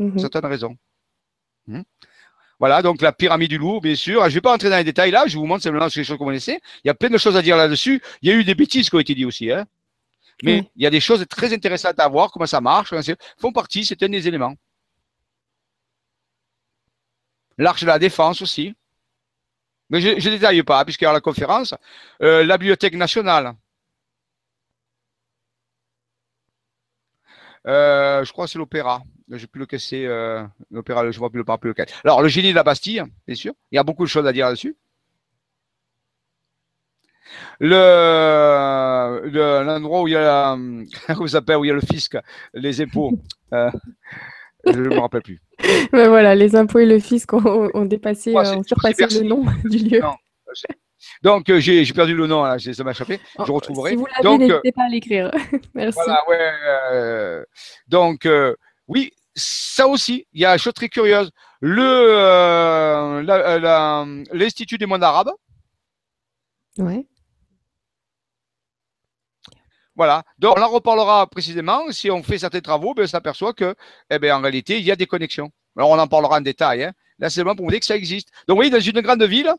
[0.00, 0.12] Mhm.
[0.12, 0.76] pour certaines raisons.
[1.66, 1.82] Hmm.
[2.58, 4.22] Voilà, donc la pyramide du loup, bien sûr.
[4.22, 6.06] Je ne vais pas entrer dans les détails là, je vous montre simplement les choses
[6.08, 6.58] que vous connaissez.
[6.84, 8.02] Il y a plein de choses à dire là-dessus.
[8.22, 9.50] Il y a eu des bêtises qui ont été dites aussi.
[9.50, 9.66] Hein.
[10.42, 12.94] Mais il y a des choses très intéressantes à voir, comment ça marche,
[13.38, 14.54] font partie, c'est un des éléments.
[17.60, 18.74] L'arche de la défense aussi.
[19.90, 21.74] Mais je ne détaille pas, puisqu'il y a la conférence.
[22.22, 23.54] Euh, la Bibliothèque nationale.
[27.66, 29.02] Euh, je crois que c'est l'opéra.
[29.28, 30.06] Je ne plus lequel c'est.
[30.06, 31.86] euh, l'opéra, je ne vois plus, le- plus lequel.
[32.04, 33.52] Alors, le génie de la Bastille, bien sûr.
[33.70, 34.76] Il y a beaucoup de choses à dire là-dessus.
[37.60, 40.54] Le, le- l'endroit où il y a,
[41.18, 41.26] où
[41.64, 42.16] il y a le fisc,
[42.54, 43.12] les impôts.
[44.66, 45.40] Je ne me rappelle plus.
[45.92, 49.44] Ben voilà, les impôts et le fisc ont, ont dépassé, euh, ont surpassé le nom
[49.64, 50.00] du lieu.
[50.00, 50.14] Non.
[51.22, 53.20] Donc, euh, j'ai, perdu le nom, là, ça m'a échappé.
[53.38, 53.90] Je Oh, retrouverai.
[53.90, 55.30] Si vous l'avez, euh, n'hésitez pas à l'écrire.
[55.74, 55.98] Merci.
[56.04, 56.52] Voilà, ouais.
[56.92, 57.44] euh,
[57.88, 58.54] donc, euh,
[58.88, 61.30] oui, ça aussi, il y a une chose très curieuse.
[64.32, 65.30] L'Institut des mondes arabes,
[66.78, 67.06] Ouais.
[69.96, 70.24] Voilà.
[70.38, 71.90] Donc, on en reparlera précisément.
[71.92, 73.74] Si on fait certains travaux, ben, on s'aperçoit que,
[74.10, 75.50] eh ben, en réalité, il y a des connexions.
[75.76, 76.84] Alors, on en parlera en détail.
[76.84, 76.92] Hein.
[77.18, 78.28] Là, c'est vraiment pour vous dire que ça existe.
[78.46, 79.52] Donc, vous voyez, dans une grande ville,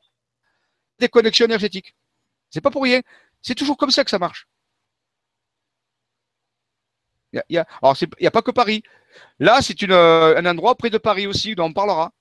[1.00, 1.96] des connexions énergétiques.
[2.50, 3.02] C'est pas pour rien.
[3.42, 4.48] C'est toujours comme ça que ça marche.
[7.34, 8.84] Il y a- il y a- alors, c'est- il n'y a pas que Paris.
[9.40, 12.12] Là, c'est euh, un endroit près de Paris aussi, dont on parlera.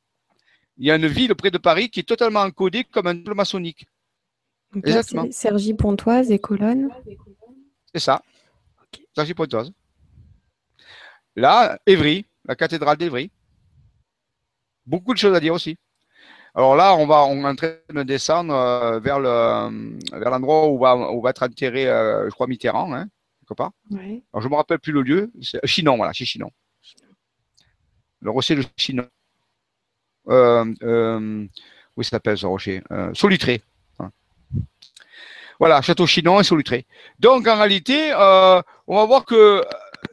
[0.79, 3.35] Il y a une ville près de Paris qui est totalement encodée comme un temple
[3.35, 3.87] maçonnique.
[4.73, 5.25] Donc là, Exactement.
[5.27, 6.89] c'est Sergi Pontoise et Colonne.
[7.95, 8.23] C'est ça.
[9.15, 9.73] Sergi Pontoise.
[11.37, 13.31] Là, Évry, la cathédrale d'Évry.
[14.87, 15.77] Beaucoup de choses à dire aussi.
[16.55, 20.69] Alors là, on va on est en train de descendre euh, vers le vers l'endroit
[20.69, 23.09] où va, où va être enterré, euh, je crois, Mitterrand, hein,
[23.41, 23.71] quelque part.
[24.33, 25.33] Alors je me rappelle plus le lieu.
[25.41, 26.51] C'est Chinon, voilà, chez Chinon.
[28.21, 29.09] Le rocher de Chinon.
[30.29, 31.47] Euh, euh,
[32.03, 32.83] ça s'appelle ce rocher?
[32.91, 33.63] Euh, Solutré.
[33.99, 34.13] Voilà.
[35.61, 36.87] Voilà, Château Chinon et Solutré.
[37.19, 39.63] Donc en réalité, euh, on va voir que euh,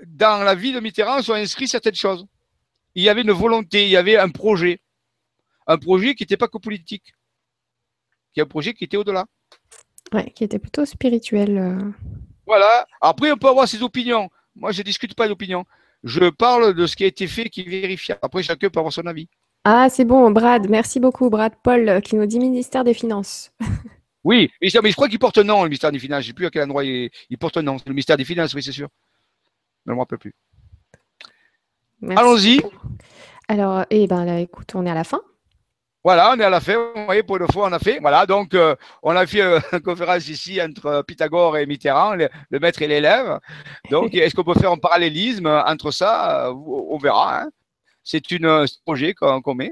[0.05, 2.27] dans la vie de Mitterrand sont inscrites certaines choses.
[2.95, 4.81] Il y avait une volonté, il y avait un projet.
[5.65, 7.13] Un projet qui n'était pas que politique.
[8.33, 9.25] Qui est un projet qui était au-delà.
[10.13, 11.57] Ouais, qui était plutôt spirituel.
[11.57, 11.91] euh.
[12.45, 12.85] Voilà.
[12.99, 14.29] Après, on peut avoir ses opinions.
[14.53, 15.63] Moi, je ne discute pas d'opinion.
[16.03, 18.19] Je parle de ce qui a été fait, qui est vérifiable.
[18.21, 19.29] Après, chacun peut avoir son avis.
[19.63, 20.69] Ah, c'est bon, Brad.
[20.69, 23.51] Merci beaucoup, Brad Paul, qui nous dit ministère des Finances.
[24.27, 26.23] Oui, mais je mais je crois qu'il porte un nom, le ministère des Finances.
[26.23, 27.77] Je ne sais plus à quel endroit il, il porte un nom.
[27.77, 28.89] C'est le ministère des Finances, oui, c'est sûr.
[29.85, 30.35] Je ne me rappelle plus.
[32.15, 32.61] Allons-y.
[33.47, 35.21] Alors, eh ben, là, écoute, on est à la fin.
[36.03, 36.75] Voilà, on est à la fin.
[36.95, 37.99] Vous voyez, pour une fois, on a fait.
[37.99, 42.29] Voilà, donc, euh, on a fait euh, une conférence ici entre Pythagore et Mitterrand, le,
[42.49, 43.39] le maître et l'élève.
[43.89, 46.47] Donc, est-ce qu'on peut faire un parallélisme entre ça?
[46.47, 47.41] Euh, On verra.
[47.43, 47.49] hein.
[48.03, 49.71] C'est une- un projet qu'on qu'on met.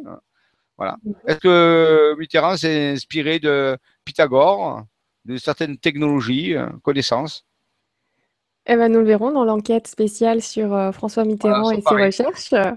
[0.78, 0.98] Voilà.
[1.28, 4.84] Est-ce que Mitterrand s'est inspiré de Pythagore,
[5.26, 7.46] de certaines technologies, euh, connaissances
[8.68, 12.24] Eh ben, nous le verrons dans l'enquête spéciale sur euh, François Mitterrand Voilà, et ses
[12.24, 12.74] recherches.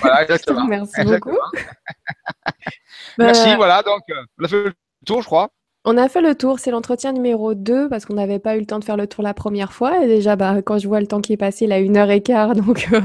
[0.00, 0.68] Voilà, exactement.
[0.70, 1.34] Exactement.
[1.34, 1.38] beaucoup.
[3.18, 4.74] Merci, Bah, voilà, donc euh, on a fait le
[5.06, 5.50] tour, je crois.
[5.86, 8.64] On a fait le tour, c'est l'entretien numéro 2 parce qu'on n'avait pas eu le
[8.64, 10.02] temps de faire le tour la première fois.
[10.02, 12.10] Et déjà, bah, quand je vois le temps qui est passé, il a une heure
[12.10, 13.00] et quart, donc euh,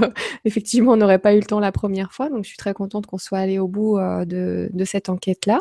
[0.45, 2.29] effectivement, on n'aurait pas eu le temps la première fois.
[2.29, 5.59] Donc je suis très contente qu'on soit allé au bout euh, de, de cette enquête-là.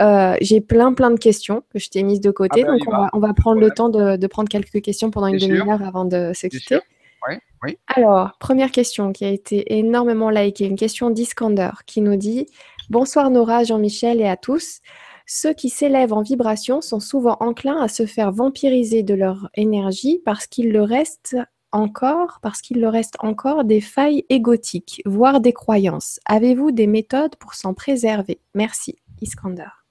[0.00, 2.78] Euh, J'ai plein, plein de questions que je t'ai mises de côté, Ah ben, on
[2.78, 2.98] donc y on va.
[2.98, 6.04] va, on va prendre le temps de, de prendre quelques questions pendant une demi-heure avant
[6.04, 6.78] de se quitter.
[7.28, 7.34] Oui,
[7.64, 7.78] oui.
[7.88, 12.46] Alors, première question qui a été énormément likée, une question d'Iskander qui nous dit
[12.88, 14.78] Bonsoir Nora, Jean-Michel et à tous.
[15.34, 20.20] Ceux qui s'élèvent en vibration sont souvent enclins à se faire vampiriser de leur énergie
[20.26, 21.38] parce qu'il leur reste
[21.70, 26.20] encore, parce qu'il leur reste encore des failles égotiques, voire des croyances.
[26.26, 28.42] Avez-vous des méthodes pour s'en préserver?
[28.54, 29.81] Merci, Iskander.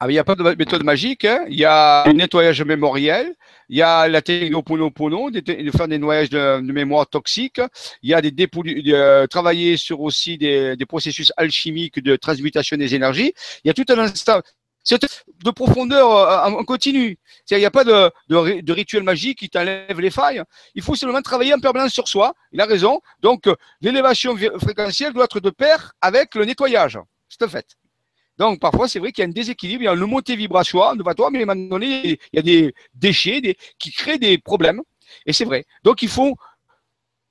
[0.00, 1.24] Ah, il n'y a pas de méthode magique.
[1.24, 1.44] Hein.
[1.48, 3.34] Il y a un nettoyage mémoriel.
[3.68, 7.60] Il y a la technique d'Oponopono, de, de faire des nettoyages de, mémoire toxique.
[8.02, 12.94] Il y a des de, euh, travailler sur aussi des, processus alchimiques de transmutation des
[12.94, 13.32] énergies.
[13.64, 14.40] Il y a tout un instant
[14.88, 17.18] de profondeur euh, en continu.
[17.50, 20.42] Il n'y a pas de, de, rituel magique qui t'enlève les failles.
[20.76, 22.34] Il faut seulement travailler en permanence sur soi.
[22.52, 23.00] Il a raison.
[23.20, 23.46] Donc,
[23.80, 27.00] l'élévation fréquentielle doit être de pair avec le nettoyage.
[27.28, 27.77] C'est un fait.
[28.38, 30.94] Donc, parfois, c'est vrai qu'il y a un déséquilibre, il y a une montée vibratoire,
[31.30, 34.80] mais à un moment donné, il y a des déchets qui créent des problèmes.
[35.26, 35.64] Et c'est vrai.
[35.82, 36.36] Donc, il faut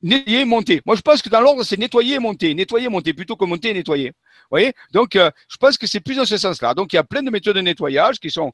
[0.01, 0.81] nettoyer et monter.
[0.85, 2.53] Moi, je pense que dans l'ordre, c'est nettoyer et monter.
[2.53, 4.09] Nettoyer et monter plutôt que monter et nettoyer.
[4.09, 4.73] Vous voyez?
[4.91, 6.73] Donc, euh, je pense que c'est plus dans ce sens-là.
[6.73, 8.51] Donc, il y a plein de méthodes de nettoyage qui sont,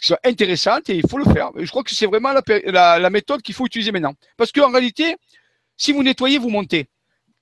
[0.00, 1.50] qui sont intéressantes et il faut le faire.
[1.56, 4.14] je crois que c'est vraiment la, la méthode qu'il faut utiliser maintenant.
[4.36, 5.16] Parce qu'en réalité,
[5.76, 6.88] si vous nettoyez, vous montez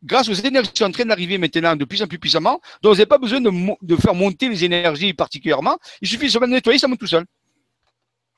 [0.06, 2.92] grâce aux énergies qui sont en train d'arriver maintenant de plus en plus puissamment, donc
[2.92, 5.76] vous n'avez pas besoin de, faire monter les énergies particulièrement.
[6.00, 7.24] Il suffit seulement de nettoyer, ça monte tout seul.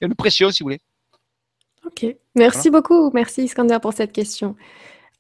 [0.00, 0.80] Il y a une pression, si vous voulez.
[1.86, 3.10] Ok, merci beaucoup.
[3.12, 4.56] Merci Iskander pour cette question.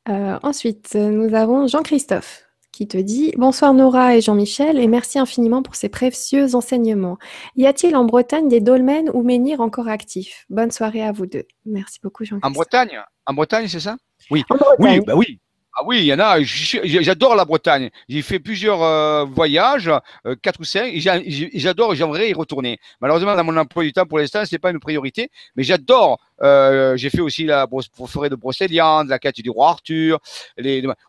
[0.08, 5.62] Euh, ensuite, nous avons Jean-Christophe qui te dit Bonsoir Nora et Jean-Michel et merci infiniment
[5.62, 7.18] pour ces précieux enseignements.
[7.56, 10.46] Y a-t-il en Bretagne des dolmens ou menhirs encore actifs?
[10.48, 11.44] Bonne soirée à vous deux.
[11.64, 12.50] Merci beaucoup Jean-Christophe.
[12.50, 13.02] En Bretagne?
[13.26, 13.96] En Bretagne, c'est ça?
[14.30, 14.44] Oui.
[14.78, 15.40] Oui, bah oui.
[15.76, 16.42] Ah oui, il y en a.
[16.42, 17.90] J'adore la Bretagne.
[18.08, 19.88] J'ai fait plusieurs euh, voyages,
[20.26, 21.00] euh, quatre ou cinq, et
[21.54, 21.94] j'adore.
[21.94, 22.78] J'aimerais y retourner.
[23.00, 25.30] Malheureusement, dans mon emploi du temps, pour l'instant, c'est pas une priorité.
[25.54, 26.18] Mais j'adore.
[26.42, 27.66] Euh, j'ai fait aussi la
[28.06, 30.18] forêt de Brocéliande, la quête du roi Arthur.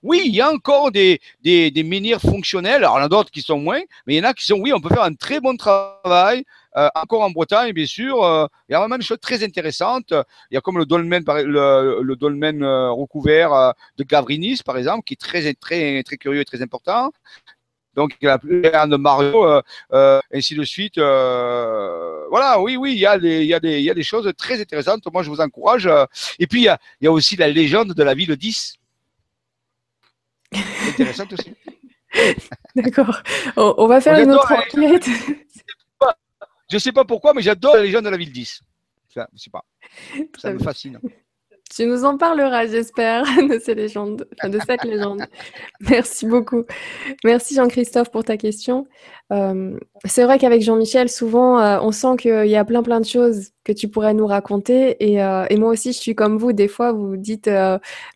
[0.04, 2.84] Oui, il y a encore des, des, des menhirs fonctionnels.
[2.84, 4.46] Alors, il y en a d'autres qui sont moins, mais il y en a qui
[4.46, 4.60] sont.
[4.60, 6.46] Oui, on peut faire un très bon travail
[6.96, 10.14] encore en Bretagne, bien sûr, euh, il y a vraiment des choses très intéressantes.
[10.52, 15.04] Il y a comme le dolmen, le, le dolmen euh, recouvert de Gavrinis, par exemple,
[15.04, 17.12] qui est très, très, très curieux et très important.
[17.96, 19.62] Donc, il y a la de Mario,
[20.32, 20.98] ainsi de suite.
[20.98, 24.04] voilà, oui, oui, il y, a des, il, y a des, il y a des
[24.04, 25.04] choses très intéressantes.
[25.12, 25.90] Moi, je vous encourage.
[26.38, 28.76] Et puis, il y a, il y a aussi la légende de la ville 10.
[30.52, 31.54] C'est intéressant aussi.
[32.76, 33.22] D'accord.
[33.56, 35.08] On, va faire une autre enquête.
[36.70, 38.62] Je ne sais pas pourquoi, mais j'adore les jeunes de la ville 10.
[39.14, 39.66] Ça, je sais pas.
[40.38, 41.00] Ça me fascine.
[41.76, 45.26] Tu nous en parleras, j'espère, de ces légendes, de cette légende.
[45.82, 46.64] Merci beaucoup.
[47.24, 48.88] Merci Jean-Christophe pour ta question.
[49.32, 53.06] Euh, c'est vrai qu'avec Jean-Michel, souvent, euh, on sent qu'il y a plein plein de
[53.06, 54.96] choses que tu pourrais nous raconter.
[55.00, 56.54] Et, euh, moi aussi, je suis comme vous.
[56.54, 57.48] Des fois, vous dites,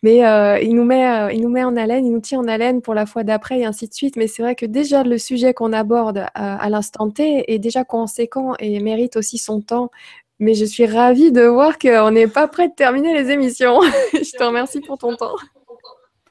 [0.02, 0.16] mais
[0.64, 3.06] il nous met, il nous met en haleine, il nous tient en haleine pour la
[3.06, 4.16] fois d'après et ainsi de suite.
[4.16, 8.54] Mais c'est vrai que déjà le sujet qu'on aborde à l'instant T est déjà conséquent
[8.58, 9.90] et mérite aussi son temps
[10.38, 13.80] mais je suis ravie de voir qu'on n'est pas prêt de terminer les émissions.
[14.12, 15.36] je te remercie pour ton temps.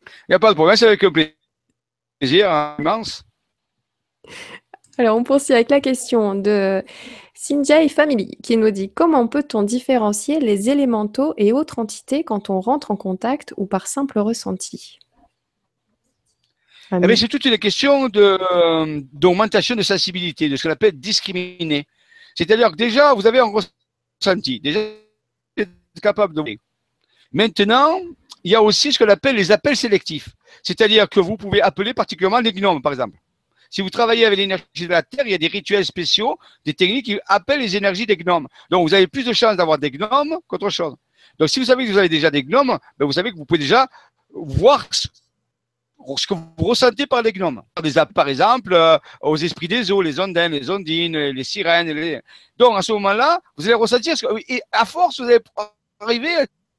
[0.06, 1.04] Il n'y a pas de problème, c'est avec
[2.20, 3.24] plaisir hein, immense.
[4.98, 6.84] Alors, on poursuit avec la question de
[7.34, 12.60] Sinjay Family qui nous dit Comment peut-on différencier les élémentaux et autres entités quand on
[12.60, 15.00] rentre en contact ou par simple ressenti?
[16.92, 21.88] Eh C'est toute une question euh, d'augmentation de, sensibilité, de ce qu'on appelle discriminer.
[22.36, 23.52] C'est-à-dire que déjà, vous avez un
[24.60, 24.80] déjà
[26.02, 26.58] capable de.
[27.32, 28.00] Maintenant,
[28.44, 30.30] il y a aussi ce qu'on appelle les appels sélectifs.
[30.62, 33.18] C'est-à-dire que vous pouvez appeler particulièrement les gnomes, par exemple.
[33.70, 36.76] Si vous travaillez avec l'énergie de la Terre, il y a des rituels spéciaux, des
[36.76, 38.48] techniques qui appellent les énergies des gnomes.
[38.70, 40.96] Donc, vous avez plus de chances d'avoir des gnomes qu'autre chose.
[41.40, 43.46] Donc, si vous savez que vous avez déjà des gnomes, ben, vous savez que vous
[43.46, 43.88] pouvez déjà
[44.32, 44.88] voir
[46.18, 47.62] ce que vous ressentez par les gnomes.
[48.14, 52.22] Par exemple, euh, aux esprits des eaux, les ondines, les ondines, les sirènes.
[52.58, 54.16] Donc, à ce moment-là, vous allez ressentir,
[54.48, 55.40] et à force, vous allez
[56.00, 56.30] arriver,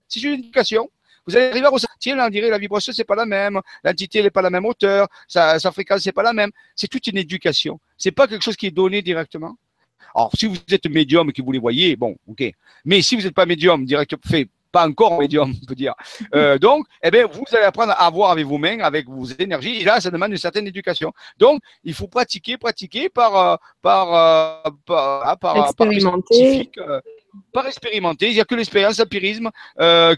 [0.08, 0.88] c'est une éducation,
[1.26, 4.22] vous allez arriver à ressentir, là, on dirait la vibration, c'est pas la même, l'entité
[4.22, 6.50] n'est pas la même hauteur, sa, sa fréquence n'est pas la même.
[6.76, 7.80] C'est toute une éducation.
[7.96, 9.56] C'est pas quelque chose qui est donné directement.
[10.14, 12.44] Alors, si vous êtes médium et que vous les voyez, bon, ok.
[12.84, 15.94] Mais si vous n'êtes pas médium, direct, fait pas encore médium, on peut dire.
[16.34, 19.76] Euh, donc, eh bien, vous allez apprendre à voir avec vos mains, avec vos énergies.
[19.80, 21.12] Et là, ça demande une certaine éducation.
[21.38, 26.72] Donc, il faut pratiquer, pratiquer par, euh, par, euh, par, ah, par, expérimenter.
[27.52, 28.26] Par, expérimenter.
[28.30, 29.50] Il n'y a que l'expérience, l'empirisme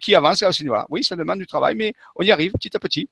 [0.00, 0.86] qui avance à ce niveau-là.
[0.88, 3.10] Oui, ça demande du travail, mais on y arrive petit à petit.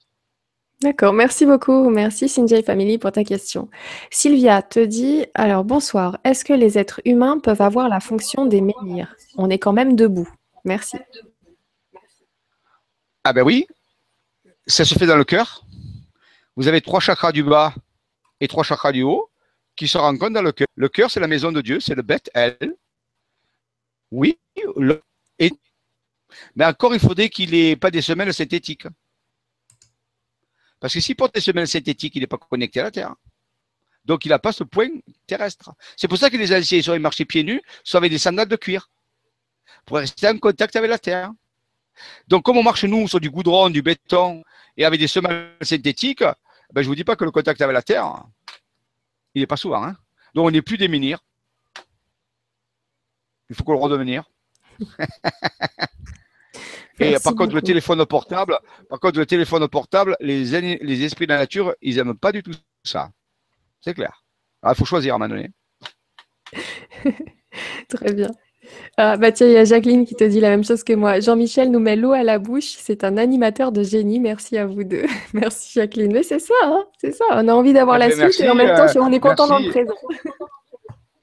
[0.80, 1.90] D'accord, merci beaucoup.
[1.90, 3.68] Merci Sinjay Family pour ta question.
[4.10, 6.18] Sylvia te dit alors bonsoir.
[6.24, 9.14] Est-ce que les êtres humains peuvent avoir la fonction des menhirs?
[9.36, 10.28] On est quand même debout.
[10.64, 10.96] Merci.
[13.24, 13.66] Ah ben oui,
[14.66, 15.64] ça se fait dans le cœur.
[16.56, 17.74] Vous avez trois chakras du bas
[18.40, 19.30] et trois chakras du haut
[19.76, 20.68] qui se rencontrent dans le cœur.
[20.74, 22.76] Le cœur, c'est la maison de Dieu, c'est le bête elle.
[24.10, 24.38] Oui,
[26.54, 28.86] mais encore, il faudrait qu'il n'ait pas des semelles synthétiques.
[30.80, 33.14] Parce que s'il porte des semelles synthétiques, il n'est pas connecté à la Terre.
[34.04, 34.88] Donc, il n'a pas ce point
[35.26, 35.72] terrestre.
[35.96, 38.56] C'est pour ça que les anciens, ils sont pieds nus, soit avec des sandales de
[38.56, 38.90] cuir,
[39.86, 41.32] pour rester en contact avec la Terre.
[42.28, 44.42] Donc, comme on marche, nous, sur du goudron, du béton,
[44.76, 46.34] et avec des semelles synthétiques, ben,
[46.76, 48.24] je ne vous dis pas que le contact avec la Terre,
[49.34, 49.84] il n'est pas souvent.
[49.84, 49.96] Hein.
[50.34, 51.20] Donc, on n'est plus des menhirs.
[53.50, 54.24] Il faut qu'on le redevenir.
[57.00, 58.58] Et par contre, le téléphone portable,
[58.88, 60.44] par contre, le téléphone portable, les,
[60.76, 62.52] les esprits de la nature, ils n'aiment pas du tout
[62.84, 63.10] ça.
[63.80, 64.24] C'est clair.
[64.66, 65.50] Il faut choisir à un moment donné.
[67.88, 68.30] Très bien.
[68.96, 71.20] Ah, bah tiens, il y a Jacqueline qui te dit la même chose que moi.
[71.20, 72.74] Jean-Michel nous met l'eau à la bouche.
[72.78, 74.20] C'est un animateur de génie.
[74.20, 75.04] Merci à vous deux.
[75.32, 76.12] merci Jacqueline.
[76.12, 77.24] Mais c'est ça, hein, c'est ça.
[77.32, 79.46] On a envie d'avoir eh la suite et en même temps, euh, on est content
[79.46, 79.94] dans le présent.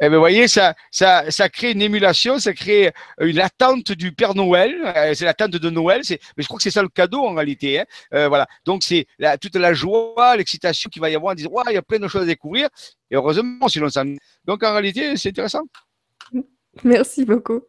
[0.03, 4.11] Eh bien, vous voyez, ça, ça, ça crée une émulation, ça crée une attente du
[4.11, 4.75] Père Noël.
[4.97, 6.01] Euh, c'est l'attente de Noël.
[6.03, 7.79] C'est, mais je crois que c'est ça le cadeau en réalité.
[7.79, 7.85] Hein.
[8.15, 8.47] Euh, voilà.
[8.65, 9.05] Donc c'est
[9.39, 12.07] toute la joie, l'excitation qu'il va y avoir en disant, il y a plein de
[12.07, 12.67] choses à découvrir.
[13.11, 14.05] Et heureusement, si l'on s'en.
[14.45, 15.61] Donc en réalité, c'est intéressant.
[16.83, 17.61] Merci beaucoup.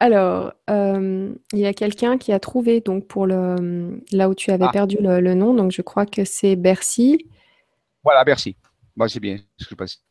[0.00, 4.50] Alors, euh, il y a quelqu'un qui a trouvé donc pour le là où tu
[4.50, 4.72] avais ah.
[4.72, 5.54] perdu le, nom.
[5.54, 7.26] Donc je crois que c'est Bercy.
[8.04, 8.56] Voilà, Bercy.
[8.96, 10.02] Bah, c'est bien ce que je passe.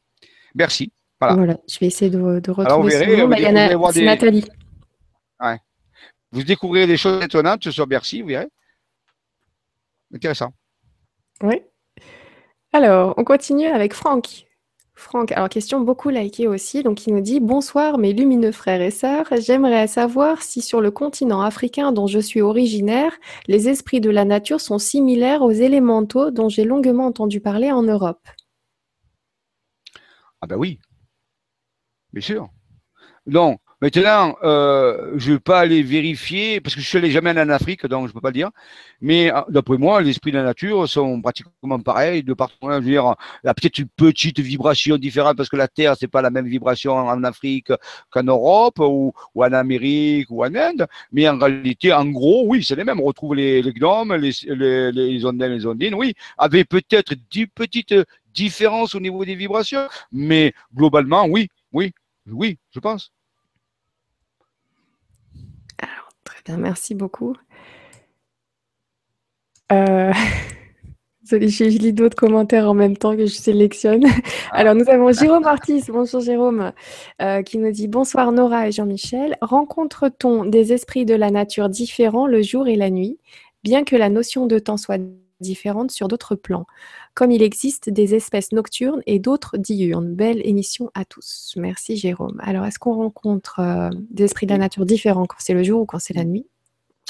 [0.56, 0.92] Bercy.
[1.20, 1.58] Voilà.
[1.68, 3.28] je vais essayer de, retrouver son nom.
[3.28, 4.46] Bah, c'est Nathalie.
[6.32, 8.50] Vous découvrirez des choses étonnantes sur Bercy, vous verrez.
[10.14, 10.54] Intéressant.
[11.42, 11.62] Oui.
[12.74, 14.45] Alors, on continue avec Franck.
[14.98, 18.92] Franck, alors question beaucoup likée aussi, donc il nous dit Bonsoir mes lumineux frères et
[18.92, 23.12] sœurs, j'aimerais savoir si sur le continent africain dont je suis originaire,
[23.48, 27.84] les esprits de la nature sont similaires aux élémentaux dont j'ai longuement entendu parler en
[27.84, 28.26] Europe.
[30.42, 30.80] Ah ben oui,
[32.16, 32.50] Bien sûr.
[33.26, 37.12] Non, maintenant, euh, je ne vais pas aller vérifier, parce que je ne suis allé
[37.12, 38.50] jamais en Afrique, donc je ne peux pas le dire.
[39.02, 42.24] Mais euh, d'après moi, l'esprit de la nature sont pratiquement pareils.
[42.24, 45.58] De partout, je veux dire, il y a peut-être une petite vibration différente, parce que
[45.58, 47.72] la Terre, c'est pas la même vibration en Afrique
[48.10, 50.88] qu'en Europe, ou, en Amérique, ou en Inde.
[51.12, 53.00] Mais en réalité, en gros, oui, c'est les mêmes.
[53.00, 57.96] On retrouve les, gnomes, les, les, les ondines, les ondines, oui, avec peut-être des petites
[58.34, 59.88] différences au niveau des vibrations.
[60.12, 61.94] Mais globalement, oui, oui,
[62.28, 63.12] oui, je pense.
[65.78, 67.36] Alors, très bien, merci beaucoup.
[69.72, 70.14] Euh...
[71.26, 74.04] je lis d'autres commentaires en même temps que je sélectionne.
[74.52, 74.60] Ah.
[74.60, 76.72] Alors, nous avons Jérôme Artis, bonjour Jérôme,
[77.22, 79.38] euh, qui nous dit Bonsoir Nora et Jean-Michel.
[79.42, 83.18] Rencontre-t-on des esprits de la nature différents le jour et la nuit,
[83.64, 85.02] bien que la notion de temps soit
[85.40, 86.66] différentes sur d'autres plans,
[87.14, 90.14] comme il existe des espèces nocturnes et d'autres diurnes.
[90.14, 91.54] Belle émission à tous.
[91.58, 92.40] Merci Jérôme.
[92.44, 95.82] Alors, est-ce qu'on rencontre euh, des esprits de la nature différents quand c'est le jour
[95.82, 96.48] ou quand c'est la nuit?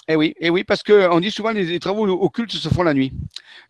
[0.08, 2.94] Eh oui, eh oui, parce qu'on dit souvent que les, travaux occultes se font la
[2.94, 3.12] nuit.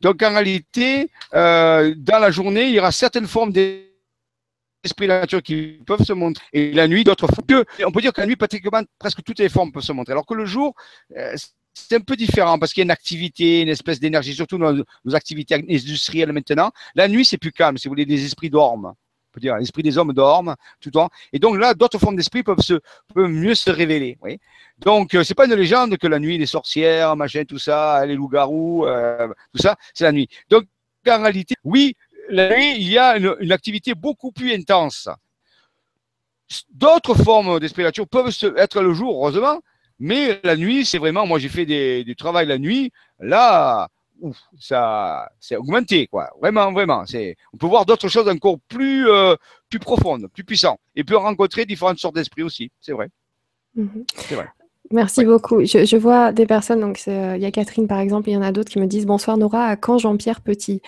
[0.01, 3.85] Donc en réalité, euh, dans la journée, il y aura certaines formes d'esprits
[4.99, 6.43] de la nature qui peuvent se montrer.
[6.51, 7.63] Et la nuit, d'autres formes.
[7.85, 10.11] on peut dire que la nuit, pratiquement, presque toutes les formes peuvent se montrer.
[10.11, 10.75] Alors que le jour,
[11.17, 11.35] euh,
[11.75, 14.73] c'est un peu différent parce qu'il y a une activité, une espèce d'énergie, surtout nos,
[14.73, 16.71] nos, activités industrielles maintenant.
[16.95, 17.77] La nuit, c'est plus calme.
[17.77, 18.87] Si vous voulez, les esprits dorment.
[18.87, 21.09] On peut dire, l'esprit des hommes dorment tout le temps.
[21.33, 22.57] Et donc là, d'autres formes d'esprit peuvent,
[23.15, 24.17] mieux se révéler.
[24.79, 28.15] Donc, euh, c'est pas une légende que la nuit, les sorcières, machin, tout ça, les
[28.15, 30.29] loups-garous, euh, tout ça, c'est la nuit.
[30.49, 30.63] Donc,
[31.07, 31.95] en réalité, oui,
[32.29, 35.09] la nuit, il y a une, activité beaucoup plus intense.
[36.71, 39.59] D'autres formes d'esprit nature peuvent être le jour, heureusement,
[39.99, 43.89] mais la nuit, c'est vraiment, moi j'ai fait des, du travail la nuit, là,
[44.21, 46.29] ouf, ça, c'est augmenté, quoi.
[46.41, 47.05] Vraiment, vraiment.
[47.05, 49.35] C'est, on peut voir d'autres choses encore plus, euh,
[49.69, 52.71] plus profondes, plus puissantes, et peut rencontrer différentes sortes d'esprits aussi.
[52.81, 53.09] C'est vrai.
[53.75, 54.05] Mhm.
[54.15, 54.47] C'est vrai.
[54.91, 55.65] Merci beaucoup.
[55.65, 58.43] Je, vois des personnes, donc euh, il y a Catherine par exemple, il y en
[58.43, 60.81] a d'autres qui me disent Bonsoir Nora, à quand Jean-Pierre Petit?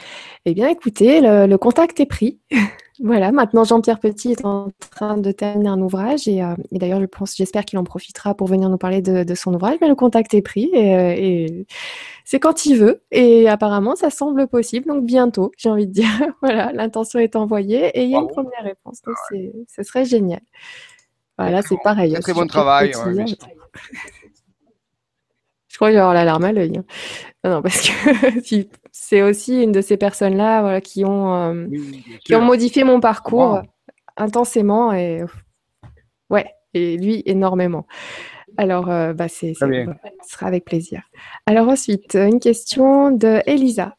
[0.45, 2.39] Eh bien écoutez, le, contact est pris.
[2.99, 7.05] voilà, maintenant Jean-Pierre Petit est en train de terminer un ouvrage et, euh, d'ailleurs je
[7.05, 10.33] pense, j'espère qu'il en profitera pour venir nous parler de, son ouvrage, mais le contact
[10.33, 11.63] est pris et, euh,
[12.25, 16.07] c'est quand il veut et apparemment ça semble possible, donc bientôt j'ai envie de dire.
[16.41, 19.15] voilà, l'intention est envoyée et il y a une première réponse, donc
[19.67, 20.41] ce serait génial.
[21.37, 22.13] Voilà, c'est pareil.
[22.13, 22.91] Très, très bon travail.
[22.93, 22.97] je
[25.75, 26.79] crois que j'ai avoir la larme à l'œil.
[26.79, 26.85] Hein.
[27.43, 28.39] Non, parce que
[28.99, 31.67] c'est aussi une de ces personnes-là qui, ont, euh,
[32.25, 33.61] qui ont modifié mon parcours
[34.17, 35.23] intensément et
[36.29, 37.85] ouais, et lui énormément.
[38.57, 39.85] Alors, euh, bah, c'est, ce
[40.27, 41.03] sera avec plaisir.
[41.45, 43.95] Alors ensuite, une question de Elisa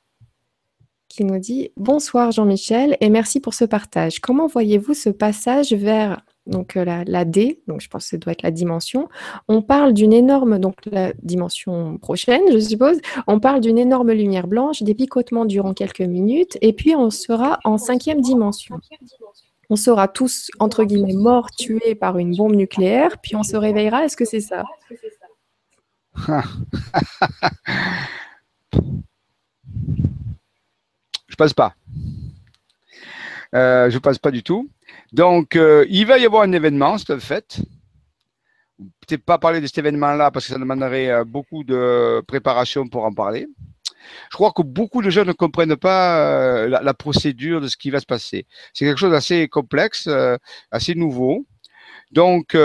[1.08, 4.18] qui nous dit Bonsoir Jean-Michel et merci pour ce partage.
[4.20, 8.32] Comment voyez-vous ce passage vers donc euh, la, D, donc je pense que ça doit
[8.32, 9.08] être la dimension.
[9.46, 14.48] On parle d'une énorme, donc la dimension prochaine, je suppose, on parle d'une énorme lumière
[14.48, 18.80] blanche, des picotements durant quelques minutes, et puis on sera en cinquième dimension.
[19.70, 24.04] On sera tous, entre guillemets, morts, tués par une bombe nucléaire, puis on se réveillera.
[24.04, 24.64] Est-ce que c'est ça?
[31.28, 31.74] Je passe pas.
[33.54, 34.68] Euh, je passe pas du tout.
[35.12, 37.60] Donc, euh, il va y avoir un événement, c'est un fait.
[38.78, 43.04] Peut-être pas parler de cet événement-là parce que ça demanderait euh, beaucoup de préparation pour
[43.04, 43.48] en parler.
[44.30, 46.18] Je crois que beaucoup de gens ne comprennent pas
[46.64, 48.46] euh, la, procédure de ce qui va se passer.
[48.72, 50.08] C'est quelque chose d'assez complexe,
[50.70, 51.46] assez nouveau.
[52.12, 52.58] Donc, je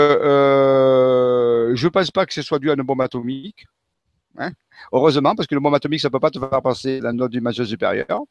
[1.84, 3.66] ne pense pas que ce soit dû à une bombe atomique.
[4.38, 4.50] Hein.
[4.92, 7.30] Heureusement, parce que le bombe atomique, ça ne peut pas te faire passer la note
[7.30, 8.22] du majeur supérieur.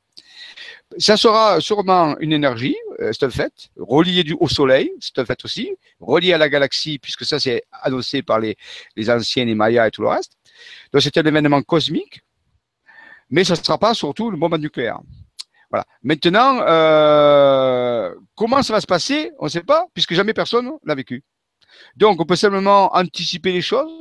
[0.98, 5.44] Ça sera sûrement une énergie, euh, c'est un fait, reliée au Soleil, c'est un fait
[5.44, 8.56] aussi, reliée à la galaxie, puisque ça c'est annoncé par les,
[8.96, 10.34] les anciens, les Mayas et tout le reste.
[10.92, 12.22] Donc c'est un événement cosmique,
[13.30, 15.00] mais ça ne sera pas surtout le bombe nucléaire.
[15.72, 15.86] Voilà.
[16.04, 20.94] Maintenant, euh, comment ça va se passer On ne sait pas, puisque jamais personne l'a
[20.94, 21.24] vécu.
[21.96, 23.92] Donc, on peut simplement anticiper les choses.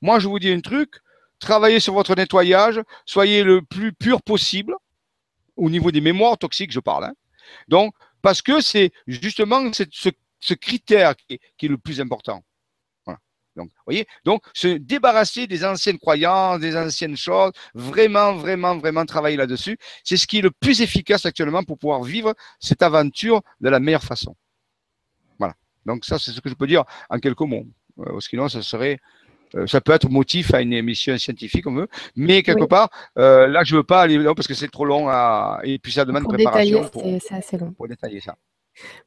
[0.00, 0.94] Moi, je vous dis un truc,
[1.38, 4.74] travaillez sur votre nettoyage, soyez le plus pur possible
[5.56, 7.04] au niveau des mémoires toxiques, je parle.
[7.04, 7.14] Hein.
[7.68, 12.42] Donc, parce que c'est justement ce, critère qui est, le plus important.
[13.56, 19.36] Donc, voyez, donc se débarrasser des anciennes croyances, des anciennes choses, vraiment, vraiment, vraiment travailler
[19.36, 23.68] là-dessus, c'est ce qui est le plus efficace actuellement pour pouvoir vivre cette aventure de
[23.68, 24.36] la meilleure façon.
[25.40, 25.54] Voilà.
[25.86, 27.66] Donc ça, c'est ce que je peux dire en quelques mots.
[27.98, 29.00] Euh, sinon, ça serait
[29.66, 33.64] ça peut être motif à une émission scientifique, on veut, mais quelque part, euh, là,
[33.64, 36.24] je veux pas aller là parce que c'est trop long à, et puis ça demande
[36.24, 36.82] pour préparation.
[36.82, 37.72] Détailler, c'est assez long.
[37.72, 38.36] Pour détailler ça.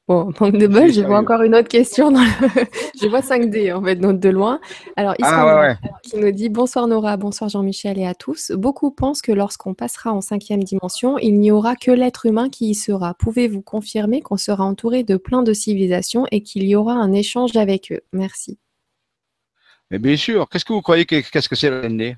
[0.07, 2.13] Bon, manque de bol, je vois encore une autre question.
[3.01, 4.59] je vois 5D en fait, de loin.
[4.97, 8.51] Alors, ah, qui nous dit Bonsoir Nora, bonsoir Jean-Michel et à tous.
[8.51, 12.71] Beaucoup pensent que lorsqu'on passera en cinquième dimension, il n'y aura que l'être humain qui
[12.71, 13.13] y sera.
[13.13, 17.55] Pouvez-vous confirmer qu'on sera entouré de plein de civilisations et qu'il y aura un échange
[17.55, 18.01] avec eux?
[18.11, 18.59] Merci.
[19.91, 22.15] Mais bien sûr, qu'est-ce que vous croyez qu'est-ce que c'est la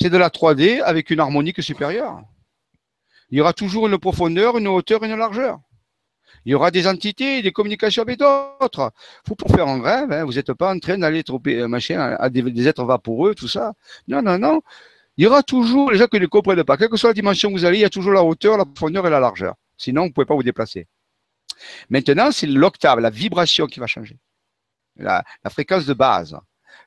[0.00, 2.22] C'est de la 3D avec une harmonique supérieure.
[3.30, 5.58] Il y aura toujours une profondeur, une hauteur, une largeur.
[6.44, 8.92] Il y aura des entités, des communications avec d'autres.
[9.26, 10.12] Faut pas faire un rêve.
[10.12, 10.24] Hein.
[10.24, 13.74] Vous n'êtes pas en train d'aller troper euh, machin à des, êtres vaporeux, tout ça.
[14.06, 14.62] Non, non, non.
[15.16, 16.76] Il y aura toujours les gens qui ne comprennent pas.
[16.76, 18.64] Quelle que soit la dimension que vous allez, il y a toujours la hauteur, la
[18.64, 19.56] profondeur et la largeur.
[19.76, 20.86] Sinon, vous ne pouvez pas vous déplacer.
[21.90, 24.16] Maintenant, c'est l'octave, la vibration qui va changer.
[24.96, 26.38] la fréquence de base.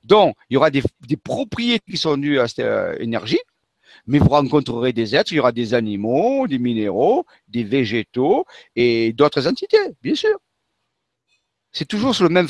[0.03, 0.81] Donc, il y aura des,
[1.23, 3.39] propriétés qui sont dues à cette euh, énergie,
[4.07, 8.45] mais vous rencontrerez des êtres, il y aura des animaux, des minéraux, des végétaux
[8.75, 10.37] et d'autres entités, bien sûr.
[11.71, 12.47] C'est toujours sur le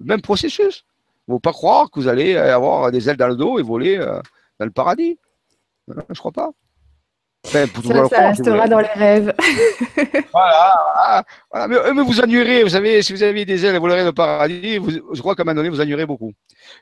[0.00, 0.84] même, processus.
[1.26, 3.62] Il ne faut pas croire que vous allez avoir des ailes dans le dos et
[3.62, 4.20] voler euh,
[4.60, 5.18] dans le paradis.
[5.88, 6.52] Je ne crois pas
[7.46, 9.34] ça, restera dans les rêves.
[10.32, 11.24] voilà,
[11.54, 14.74] euh, Mais, vous ennuierez, vous savez, si vous avez des ailes et volerez le paradis,
[14.74, 16.32] je crois qu'à un moment donné, vous ennuierez beaucoup.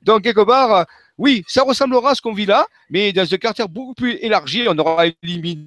[0.02, 0.84] Donc, quelque part, euh,
[1.18, 4.66] oui, ça ressemblera à ce qu'on vit là, mais dans un quartier beaucoup plus élargi,
[4.68, 5.64] on aura éliminé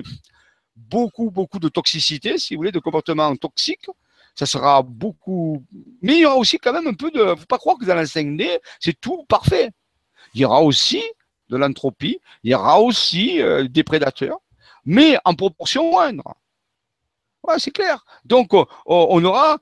[0.75, 3.87] beaucoup, beaucoup de toxicité, si vous voulez, de comportements toxiques.
[4.35, 5.63] Ça sera beaucoup.
[6.03, 7.19] Mais il y aura aussi quand même un peu de.
[7.19, 9.71] Il ne faut pas croire que dans la 5D, c'est tout parfait.
[10.35, 11.01] Il y aura aussi
[11.49, 14.39] de l'entropie, il y aura aussi euh, des prédateurs,
[14.87, 16.33] mais en proportion moindre.
[17.59, 18.03] C'est clair.
[18.25, 18.51] Donc,
[18.85, 19.59] on aura,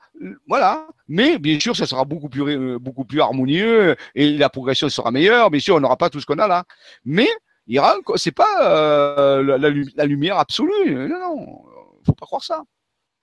[0.48, 0.88] voilà.
[1.08, 5.52] Mais bien sûr, ça sera beaucoup plus, beaucoup plus harmonieux et la progression sera meilleure.
[5.52, 6.64] Bien sûr, on n'aura pas tout ce qu'on a là.
[7.04, 7.28] Mais
[7.68, 10.96] il aura, c'est pas euh, la, lumière absolue.
[11.08, 11.64] Non, non,
[12.06, 12.64] faut pas croire ça.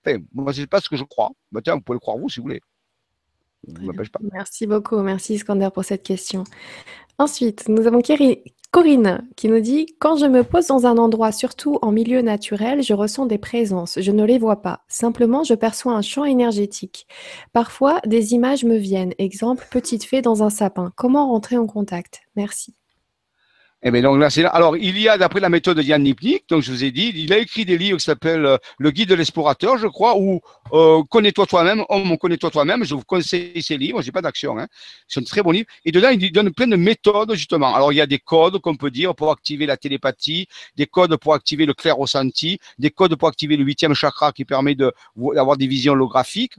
[0.05, 1.31] Enfin, moi, c'est pas ce que je crois.
[1.51, 2.61] Bah, tiens, vous pouvez le croire vous si vous voulez.
[3.65, 4.19] Pas.
[4.33, 5.01] Merci beaucoup.
[5.01, 6.43] Merci Iskander pour cette question.
[7.17, 8.01] Ensuite, nous avons
[8.73, 12.81] Corinne qui nous dit Quand je me pose dans un endroit, surtout en milieu naturel,
[12.81, 13.99] je ressens des présences.
[14.01, 14.81] Je ne les vois pas.
[14.87, 17.05] Simplement, je perçois un champ énergétique.
[17.51, 19.13] Parfois, des images me viennent.
[19.19, 20.91] Exemple, petite fée dans un sapin.
[20.95, 22.21] Comment rentrer en contact?
[22.35, 22.73] Merci.
[23.85, 26.47] Eh bien, donc là, c'est Alors, il y a, d'après la méthode de Yann Nipnik,
[26.47, 29.09] donc je vous ai dit, il a écrit des livres qui s'appellent euh, Le Guide
[29.09, 30.39] de l'explorateur, je crois, ou
[30.71, 32.85] euh, Connais-toi toi-même, Homme, connais-toi toi-même.
[32.85, 34.67] Je vous conseille ces livres, j'ai pas d'action, hein.
[35.09, 35.67] C'est un très bon livre.
[35.83, 37.75] Et dedans, il donne plein de méthodes, justement.
[37.75, 40.47] Alors, il y a des codes qu'on peut dire pour activer la télépathie,
[40.77, 44.45] des codes pour activer le clair ressenti, des codes pour activer le huitième chakra qui
[44.45, 46.53] permet d'avoir des visions holographiques.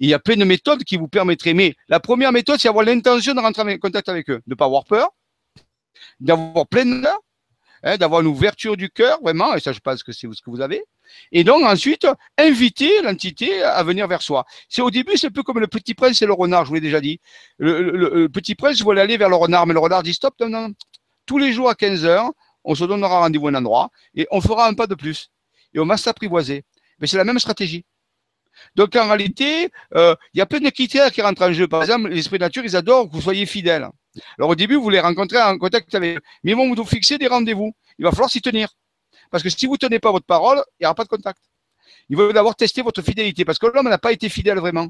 [0.00, 1.54] il y a plein de méthodes qui vous permettraient.
[1.54, 4.54] Mais la première méthode, c'est avoir l'intention de rentrer en contact avec eux, de ne
[4.56, 5.10] pas avoir peur,
[6.20, 7.06] d'avoir plein de
[7.82, 10.50] hein, d'avoir une ouverture du cœur, vraiment, et ça, je pense que c'est ce que
[10.50, 10.84] vous avez.
[11.32, 12.06] Et donc, ensuite,
[12.38, 14.44] inviter l'entité à venir vers soi.
[14.68, 16.74] C'est au début, c'est un peu comme le petit prince et le renard, je vous
[16.74, 17.20] l'ai déjà dit.
[17.58, 20.72] Le, petit prince voulait aller vers le renard, mais le renard dit stop, non, non.
[21.26, 22.30] Tous les jours à 15 heures,
[22.64, 25.30] on se donnera rendez-vous à un endroit et on fera un pas de plus.
[25.74, 26.64] Et on va s'apprivoiser.
[26.98, 27.84] Mais c'est la même stratégie.
[28.76, 31.66] Donc en réalité, euh, il y a plein de critères qui rentrent en jeu.
[31.66, 33.88] Par exemple, l'esprit de nature, ils adorent que vous soyez fidèle.
[34.38, 36.20] Alors au début, vous les rencontrez en contact avec eux.
[36.42, 37.74] Mais ils vont vous fixer des rendez-vous.
[37.98, 38.68] Il va falloir s'y tenir.
[39.30, 41.40] Parce que si vous ne tenez pas votre parole, il n'y aura pas de contact.
[42.08, 43.44] Il va d'abord tester votre fidélité.
[43.44, 44.88] Parce que l'homme n'a pas été fidèle vraiment.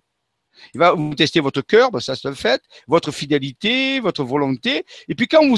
[0.75, 4.85] Il va vous tester votre cœur, ben ça c'est le fait, votre fidélité, votre volonté.
[5.09, 5.57] Et puis quand vous,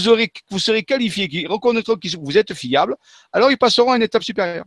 [0.51, 2.97] vous serez qualifié, qu'ils reconnaîtront que vous êtes fiable,
[3.33, 4.65] alors ils passeront à une étape supérieure.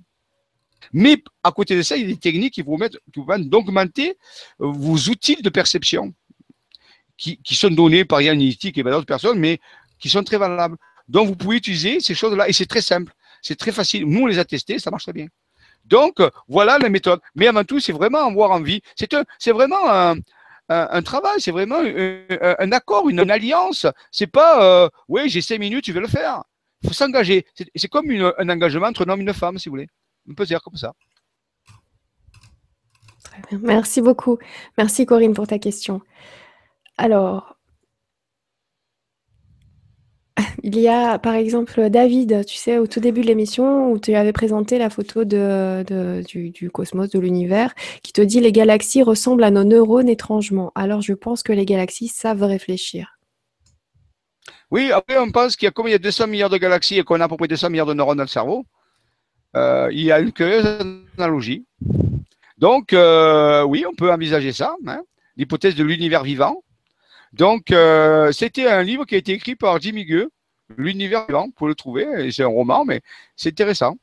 [0.93, 3.25] Mais à côté de ça, il y a des techniques qui vous, mettent, qui vous
[3.25, 4.17] permettent d'augmenter
[4.61, 6.13] euh, vos outils de perception
[7.19, 9.59] qui, sont donnés par Yann et par d'autres personnes, mais
[9.99, 10.77] qui sont très valables.
[11.07, 13.13] Donc, vous pouvez utiliser ces choses-là et c'est très simple.
[13.41, 14.05] C'est très facile.
[14.05, 15.27] Nous, on les a testés, ça marche très bien.
[15.85, 17.19] Donc, voilà la méthode.
[17.35, 18.81] Mais avant tout, c'est vraiment avoir envie.
[18.95, 20.13] C'est vraiment
[20.69, 23.85] un, travail, c'est vraiment un, accord, une, alliance.
[24.11, 26.43] C'est pas, euh, oui, j'ai cinq minutes, tu vais le faire.
[26.83, 27.45] Il faut s'engager.
[27.75, 29.87] C'est comme un engagement entre un homme et une femme, si vous voulez.
[30.29, 30.93] On peut dire comme ça.
[33.23, 33.59] Très bien.
[33.61, 34.37] Merci beaucoup.
[34.77, 36.01] Merci Corinne pour ta question.
[36.99, 37.55] Alors,
[40.63, 44.13] il y a par exemple David, tu sais, au tout début de l'émission où tu
[44.15, 47.73] avais présenté la photo du, cosmos, de l'univers,
[48.03, 50.73] qui te dit les galaxies ressemblent à nos neurones étrangement.
[50.75, 53.17] Alors je pense que les galaxies savent réfléchir.
[54.69, 56.99] Oui, après on pense qu'il y a comme il y a 200 milliards de galaxies
[56.99, 58.65] et qu'on a à peu près 200 milliards de neurones dans le cerveau,
[59.55, 60.67] euh, il y a une curieuse
[61.17, 61.65] analogie.
[62.57, 64.99] Donc euh, oui, on peut envisager ça, hein,
[65.37, 66.61] l'hypothèse de l'univers vivant.
[67.33, 70.29] Donc, euh, c'était un livre qui a été écrit par Jimmy Gueux,
[70.77, 73.01] L'univers vivant, vous pouvez le trouver, c'est un roman, mais
[73.35, 73.95] c'est intéressant.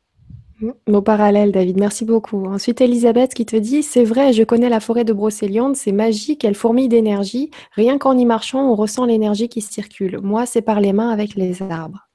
[0.86, 2.46] Nos parallèles, David, merci beaucoup.
[2.46, 6.44] Ensuite, Elisabeth qui te dit C'est vrai, je connais la forêt de Brocéliande, c'est magique,
[6.44, 7.50] elle fourmille d'énergie.
[7.72, 10.18] Rien qu'en y marchant, on ressent l'énergie qui circule.
[10.22, 12.08] Moi, c'est par les mains avec les arbres.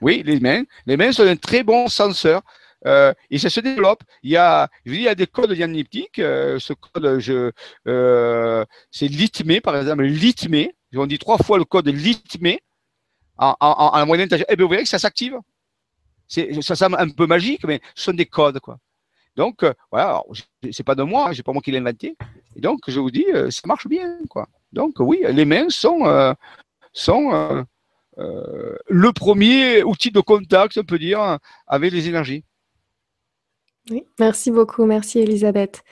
[0.00, 0.62] Oui, les mains.
[0.86, 2.42] Les mains sont un très bon senseur.
[2.86, 4.02] Euh, et ça se développe.
[4.22, 6.18] Il y a, il y a des codes diagnostiques.
[6.18, 7.52] Euh, ce code, je,
[7.86, 10.74] euh, c'est litmé, par exemple, litmé.
[10.94, 12.60] On dit trois fois le code litmé
[13.38, 14.28] en, en, en moyenne.
[14.32, 15.38] Et eh bien, vous verrez que ça s'active.
[16.60, 18.78] Ça semble un peu magique, mais ce sont des codes, quoi.
[19.36, 20.22] Donc, voilà,
[20.70, 22.16] c'est pas de moi, hein, c'est pas moi qui l'ai inventé.
[22.54, 24.46] Et donc, je vous dis, ça marche bien, quoi.
[24.72, 26.04] Donc, oui, les mains sont
[28.16, 32.44] le premier outil de contact, on peut dire, avec les énergies.
[33.90, 35.82] Oui, merci beaucoup, merci Elisabeth.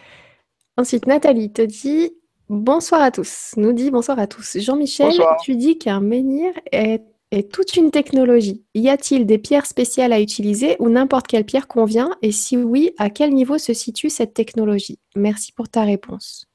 [0.76, 2.12] Ensuite, Nathalie te dit
[2.48, 3.52] bonsoir à tous.
[3.56, 4.58] Nous dit bonsoir à tous.
[4.58, 5.12] Jean-Michel,
[5.42, 8.64] tu dis qu'un menhir est, est, toute une technologie.
[8.74, 12.16] Y a-t-il des pierres spéciales à utiliser ou n'importe quelle pierre convient?
[12.22, 14.98] Et si oui, à quel niveau se situe cette technologie?
[15.16, 16.49] Merci pour ta réponse.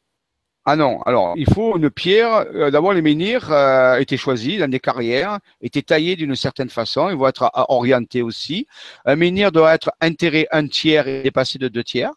[0.67, 2.45] Ah non, alors il faut une pierre.
[2.55, 7.09] Euh, d'abord, les menhirs euh, étaient choisis dans des carrières, étaient taillés d'une certaine façon.
[7.09, 8.65] Ils vont être euh, orientés aussi.
[9.05, 12.11] Un menhir doit être enterré un tiers et dépassé de deux tiers.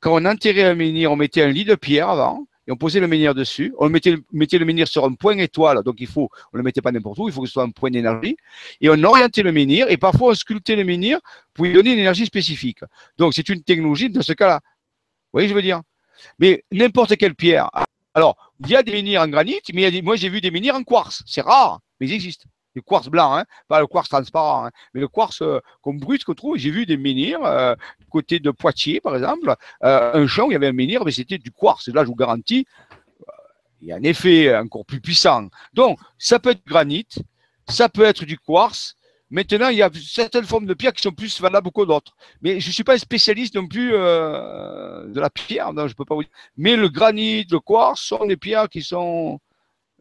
[0.00, 3.00] Quand on enterrait un menhir, on mettait un lit de pierre avant et on posait
[3.00, 3.72] le menhir dessus.
[3.78, 6.92] On mettait, le menhir sur un point étoile, donc il faut, on le mettait pas
[6.92, 8.36] n'importe où, il faut que ce soit un point d'énergie.
[8.82, 11.20] Et on orientait le menhir et parfois on sculptait le menhir
[11.54, 12.80] pour lui donner une énergie spécifique.
[13.16, 14.60] Donc c'est une technologie dans ce cas-là.
[14.62, 15.80] Vous voyez, je veux dire?
[16.38, 17.70] Mais n'importe quelle pierre.
[18.14, 20.82] Alors, il y a des menhirs en granit, mais moi j'ai vu des menhirs en
[20.82, 21.22] quartz.
[21.26, 22.46] C'est rare, mais ils existent.
[22.74, 26.34] Le quartz blanc, hein, pas le quartz transparent, hein, mais le quartz euh, comme qu'on
[26.34, 26.56] trouve.
[26.58, 27.74] J'ai vu des menhirs euh,
[28.10, 31.10] côté de Poitiers, par exemple, euh, un champ où il y avait un menhir, mais
[31.10, 31.88] c'était du quartz.
[31.88, 32.66] Et là, je vous garantis,
[33.80, 35.48] il y a un effet encore plus puissant.
[35.72, 37.06] Donc, ça peut être granit,
[37.68, 38.94] ça peut être du quartz,
[39.30, 42.12] Maintenant, il y a certaines formes de pierre qui sont plus valables que d'autres.
[42.42, 45.94] Mais je ne suis pas un spécialiste non plus euh, de la pierre, non, je
[45.94, 46.30] peux pas vous dire.
[46.56, 49.40] Mais le granit, le quartz sont des pierres qui sont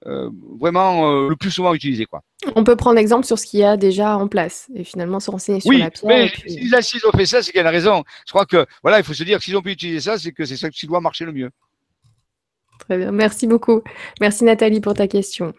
[0.06, 0.30] euh,
[0.60, 2.06] vraiment euh, le plus souvent utilisées.
[2.06, 2.22] Quoi.
[2.56, 5.32] On peut prendre exemple sur ce qu'il y a déjà en place et finalement se
[5.32, 6.08] renseigner sur la pierre.
[6.08, 6.72] Mais puis...
[6.82, 8.04] s'ils ont fait ça, c'est qu'il y a une raison.
[8.28, 10.32] Je crois que voilà, il faut se dire que s'ils ont pu utiliser ça, c'est
[10.32, 11.50] que c'est ça qui doit marcher le mieux.
[12.78, 13.82] Très bien, merci beaucoup.
[14.22, 15.56] Merci Nathalie pour ta question.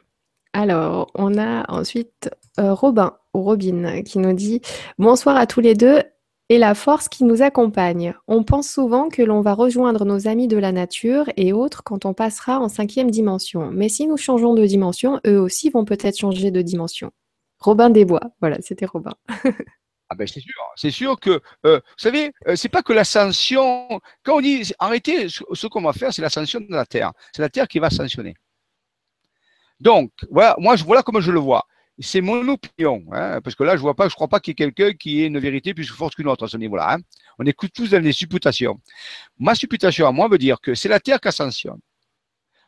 [0.56, 4.62] Alors, on a ensuite Robin ou Robin qui nous dit
[4.96, 6.02] Bonsoir à tous les deux
[6.48, 8.14] et la force qui nous accompagne.
[8.26, 12.06] On pense souvent que l'on va rejoindre nos amis de la nature et autres quand
[12.06, 13.70] on passera en cinquième dimension.
[13.70, 17.10] Mais si nous changeons de dimension, eux aussi vont peut-être changer de dimension.
[17.58, 19.12] Robin Desbois, voilà, c'était Robin.
[20.08, 23.88] Ah ben c'est sûr, c'est sûr que, euh, vous savez, euh, c'est pas que l'ascension,
[24.22, 27.12] quand on dit arrêtez, ce, qu'on va faire, c'est l'ascension de la Terre.
[27.34, 28.36] C'est la Terre qui va ascensionner.
[29.80, 31.66] Donc, voilà, moi, je, voilà comment je le vois.
[31.98, 34.52] C'est mon opinion, hein, parce que là, je vois pas, je crois pas qu'il y
[34.52, 36.94] ait quelqu'un qui ait une vérité plus forte qu'une autre à ce niveau-là.
[36.94, 36.98] Hein.
[37.38, 38.78] On écoute tous dans les supputations.
[39.38, 41.80] Ma supputation à moi veut dire que c'est la Terre qui ascensionne.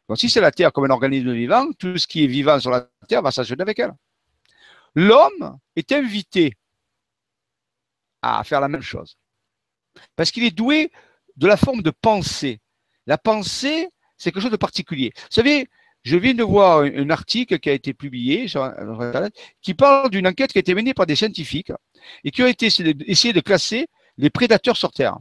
[0.09, 2.71] Donc, si c'est la Terre comme un organisme vivant, tout ce qui est vivant sur
[2.71, 3.93] la Terre va ascensionner avec elle.
[4.95, 6.55] L'homme est invité
[8.23, 9.19] à faire la même chose.
[10.17, 10.91] Parce qu'il est doué
[11.37, 12.61] de la forme de pensée.
[13.07, 15.13] La pensée, c'est quelque chose de particulier.
[15.15, 15.69] Vous savez,
[16.05, 20.27] je viens de voir un, article qui a été publié sur Internet qui parle d'une
[20.27, 21.73] enquête qui a été menée par des scientifiques
[22.25, 25.19] et qui ont été essayé de classer les prédateurs sur Terre.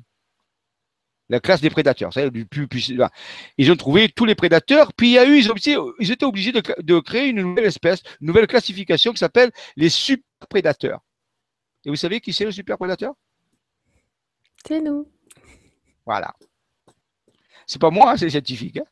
[1.29, 2.69] La classe des prédateurs, c'est du plus,
[3.57, 6.61] Ils ont trouvé tous les prédateurs, puis il y a eu, ils, étaient obligés de,
[6.81, 11.01] de, créer une nouvelle espèce, une nouvelle classification qui s'appelle les super prédateurs.
[11.85, 13.13] Et vous savez qui c'est le super prédateur
[14.65, 15.11] C'est nous.
[16.05, 16.33] Voilà.
[17.65, 18.77] C'est pas moi, hein, c'est scientifique.
[18.77, 18.85] Hein.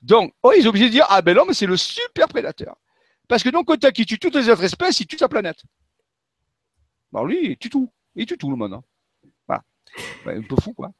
[0.00, 2.76] Donc, oh, ils sont obligés de dire Ah ben l'homme, c'est le super prédateur.
[3.26, 5.62] Parce que donc, quand qui tue toutes les autres espèces, il tue sa planète.
[7.12, 7.90] Bon, lui, il tue tout.
[8.14, 8.74] Il tue tout le monde.
[8.74, 8.82] Hein.
[9.46, 9.62] Voilà.
[10.26, 10.90] un peu fou, quoi.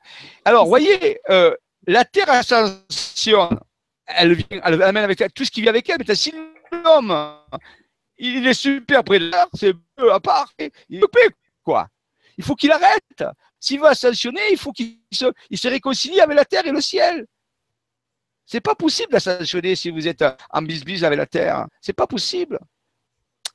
[0.45, 1.55] Alors, voyez, euh,
[1.87, 3.59] la Terre ascensionne.
[4.07, 5.99] Elle, vient, elle amène avec tout ce qui vit avec elle.
[6.07, 6.33] Mais si
[6.73, 7.37] l'homme
[8.19, 10.53] il est super prédateur, c'est peu à part,
[10.89, 11.89] il est quoi.
[12.37, 13.25] Il faut qu'il arrête.
[13.61, 16.81] S'il veut ascensionner, il faut qu'il se, il se réconcilie avec la terre et le
[16.81, 17.27] ciel.
[18.49, 21.66] C'est pas possible d'ascensionner si vous êtes en bisbise avec la terre.
[21.83, 22.59] C'est pas possible.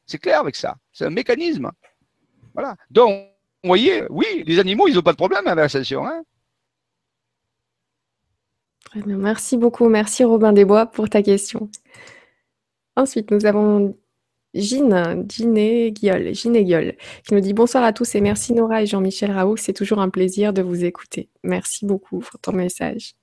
[0.05, 0.75] C'est clair avec ça.
[0.91, 1.71] C'est un mécanisme.
[2.53, 2.75] Voilà.
[2.91, 3.09] Donc,
[3.63, 6.05] vous voyez, oui, les animaux, ils n'ont pas de problème avec l'ascension.
[6.05, 6.21] Hein
[8.85, 9.17] Très bien.
[9.17, 9.89] Merci beaucoup.
[9.89, 11.71] Merci Robin Desbois pour ta question.
[12.95, 13.97] Ensuite, nous avons
[14.53, 19.57] Gine, Gine qui nous dit bonsoir à tous et merci Nora et Jean-Michel Raoult.
[19.57, 21.29] C'est toujours un plaisir de vous écouter.
[21.41, 23.15] Merci beaucoup pour ton message.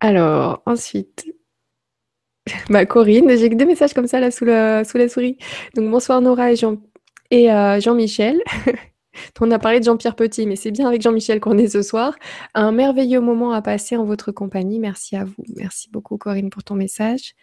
[0.00, 1.26] Alors, ensuite,
[2.70, 5.38] bah, Corinne, j'ai deux messages comme ça là sous la, souris.
[5.74, 6.52] Donc, bonsoir Nora
[7.30, 8.42] et euh, Jean-Michel.
[9.40, 12.14] On a parlé de Jean-Pierre Petit, mais c'est bien avec Jean-Michel qu'on est ce soir.
[12.54, 14.78] Un merveilleux moment à passer en votre compagnie.
[14.78, 15.42] Merci à vous.
[15.56, 17.34] Merci beaucoup Corinne pour ton message.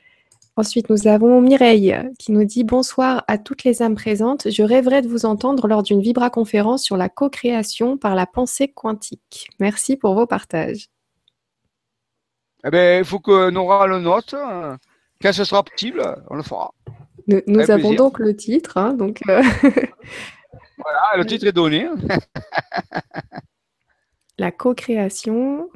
[0.55, 4.51] Ensuite, nous avons Mireille qui nous dit Bonsoir à toutes les âmes présentes.
[4.51, 9.49] Je rêverais de vous entendre lors d'une vibra-conférence sur la co-création par la pensée quantique.
[9.59, 10.92] Merci pour vos partages.
[12.65, 14.35] Eh bien, il faut que Nora le note.
[15.21, 16.73] Quand ce sera possible, on le fera.
[17.27, 18.77] Nous, avons donc le titre.
[18.77, 19.41] Hein, donc, euh,
[20.77, 21.87] voilà, le titre est donné.
[24.37, 25.69] la co-création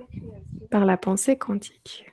[0.70, 2.06] par la pensée quantique.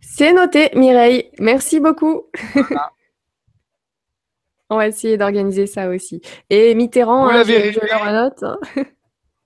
[0.00, 1.30] C'est noté, Mireille.
[1.38, 2.24] Merci beaucoup.
[4.70, 6.22] On va essayer d'organiser ça aussi.
[6.50, 7.74] Et Mitterrand, vous hein, rêvé.
[8.10, 8.44] note.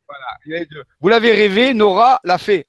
[0.07, 0.65] voilà,
[1.01, 2.68] Vous l'avez rêvé, Nora l'a fait.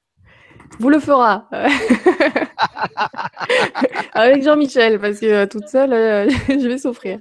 [0.77, 1.49] Vous le fera.
[4.13, 7.19] Avec Jean-Michel, parce que euh, toute seule, euh, je vais souffrir.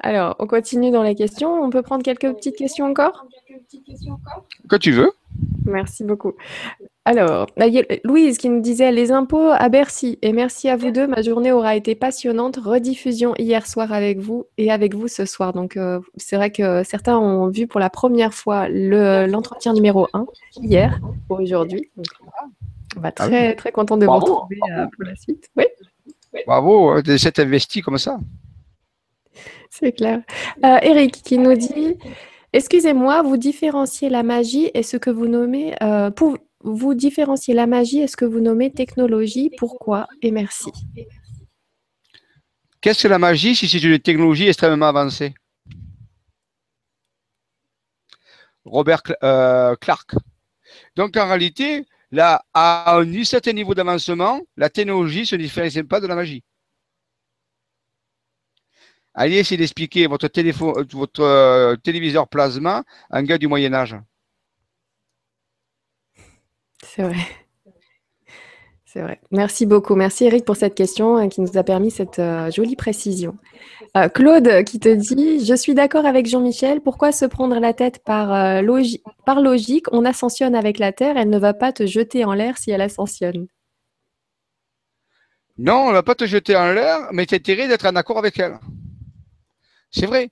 [0.00, 1.62] Alors, on continue dans les questions.
[1.62, 3.26] On peut prendre quelques petites questions encore?
[4.68, 5.12] Que tu veux.
[5.64, 6.34] Merci beaucoup.
[7.06, 7.48] Alors,
[8.02, 10.18] Louise qui nous disait les impôts à Bercy.
[10.22, 11.06] Et merci à vous deux.
[11.06, 12.56] Ma journée aura été passionnante.
[12.56, 15.52] Rediffusion hier soir avec vous et avec vous ce soir.
[15.52, 20.24] Donc, euh, c'est vrai que certains ont vu pour la première fois l'entretien numéro 1
[20.62, 20.98] hier
[21.28, 21.90] pour aujourd'hui.
[22.96, 25.50] On va ah très, très content de vous retrouver euh, pour la suite.
[25.56, 25.64] Oui.
[26.46, 28.18] Bravo de s'être investi comme ça.
[29.68, 30.22] C'est clair.
[30.64, 31.98] Euh, Eric qui nous dit
[32.54, 35.74] Excusez-moi, vous différenciez la magie et ce que vous nommez.
[36.16, 39.50] pour, vous différenciez la magie et ce que vous nommez technologie.
[39.58, 40.70] Pourquoi Et merci.
[42.80, 45.34] Qu'est-ce que la magie si c'est une technologie extrêmement avancée?
[48.64, 50.14] Robert euh, Clark.
[50.96, 56.00] Donc en réalité, là, à un certain niveau d'avancement, la technologie ne se différencie pas
[56.00, 56.42] de la magie.
[59.12, 63.96] Allez essayer d'expliquer votre, téléphone, votre euh, téléviseur plasma à un gars du Moyen Âge.
[66.84, 67.16] C'est vrai.
[68.94, 69.20] C'est vrai.
[69.32, 69.96] Merci beaucoup.
[69.96, 73.36] Merci Eric pour cette question hein, qui nous a permis cette euh, jolie précision.
[73.96, 76.80] Euh, Claude qui te dit Je suis d'accord avec Jean-Michel.
[76.80, 78.62] Pourquoi se prendre la tête par, euh,
[79.26, 79.86] par logique?
[79.90, 81.16] On ascensionne avec la Terre.
[81.16, 83.48] Elle ne va pas te jeter en l'air si elle ascensionne.
[85.58, 88.18] Non, elle ne va pas te jeter en l'air, mais tu intérêt d'être en accord
[88.18, 88.58] avec elle.
[89.90, 90.30] C'est vrai.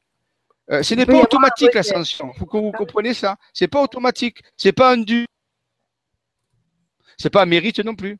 [0.68, 2.30] ce n'est pas automatique l'ascension.
[2.34, 3.38] Il faut que vous compreniez ça.
[3.52, 4.40] Ce n'est pas automatique.
[4.56, 5.26] Ce n'est pas un dû.
[7.22, 8.18] C'est pas un mérite non plus.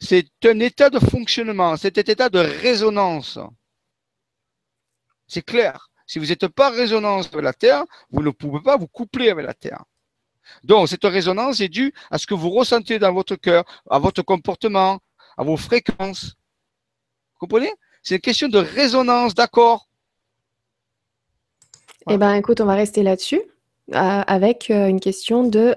[0.00, 3.38] c'est un état de fonctionnement, c'est un état de résonance.
[5.26, 5.90] C'est clair.
[6.06, 9.28] Si vous n'êtes pas en résonance avec la Terre, vous ne pouvez pas vous coupler
[9.28, 9.84] avec la Terre.
[10.64, 14.22] Donc, cette résonance est due à ce que vous ressentez dans votre cœur, à votre
[14.22, 15.00] comportement,
[15.36, 16.36] à vos fréquences.
[17.34, 17.72] Vous comprenez?
[18.02, 19.86] C'est une question de résonance, d'accord?
[22.08, 23.42] Eh bien, écoute, on va rester là-dessus
[23.92, 25.76] euh, avec euh, une question de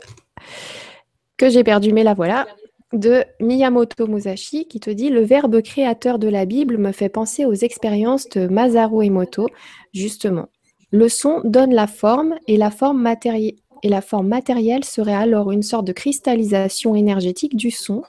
[1.42, 2.46] que j'ai perdu, mais la voilà,
[2.94, 7.46] de Miyamoto Musashi qui te dit Le verbe créateur de la Bible me fait penser
[7.46, 9.48] aux expériences de Masaru Emoto,
[9.92, 10.50] justement.
[10.92, 15.52] Le son donne la forme et la forme matérielle et la forme matérielle serait alors
[15.52, 18.04] une sorte de cristallisation énergétique du son,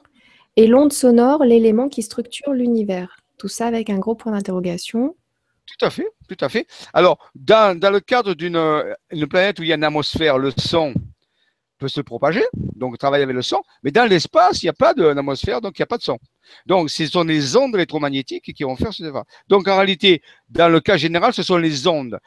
[0.57, 3.17] et l'onde sonore l'élément qui structure l'univers.
[3.39, 5.17] Tout ça avec un gros point d'interrogation.
[5.65, 6.67] Tout à fait, tout à fait.
[6.93, 8.61] Alors, dans, le cadre d'une
[9.31, 10.93] planète où il y a une atmosphère, le son
[11.83, 12.45] peut se propager,
[12.77, 15.83] donc travailler avec le son, mais dans l'espace, il n'y a pas d'atmosphère, donc il
[15.83, 16.19] n'y a pas de son.
[16.67, 19.25] Donc, ce sont les ondes électromagnétiques qui vont faire ce débat.
[19.49, 22.19] Donc, en réalité, dans le cas général, ce sont les ondes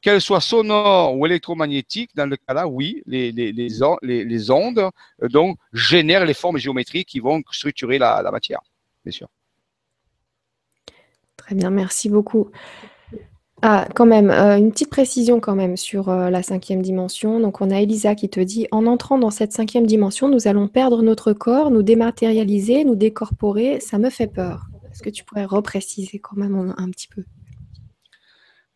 [0.00, 4.90] qu'elles soient sonores ou électromagnétiques, dans le cas-là, oui, les, les, ondes
[5.22, 8.60] euh, donc, génèrent les formes géométriques qui vont structurer la, matière,
[9.04, 9.28] bien sûr.
[11.36, 12.50] Très bien, merci beaucoup.
[13.66, 17.40] Ah, quand même, euh, une petite précision quand même sur euh, la cinquième dimension.
[17.40, 20.68] Donc, on a Elisa qui te dit En entrant dans cette cinquième dimension, nous allons
[20.68, 23.80] perdre notre corps, nous dématérialiser, nous décorporer.
[23.80, 24.66] Ça me fait peur.
[24.92, 27.24] Est-ce que tu pourrais repréciser quand même un petit peu?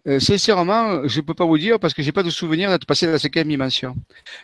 [0.07, 2.71] Euh, sincèrement, je ne peux pas vous dire parce que je n'ai pas de souvenir
[2.71, 3.95] d'être passé dans la cinquième dimension.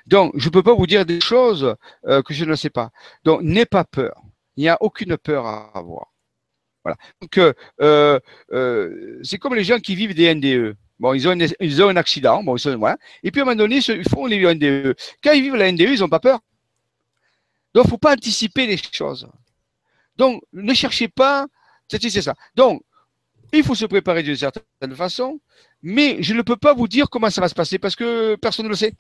[0.06, 2.90] Donc, je ne peux pas vous dire des choses que je ne sais pas.
[3.24, 4.20] Donc, n'aie pas peur.
[4.58, 6.13] Il n'y a aucune peur à avoir.
[7.20, 7.39] Donc,
[7.81, 8.20] euh,
[9.23, 10.77] c'est comme les gens qui vivent des NDE.
[11.01, 12.97] Bon, ils ont, un accident, bon, ils voilà.
[13.23, 14.94] et puis à un moment donné, ils font les NDE.
[15.23, 16.40] Quand ils vivent la NDE, ils n'ont pas peur.
[17.74, 19.28] Donc, il ne faut pas anticiper les choses.
[20.16, 21.47] Donc, ne cherchez pas,
[21.89, 22.35] c'est ça.
[22.55, 22.82] Donc,
[23.52, 25.40] il faut se préparer d'une certaine façon,
[25.82, 28.66] mais je ne peux pas vous dire comment ça va se passer parce que personne
[28.66, 28.94] ne le sait.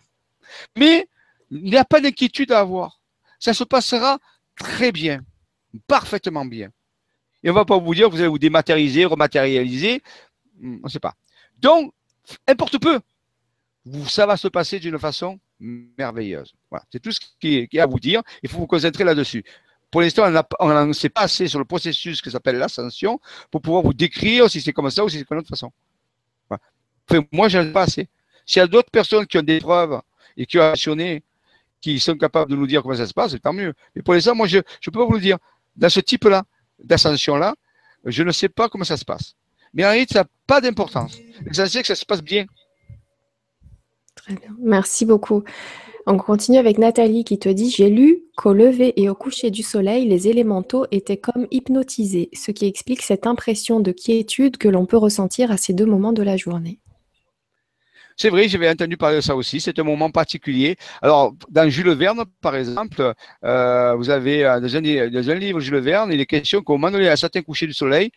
[0.76, 1.08] Mais
[1.50, 3.00] il n'y a pas d'inquiétude à avoir.
[3.38, 4.18] Ça se passera
[4.56, 5.20] très bien,
[5.86, 6.70] parfaitement bien.
[7.44, 10.02] Et on ne va pas vous dire que vous allez vous dématérialiser, rematérialiser,
[10.58, 11.14] hmm, on ne sait pas.
[11.58, 11.92] Donc,
[12.48, 12.98] importe peu,
[14.08, 16.54] ça va se passer d'une façon merveilleuse.
[16.70, 18.22] Voilà, c'est tout ce qui est à vous dire.
[18.42, 19.44] Il faut vous concentrer là-dessus.
[19.90, 20.24] Pour l'instant,
[20.58, 24.50] on n'en sait pas assez sur le processus qui s'appelle l'ascension pour pouvoir vous décrire
[24.50, 25.70] si c'est comme ça ou si c'est d'une autre façon.
[27.30, 28.08] moi, je n'en ai pas assez.
[28.46, 30.00] S'il y a d'autres personnes qui ont des preuves
[30.36, 31.22] et qui ont actionné,
[31.80, 33.74] qui sont capables de nous dire comment ça se passe, tant mieux.
[33.94, 35.38] Mais pour l'instant, moi, je ne peux pas vous le dire.
[35.76, 36.44] Dans ce type-là,
[36.82, 37.54] d'ascension-là,
[38.04, 39.34] je ne sais pas comment ça se passe.
[39.72, 41.18] Mais en réalité, ça n'a pas d'importance.
[41.44, 42.46] L'essentiel, que ça se passe bien.
[44.14, 44.54] Très bien.
[44.60, 45.42] Merci beaucoup.
[46.06, 49.62] On continue avec Nathalie qui te dit J'ai lu qu'au lever et au coucher du
[49.62, 54.84] soleil, les élémentaux étaient comme hypnotisés, ce qui explique cette impression de quiétude que l'on
[54.84, 56.78] peut ressentir à ces deux moments de la journée.
[58.16, 59.60] C'est vrai, j'avais entendu parler de ça aussi.
[59.60, 60.76] C'est un moment particulier.
[61.02, 63.12] Alors, dans Jules Verne, par exemple,
[63.44, 67.08] euh, vous avez euh, dans un, livre Jules Verne, il est question qu'au moment donné,
[67.08, 68.10] à certains couchers du soleil,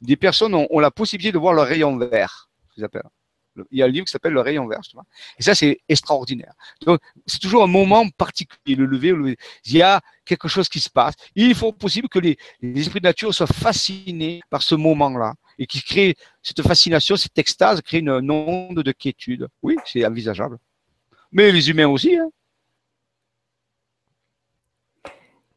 [0.00, 2.50] des personnes ont, la possibilité de voir le rayon vert.
[2.68, 3.02] Ce qu'ils appellent.
[3.70, 4.80] Il y a un livre qui s'appelle Le rayon vert.
[5.38, 6.52] Et ça, c'est extraordinaire.
[6.84, 9.36] Donc, c'est toujours un moment particulier, le lever, le
[9.66, 11.14] Il y a quelque chose qui se passe.
[11.34, 15.82] Il faut possible que les, esprits de nature soient fascinés par ce moment-là et qui
[15.82, 19.48] crée cette fascination, cette extase, crée une, une onde de quiétude.
[19.62, 20.58] Oui, c'est envisageable.
[21.32, 22.16] Mais les humains aussi.
[22.16, 22.30] Hein.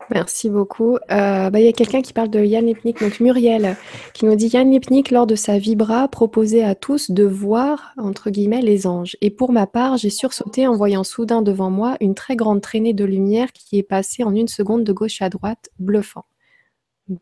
[0.10, 0.96] Merci beaucoup.
[1.12, 3.76] Euh, bah, il y a quelqu'un qui parle de Yann Lipnik, donc Muriel,
[4.14, 8.30] qui nous dit Yann Lipnik, lors de sa vibra, proposait à tous de voir, entre
[8.30, 9.18] guillemets, les anges.
[9.22, 12.94] Et pour ma part, j'ai sursauté en voyant soudain devant moi une très grande traînée
[12.94, 16.26] de lumière qui est passée en une seconde de gauche à droite, bluffant.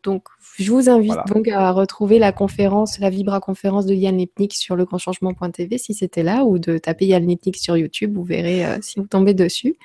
[0.02, 0.24] Donc,
[0.58, 4.74] je vous invite donc à retrouver la conférence, la Vibra conférence de Yann Lipnik sur
[4.74, 8.98] legrandchangement.tv si c'était là, ou de taper Yann Lipnik sur YouTube, vous verrez euh, si
[8.98, 9.76] vous tombez dessus.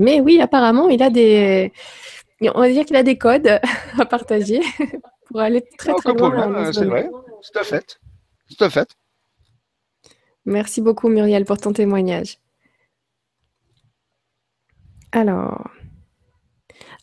[0.00, 1.72] Mais oui, apparemment, il a des,
[2.42, 3.48] on va dire qu'il a des codes
[3.98, 4.60] à partager
[5.26, 6.72] pour aller très très loin.
[6.72, 7.10] C'est vrai,
[7.42, 7.98] c'est à fait.
[8.48, 8.88] C'est à fait.
[10.44, 12.38] Merci beaucoup Muriel pour ton témoignage.
[15.12, 15.68] Alors,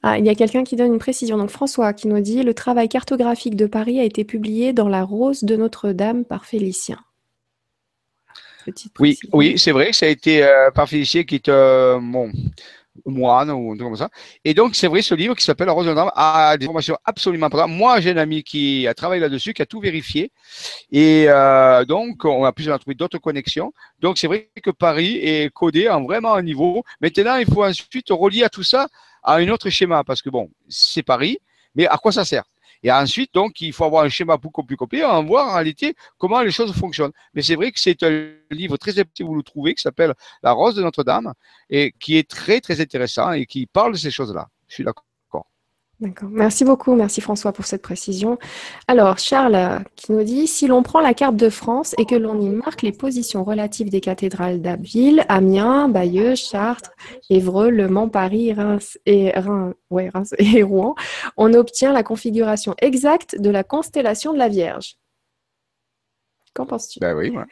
[0.07, 1.35] ah, il y a quelqu'un qui donne une précision.
[1.35, 5.03] Donc François qui nous dit le travail cartographique de Paris a été publié dans La
[5.03, 6.99] Rose de Notre-Dame par Félicien.
[8.99, 12.31] Oui, oui, c'est vrai, ça a été euh, par Félicien qui est euh, bon,
[13.05, 14.09] moine ou un truc comme ça.
[14.43, 17.67] Et donc, c'est vrai, ce livre qui s'appelle Rose Notre-Dame a des informations absolument pas.
[17.67, 20.31] Moi, j'ai un ami qui a travaillé là-dessus, qui a tout vérifié.
[20.91, 23.73] Et euh, donc, on a pu trouver d'autres connexions.
[23.99, 26.83] Donc, c'est vrai que Paris est codé en vraiment un niveau.
[27.01, 28.87] Maintenant, il faut ensuite relier à tout ça
[29.23, 31.39] à un autre schéma parce que bon, c'est Paris,
[31.75, 32.43] Mais à quoi ça sert?
[32.83, 35.95] Et ensuite, donc, il faut avoir un schéma beaucoup plus complet, en voir en réalité
[36.17, 37.13] comment les choses fonctionnent.
[37.33, 40.51] Mais c'est vrai que c'est un livre très important, vous le trouvez, qui s'appelle La
[40.51, 41.33] Rose de Notre-Dame,
[41.69, 44.47] et qui est très, très intéressant et qui parle de ces choses-là.
[44.67, 45.05] Je suis d'accord.
[46.01, 46.27] D'accord.
[46.29, 46.93] Merci beaucoup.
[46.95, 48.37] Merci François pour cette précision.
[48.89, 52.39] Alors, Charles qui nous dit si l'on prend la carte de France et que l'on
[52.41, 56.91] y marque les positions relatives des cathédrales d'Abbeville, Amiens, Bayeux, Chartres,
[57.29, 59.31] Évreux, Le Mans, Paris, Reims et,
[60.39, 60.95] et Rouen,
[61.37, 64.97] on obtient la configuration exacte de la constellation de la Vierge.
[66.53, 66.99] Qu'en penses-tu?
[66.99, 67.43] Ben oui, ouais.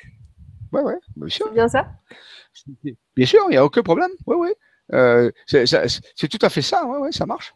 [0.74, 1.45] Ouais, ouais, bien sûr.
[1.48, 1.88] C'est bien ça?
[3.15, 4.11] Bien sûr, il n'y a aucun problème.
[4.26, 4.49] Oui, oui.
[4.91, 6.86] Euh, c'est tout à fait ça.
[6.86, 7.53] Oui, oui, ça marche.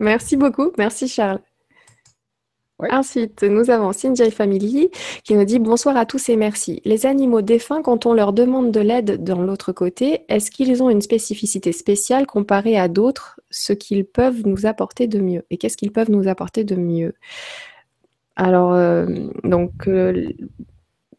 [0.00, 0.70] Merci beaucoup.
[0.78, 1.40] Merci Charles.
[2.78, 4.90] Ensuite, nous avons Sinjay Family
[5.24, 6.82] qui nous dit bonsoir à tous et merci.
[6.84, 10.90] Les animaux défunts, quand on leur demande de l'aide dans l'autre côté, est-ce qu'ils ont
[10.90, 15.42] une spécificité spéciale comparée à d'autres, ce qu'ils peuvent nous apporter de mieux?
[15.48, 17.14] Et qu'est-ce qu'ils peuvent nous apporter de mieux?
[18.36, 19.06] Alors, euh,
[19.42, 20.28] donc, euh,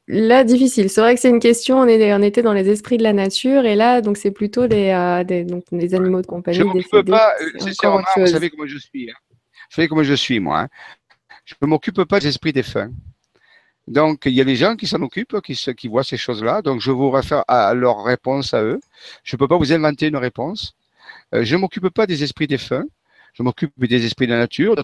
[0.08, 0.90] Là, difficile.
[0.90, 1.80] C'est vrai que c'est une question.
[1.80, 4.68] On, est, on était dans les esprits de la nature et là, donc c'est plutôt
[4.68, 6.58] des, euh, des, donc, des animaux de compagnie.
[6.58, 7.34] Je ne m'occupe pas.
[7.42, 9.10] Euh, vous savez comment je suis.
[9.10, 9.16] Hein.
[9.70, 10.62] Vous savez comment je suis, moi.
[10.62, 10.68] Hein.
[11.44, 12.92] Je ne m'occupe pas des esprits défunts.
[13.88, 16.62] Donc, il y a des gens qui s'en occupent, qui, qui voient ces choses-là.
[16.62, 18.80] Donc, je vous réfère à leur réponse à eux.
[19.24, 20.74] Je ne peux pas vous inventer une réponse.
[21.34, 22.86] Euh, je ne m'occupe pas des esprits défunts.
[23.34, 24.76] Je m'occupe des esprits de la nature,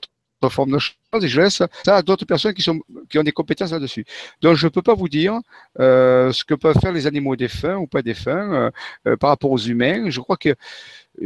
[0.49, 2.80] forme de choses et je laisse ça à d'autres personnes qui, sont,
[3.10, 4.06] qui ont des compétences là-dessus.
[4.41, 5.40] Donc, je ne peux pas vous dire
[5.80, 8.72] euh, ce que peuvent faire les animaux défunts ou pas défunts euh,
[9.07, 10.10] euh, par rapport aux humains.
[10.10, 10.56] Je crois que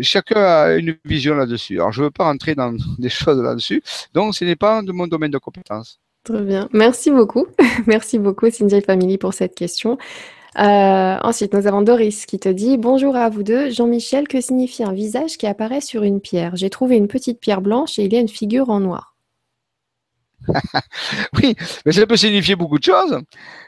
[0.01, 1.75] chacun a une vision là-dessus.
[1.75, 3.81] Alors, je ne veux pas rentrer dans des choses là-dessus.
[4.13, 5.99] Donc, ce n'est pas de mon domaine de compétence.
[6.23, 6.67] Très bien.
[6.73, 7.47] Merci beaucoup.
[7.87, 9.97] Merci beaucoup, Cindy Family, pour cette question.
[10.57, 13.69] Ensuite, nous avons Doris qui te dit Bonjour à vous deux.
[13.69, 16.55] Jean-Michel, que signifie un visage qui apparaît sur une pierre?
[16.55, 19.17] J'ai trouvé une petite pierre blanche et il y a une figure en noir.
[21.41, 21.55] oui,
[21.85, 23.19] mais ça peut signifier beaucoup de choses.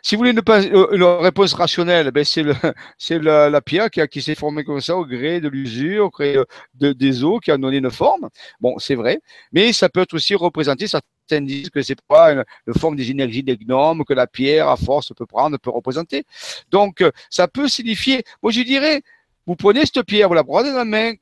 [0.02, 2.44] Si vous voulez une, euh, une réponse rationnelle, ben c'est
[3.10, 6.38] la, la, pierre qui, qui s'est formée comme ça au gré de l'usure, au gré
[6.76, 8.30] de, des eaux qui a donné une forme.
[8.60, 9.20] Bon, c'est vrai,
[9.52, 10.88] mais ça peut être aussi représenté,
[11.30, 12.43] certains disent que c'est pas une,
[12.77, 16.23] forme des énergies des gnomes que la pierre, à force, peut prendre, peut représenter.
[16.69, 19.01] Donc, euh, ça peut signifier, moi je dirais,
[19.45, 21.14] vous prenez cette pierre, vous la prenez dans la main,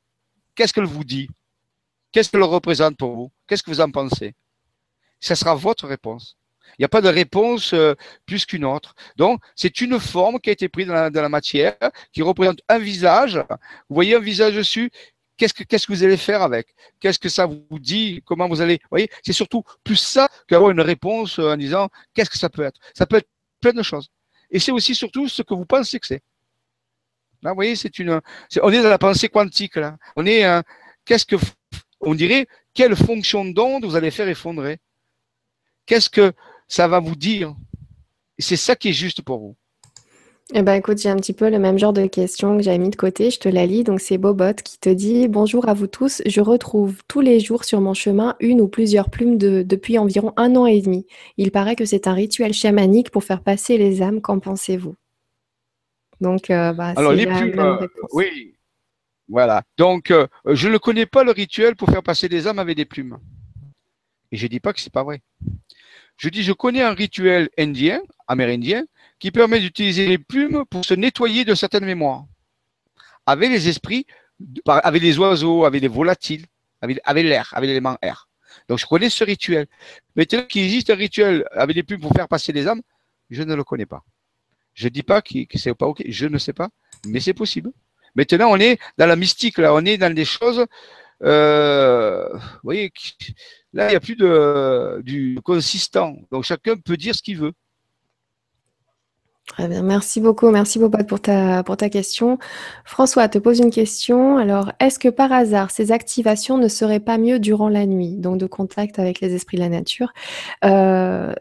[0.55, 1.27] qu'est-ce qu'elle vous dit?
[2.11, 3.31] Qu'est-ce qu'elle représente pour vous?
[3.47, 4.33] Qu'est-ce que vous en pensez?
[5.19, 6.37] Ça sera votre réponse.
[6.77, 8.93] Il n'y a pas de réponse euh, plus qu'une autre.
[9.15, 11.77] Donc, c'est une forme qui a été prise dans la, matière,
[12.11, 13.37] qui représente un visage.
[13.89, 14.91] Vous voyez un visage dessus?
[15.37, 16.73] Qu'est-ce que, qu'est-ce que vous allez faire avec?
[16.99, 18.21] Qu'est-ce que ça vous dit?
[18.25, 21.89] Comment vous allez Vous voyez, c'est surtout plus ça qu'avoir une réponse euh, en disant
[22.13, 22.79] qu'est-ce que ça peut être?
[22.93, 23.29] Ça peut être
[23.61, 24.09] plein de choses.
[24.49, 26.23] Et c'est aussi surtout ce que vous pensez que c'est.
[27.43, 28.19] Là, vous voyez, c'est une.
[28.61, 29.97] on est dans la pensée quantique là.
[30.15, 30.43] On est.
[31.05, 31.35] qu'est-ce que
[31.99, 34.79] on dirait quelle fonction d'onde vous allez faire effondrer?
[35.85, 36.33] Qu'est-ce que
[36.67, 37.55] ça va vous dire?
[38.39, 39.55] C'est ça qui est juste pour vous.
[40.53, 42.89] Eh ben, écoute, j'ai un petit peu le même genre de question que j'avais mis
[42.89, 43.31] de côté.
[43.31, 43.83] Je te la lis.
[43.83, 46.21] Donc, c'est Bobot qui te dit Bonjour à vous tous.
[46.25, 50.55] Je retrouve tous les jours sur mon chemin une ou plusieurs plumes depuis environ un
[50.55, 51.05] an et demi.
[51.35, 54.21] Il paraît que c'est un rituel chamanique pour faire passer les âmes.
[54.21, 54.95] Qu'en pensez-vous?
[56.21, 58.55] Donc, euh, bah, Alors, les plumes, euh, oui.
[59.27, 59.63] Voilà.
[59.77, 62.85] Donc, euh, je ne connais pas le rituel pour faire passer les âmes avec des
[62.85, 63.19] plumes.
[64.31, 65.21] Et je ne dis pas que ce n'est pas vrai.
[66.15, 68.85] Je dis, je connais un rituel indien, amérindien,
[69.19, 72.25] qui permet d'utiliser les plumes pour se nettoyer de certaines mémoires.
[73.25, 74.05] Avec les esprits,
[74.65, 76.45] avec les oiseaux, avec les volatiles,
[76.81, 78.29] avec, l'air, avec l'élément air.
[78.69, 79.67] Donc je connais ce rituel.
[80.15, 82.81] Mais qu'il existe un rituel avec des plumes pour faire passer les âmes,
[83.29, 84.03] je ne le connais pas.
[84.73, 86.69] Je ne dis pas que, que c'est pas OK, je ne sais pas,
[87.07, 87.71] mais c'est possible.
[88.15, 90.65] Maintenant, on est dans la mystique, là, on est dans des choses,
[91.23, 92.91] euh, vous voyez,
[93.73, 96.15] Là, il n'y a plus de, du consistant.
[96.31, 97.53] Donc, chacun peut dire ce qu'il veut.
[99.47, 102.37] Très bien, merci beaucoup, merci beaucoup pour ta, question.
[102.83, 104.37] François te pose une question.
[104.37, 108.37] Alors, est-ce que par hasard, ces activations ne seraient pas mieux durant la nuit, donc
[108.37, 110.11] de contact avec les esprits de la nature
[110.65, 111.33] euh,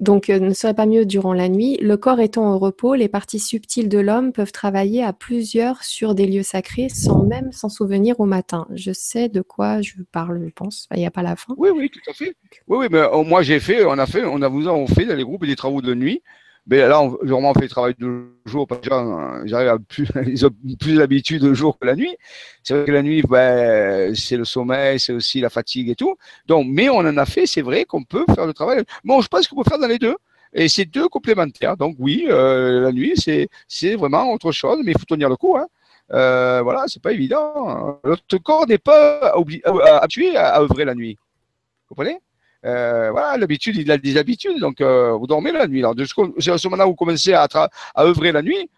[0.00, 1.78] donc, euh, ne serait pas mieux durant la nuit?
[1.80, 6.16] Le corps étant au repos, les parties subtiles de l'homme peuvent travailler à plusieurs sur
[6.16, 8.66] des lieux sacrés sans même s'en souvenir au matin.
[8.74, 10.88] Je sais de quoi je parle, je pense.
[10.92, 11.54] Il n'y a pas la fin.
[11.56, 12.34] Oui, oui, tout à fait.
[12.66, 15.06] Oui, oui, mais euh, moi j'ai fait, on a fait, on a vous on fait
[15.06, 16.22] dans les groupes des travaux de nuit.
[16.66, 18.88] Mais là, on, vraiment, on fait le travail de jour parce que
[19.44, 20.50] j'arrive à plus, ils ont
[20.80, 22.16] plus l'habitude de jour que la nuit.
[22.62, 26.16] C'est vrai que la nuit, ben, c'est le sommeil, c'est aussi la fatigue et tout.
[26.46, 28.82] Donc, mais on en a fait, c'est vrai qu'on peut faire le travail.
[29.04, 30.16] Bon, je pense qu'on peut faire dans les deux.
[30.54, 31.76] Et c'est deux complémentaires.
[31.76, 35.36] Donc oui, euh, la nuit, c'est c'est vraiment autre chose, mais il faut tenir le
[35.36, 35.56] coup.
[35.56, 35.66] Hein.
[36.12, 38.00] Euh, voilà, c'est pas évident.
[38.04, 39.34] Notre corps n'est pas
[40.00, 41.18] habitué à, à œuvrer la nuit.
[41.88, 42.20] Vous comprenez?
[42.64, 45.80] Euh, voilà, l'habitude, il a des habitudes, donc euh, vous dormez la nuit.
[45.80, 45.94] Alors,
[46.38, 47.46] c'est à ce moment-là où vous commencez à,
[47.94, 48.70] à œuvrer la nuit,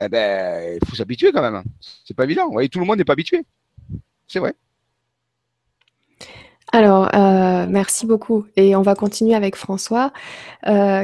[0.00, 1.62] eh ben, il faut s'habituer quand même.
[2.04, 2.46] C'est pas évident.
[2.46, 3.44] Vous voyez, tout le monde n'est pas habitué.
[4.26, 4.54] C'est vrai.
[6.72, 8.46] Alors, euh, merci beaucoup.
[8.56, 10.12] Et on va continuer avec François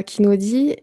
[0.05, 0.77] qui nous dit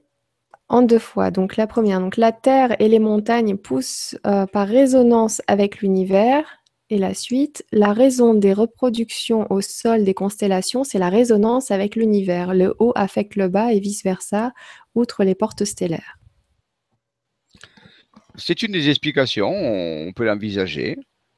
[0.68, 1.30] en deux fois.
[1.30, 6.44] Donc, la première, donc la Terre et les montagnes poussent par résonance avec l'univers.
[6.88, 11.96] Et la suite, la raison des reproductions au sol des constellations, c'est la résonance avec
[11.96, 12.54] l'univers.
[12.54, 14.52] Le haut affecte le bas et vice-versa,
[14.94, 16.18] outre les portes stellaires.
[18.36, 20.96] C'est une des explications, on peut l'envisager.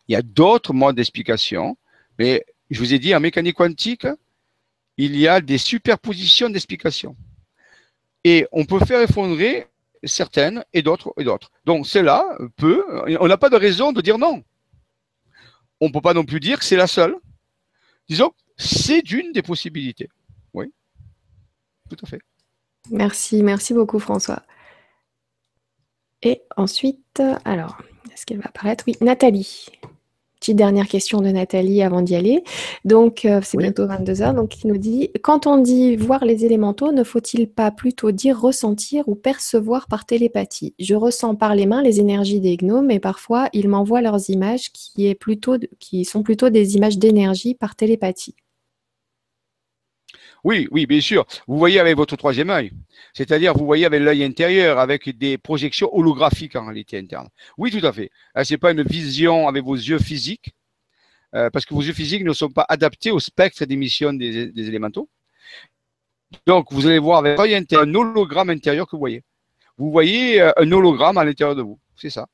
[0.09, 1.79] Il y a d'autres modes d'explication,
[2.19, 4.07] mais je vous ai dit, en mécanique quantique,
[4.99, 7.17] il y a des superpositions d'explications.
[8.23, 9.69] Et on peut faire effondrer
[10.05, 11.51] certaines et d'autres et d'autres.
[11.65, 12.27] Donc cela
[12.57, 12.85] peut,
[13.19, 14.43] on n'a pas de raison de dire non
[15.81, 17.17] on ne peut pas non plus dire que c'est la seule.
[18.09, 20.09] Disons, c'est une des possibilités.
[20.55, 20.73] Oui,
[21.89, 22.21] tout à fait.
[22.91, 24.43] Merci, merci beaucoup François.
[26.23, 27.79] Et ensuite, alors,
[28.13, 28.85] est-ce qu'elle va apparaître?
[28.87, 29.67] Oui, Nathalie.
[30.41, 32.43] Petite dernière question de Nathalie avant d'y aller.
[32.85, 34.35] Donc, euh, c'est bientôt 22h.
[34.35, 38.41] Donc, il nous dit Quand on dit voir les élémentaux, ne faut-il pas plutôt dire
[38.41, 40.75] ressentir ou percevoir par télépathie?
[40.79, 44.71] Je ressens par les mains les énergies des gnomes et parfois ils m'envoient leurs images
[44.73, 48.35] qui, est plutôt, qui sont plutôt des images d'énergie par télépathie.
[50.45, 51.27] Oui, oui, bien sûr.
[51.47, 52.73] Vous voyez avec votre troisième œil.
[53.13, 57.29] C'est-à-dire, vous voyez avec l'œil intérieur, avec des projections holographiques en réalité interne.
[57.57, 58.11] Oui, tout à fait.
[58.37, 60.55] Euh, Ce n'est pas une vision avec vos yeux physiques,
[61.35, 65.09] euh, parce que vos yeux physiques ne sont pas adaptés au spectre d'émission des, élémentaux.
[66.47, 69.23] Donc, vous allez voir avec l'œil intérieur un hologramme intérieur que vous voyez.
[69.77, 71.79] Vous voyez euh, un hologramme à l'intérieur de vous.
[71.97, 72.27] C'est ça.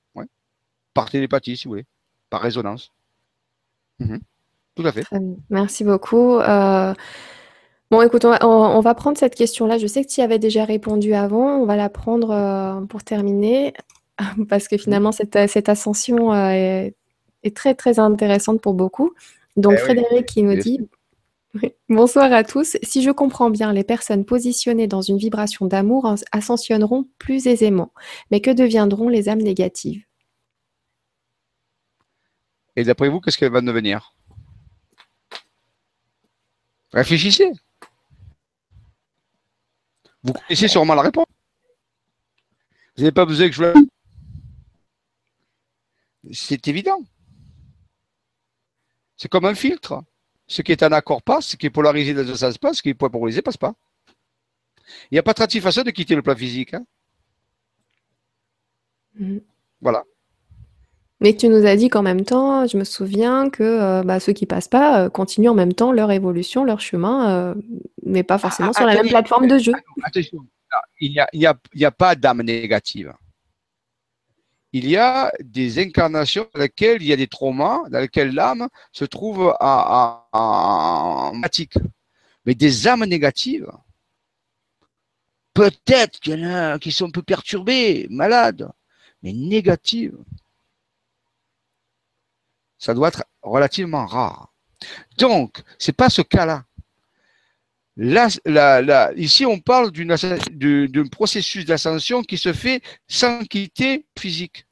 [0.93, 1.87] Par télépathie, si vous voulez.
[2.31, 2.93] Par résonance.
[3.99, 4.21] Mhm.
[4.77, 5.05] Tout à fait.
[5.51, 6.39] Merci beaucoup.
[7.91, 9.79] Bon, écoute, on va, prendre cette question-là.
[9.79, 11.59] Je sais que tu y avais déjà répondu avant.
[11.59, 13.73] On va la prendre euh, pour terminer,
[14.49, 15.37] parce que finalement, cette,
[15.69, 16.89] ascension euh,
[17.43, 19.13] est, très, très intéressante pour beaucoup.
[19.57, 20.81] Donc, eh Frédéric qui nous dit
[21.89, 22.77] Bonsoir à tous.
[22.83, 27.93] Si je comprends bien, les personnes positionnées dans une vibration d'amour ascensionneront plus aisément.
[28.31, 30.05] Mais que deviendront les âmes négatives?
[32.75, 34.15] Et d'après vous, qu'est-ce qu'elles vont devenir?
[36.93, 37.53] Réfléchissez.
[40.25, 41.27] Vous connaissez sûrement la réponse.
[42.97, 43.81] Vous n'avez pas besoin que je vous
[46.25, 47.05] la C'est évident.
[49.17, 50.03] C'est comme un filtre.
[50.47, 52.83] Ce qui est en accord passe, ce qui est polarisé dans un sens passe, ce
[52.83, 53.75] qui est pas polarisé passe pas.
[55.11, 56.75] Il n'y a pas de façon de quitter le plan physique.
[56.75, 56.85] Hein.
[59.19, 59.39] Mm.
[59.81, 60.05] Voilà.
[61.25, 64.35] Mais tu nous as dit qu'en même temps, je me souviens que euh, bah, ceux
[64.35, 67.55] qui passent pas euh, continuent en même temps leur évolution, leur chemin, euh,
[68.05, 69.73] mais pas forcément ah, sur la même plateforme de jeu.
[70.03, 70.47] Attention,
[71.01, 73.15] il n'y a, pas d'âme négative.
[74.75, 78.69] Il y a des incarnations dans lesquelles il y a des traumas, dans lesquelles l'âme
[78.93, 81.79] se trouve en matique.
[82.45, 83.73] Mais des âmes négatives,
[85.55, 88.69] peut-être qu'il y en a qui sont un peu perturbées, malades,
[89.23, 90.19] mais négatives
[92.85, 94.53] ça doit être relativement rare.
[95.17, 96.67] Donc, ce n'est pas ce cas-là.
[99.17, 104.67] ici, on parle d'un processus d'ascension qui se fait sans quitter physique.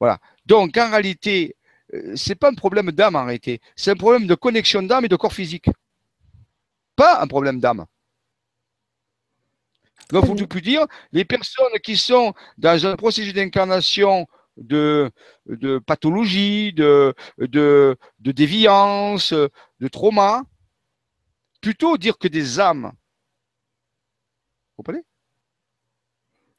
[0.00, 0.18] Voilà.
[0.44, 1.54] Donc, en réalité,
[1.94, 3.60] euh, ce n'est pas un problème d'âme en réalité.
[3.76, 5.66] C'est un problème de connexion d'âme et de corps physique.
[6.96, 7.86] Pas un problème d'âme.
[10.10, 14.26] Donc, il faut tout dire, les personnes qui sont dans un processus d'incarnation
[14.56, 15.10] de,
[15.46, 20.42] de pathologie, de, de, de déviance, de trauma,
[21.60, 22.92] plutôt dire que des âmes.
[24.70, 25.04] Vous comprenez?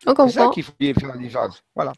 [0.07, 0.27] On comprend.
[0.29, 1.93] C'est ça qu'il faut bien faire la Voilà.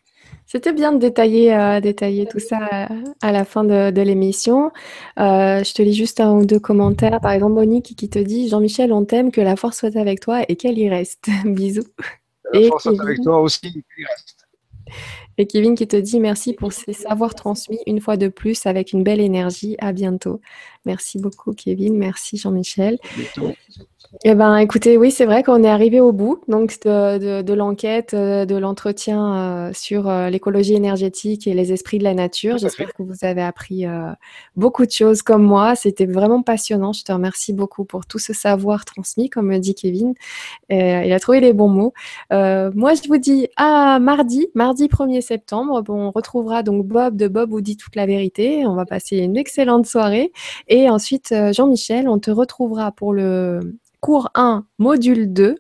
[0.46, 2.90] C'était bien de détailler, euh, détailler tout ça
[3.22, 4.72] à, la fin de, de l'émission.
[5.20, 7.22] Euh, je te lis juste un ou deux commentaires.
[7.22, 10.42] Par exemple, Monique qui te dit Jean-Michel, on t'aime, que la force soit avec toi
[10.48, 11.30] et qu'elle y reste.
[11.46, 11.84] Bisous.
[12.52, 14.48] La force soit avec toi aussi, qu'elle y reste.
[15.38, 18.94] Et Kevin qui te dit merci pour ces savoirs transmis une fois de plus avec
[18.94, 19.76] une belle énergie.
[19.80, 20.42] À bientôt.
[20.86, 21.98] Merci beaucoup, Kevin.
[21.98, 22.98] Merci, Jean-Michel.
[24.24, 28.46] Eh ben, écoutez, oui, c'est vrai qu'on est arrivé au bout donc de, l'enquête, euh,
[28.46, 32.58] de l'entretien euh, sur euh, l'écologie énergétique et les esprits de la nature.
[32.60, 33.86] J'espère que vous avez appris
[34.56, 35.76] beaucoup de choses comme moi.
[35.76, 36.94] C'était vraiment passionnant.
[36.94, 40.14] Je te remercie beaucoup pour tout ce savoir transmis, comme me dit Kevin.
[40.70, 41.94] il a trouvé les bons mots.
[42.30, 45.82] moi, je vous dis à mardi, mardi 1er septembre.
[45.82, 48.66] Bon, on retrouvera donc Bob de Bob vous dit toute la vérité.
[48.68, 50.32] On va passer une excellente soirée.
[50.68, 55.58] Et ensuite, Jean-Michel, on te retrouvera pour le cours 1, module 2,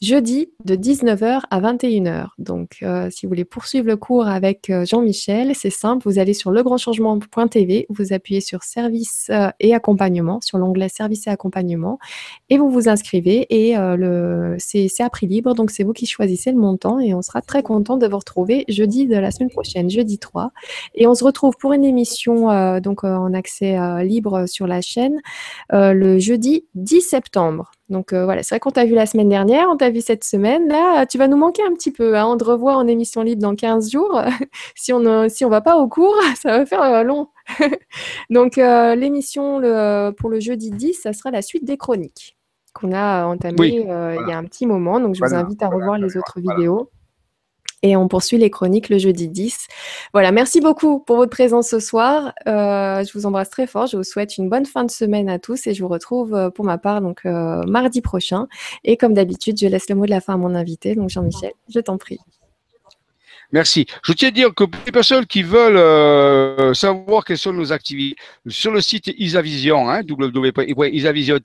[0.00, 2.28] jeudi de 19h à 21h.
[2.38, 6.34] Donc, euh, si vous voulez poursuivre le cours avec euh, Jean-Michel, c'est simple, vous allez
[6.34, 11.98] sur legrandchangement.tv, vous appuyez sur service euh, et accompagnement, sur l'onglet service et accompagnement,
[12.50, 16.52] et vous vous inscrivez et le, c'est, à prix libre, donc c'est vous qui choisissez
[16.52, 19.90] le montant et on sera très content de vous retrouver jeudi de la semaine prochaine,
[19.90, 20.52] jeudi 3.
[20.94, 25.20] Et on se retrouve pour une émission donc en accès libre sur la chaîne
[25.70, 27.73] le jeudi 10 septembre.
[27.90, 30.24] Donc euh, voilà, c'est vrai qu'on t'a vu la semaine dernière, on t'a vu cette
[30.24, 30.68] semaine.
[30.68, 32.16] Là, tu vas nous manquer un petit peu.
[32.16, 32.26] Hein.
[32.26, 34.22] On te revoit en émission libre dans 15 jours.
[34.74, 37.28] si on ne si on va pas au cours, ça va faire euh, long.
[38.30, 39.60] Donc euh, l'émission
[40.16, 42.36] pour le jeudi 10, ça sera la suite des chroniques
[42.72, 44.98] qu'on a entamé il y a un petit moment.
[44.98, 46.90] Donc je vous invite à revoir les autres vidéos.
[47.84, 49.68] Et on poursuit les chroniques le jeudi 10.
[50.14, 52.32] Voilà, merci beaucoup pour votre présence ce soir.
[52.46, 53.86] Euh, je vous embrasse très fort.
[53.86, 56.48] Je vous souhaite une bonne fin de semaine à tous et je vous retrouve euh,
[56.48, 58.46] pour ma part donc euh, mardi prochain.
[58.84, 60.94] Et comme d'habitude, je laisse le mot de la fin à mon invité.
[60.94, 62.18] Donc Jean-Michel, je t'en prie.
[63.52, 63.84] Merci.
[64.02, 68.16] Je tiens à dire que pour les personnes qui veulent savoir quelles sont nos activités,
[68.48, 71.38] sur le site Isavision, hein, www.isavision-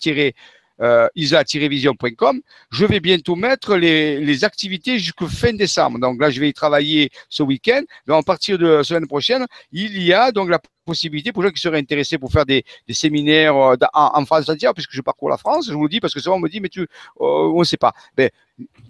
[0.81, 2.41] euh, isa-vision.com,
[2.71, 5.99] je vais bientôt mettre les, activités jusqu'au fin décembre.
[5.99, 7.81] Donc là, je vais y travailler ce week-end.
[8.07, 11.49] Mais à partir de la semaine prochaine, il y a donc la possibilité pour les
[11.49, 15.29] gens qui seraient intéressés pour faire des, séminaires euh, en, France entière, puisque je parcours
[15.29, 16.87] la France, je vous le dis parce que souvent on me dit, mais tu, euh,
[17.19, 17.93] on ne sait pas.
[18.15, 18.29] Ben,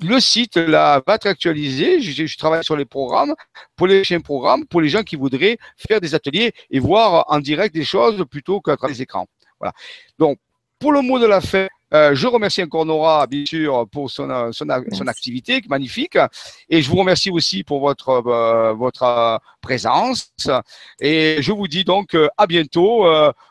[0.01, 2.01] le site là va être actualisé.
[2.01, 3.33] Je, je, travaille sur les programmes
[3.75, 7.39] pour les prochains programmes, pour les gens qui voudraient faire des ateliers et voir en
[7.39, 9.27] direct des choses plutôt qu'à travers les écrans.
[9.59, 9.73] Voilà.
[10.17, 10.37] Donc,
[10.79, 14.29] pour le mot de la fin, euh, je remercie encore Nora, bien sûr, pour son,
[14.29, 16.17] euh, son, son activité magnifique.
[16.69, 20.31] Et je vous remercie aussi pour votre, euh, votre présence.
[20.99, 23.05] Et je vous dis donc à bientôt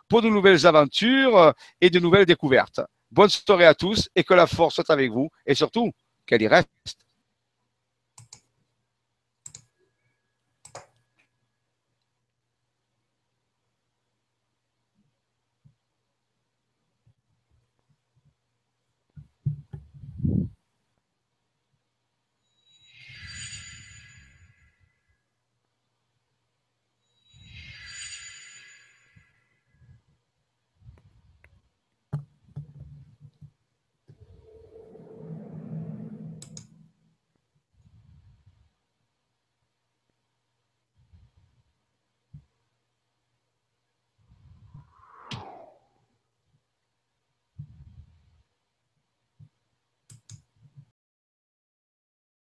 [0.08, 2.80] pour de nouvelles aventures et de nouvelles découvertes.
[3.10, 5.90] Bonne soirée à tous et que la force soit avec vous et surtout
[6.26, 6.68] qu'elle y reste.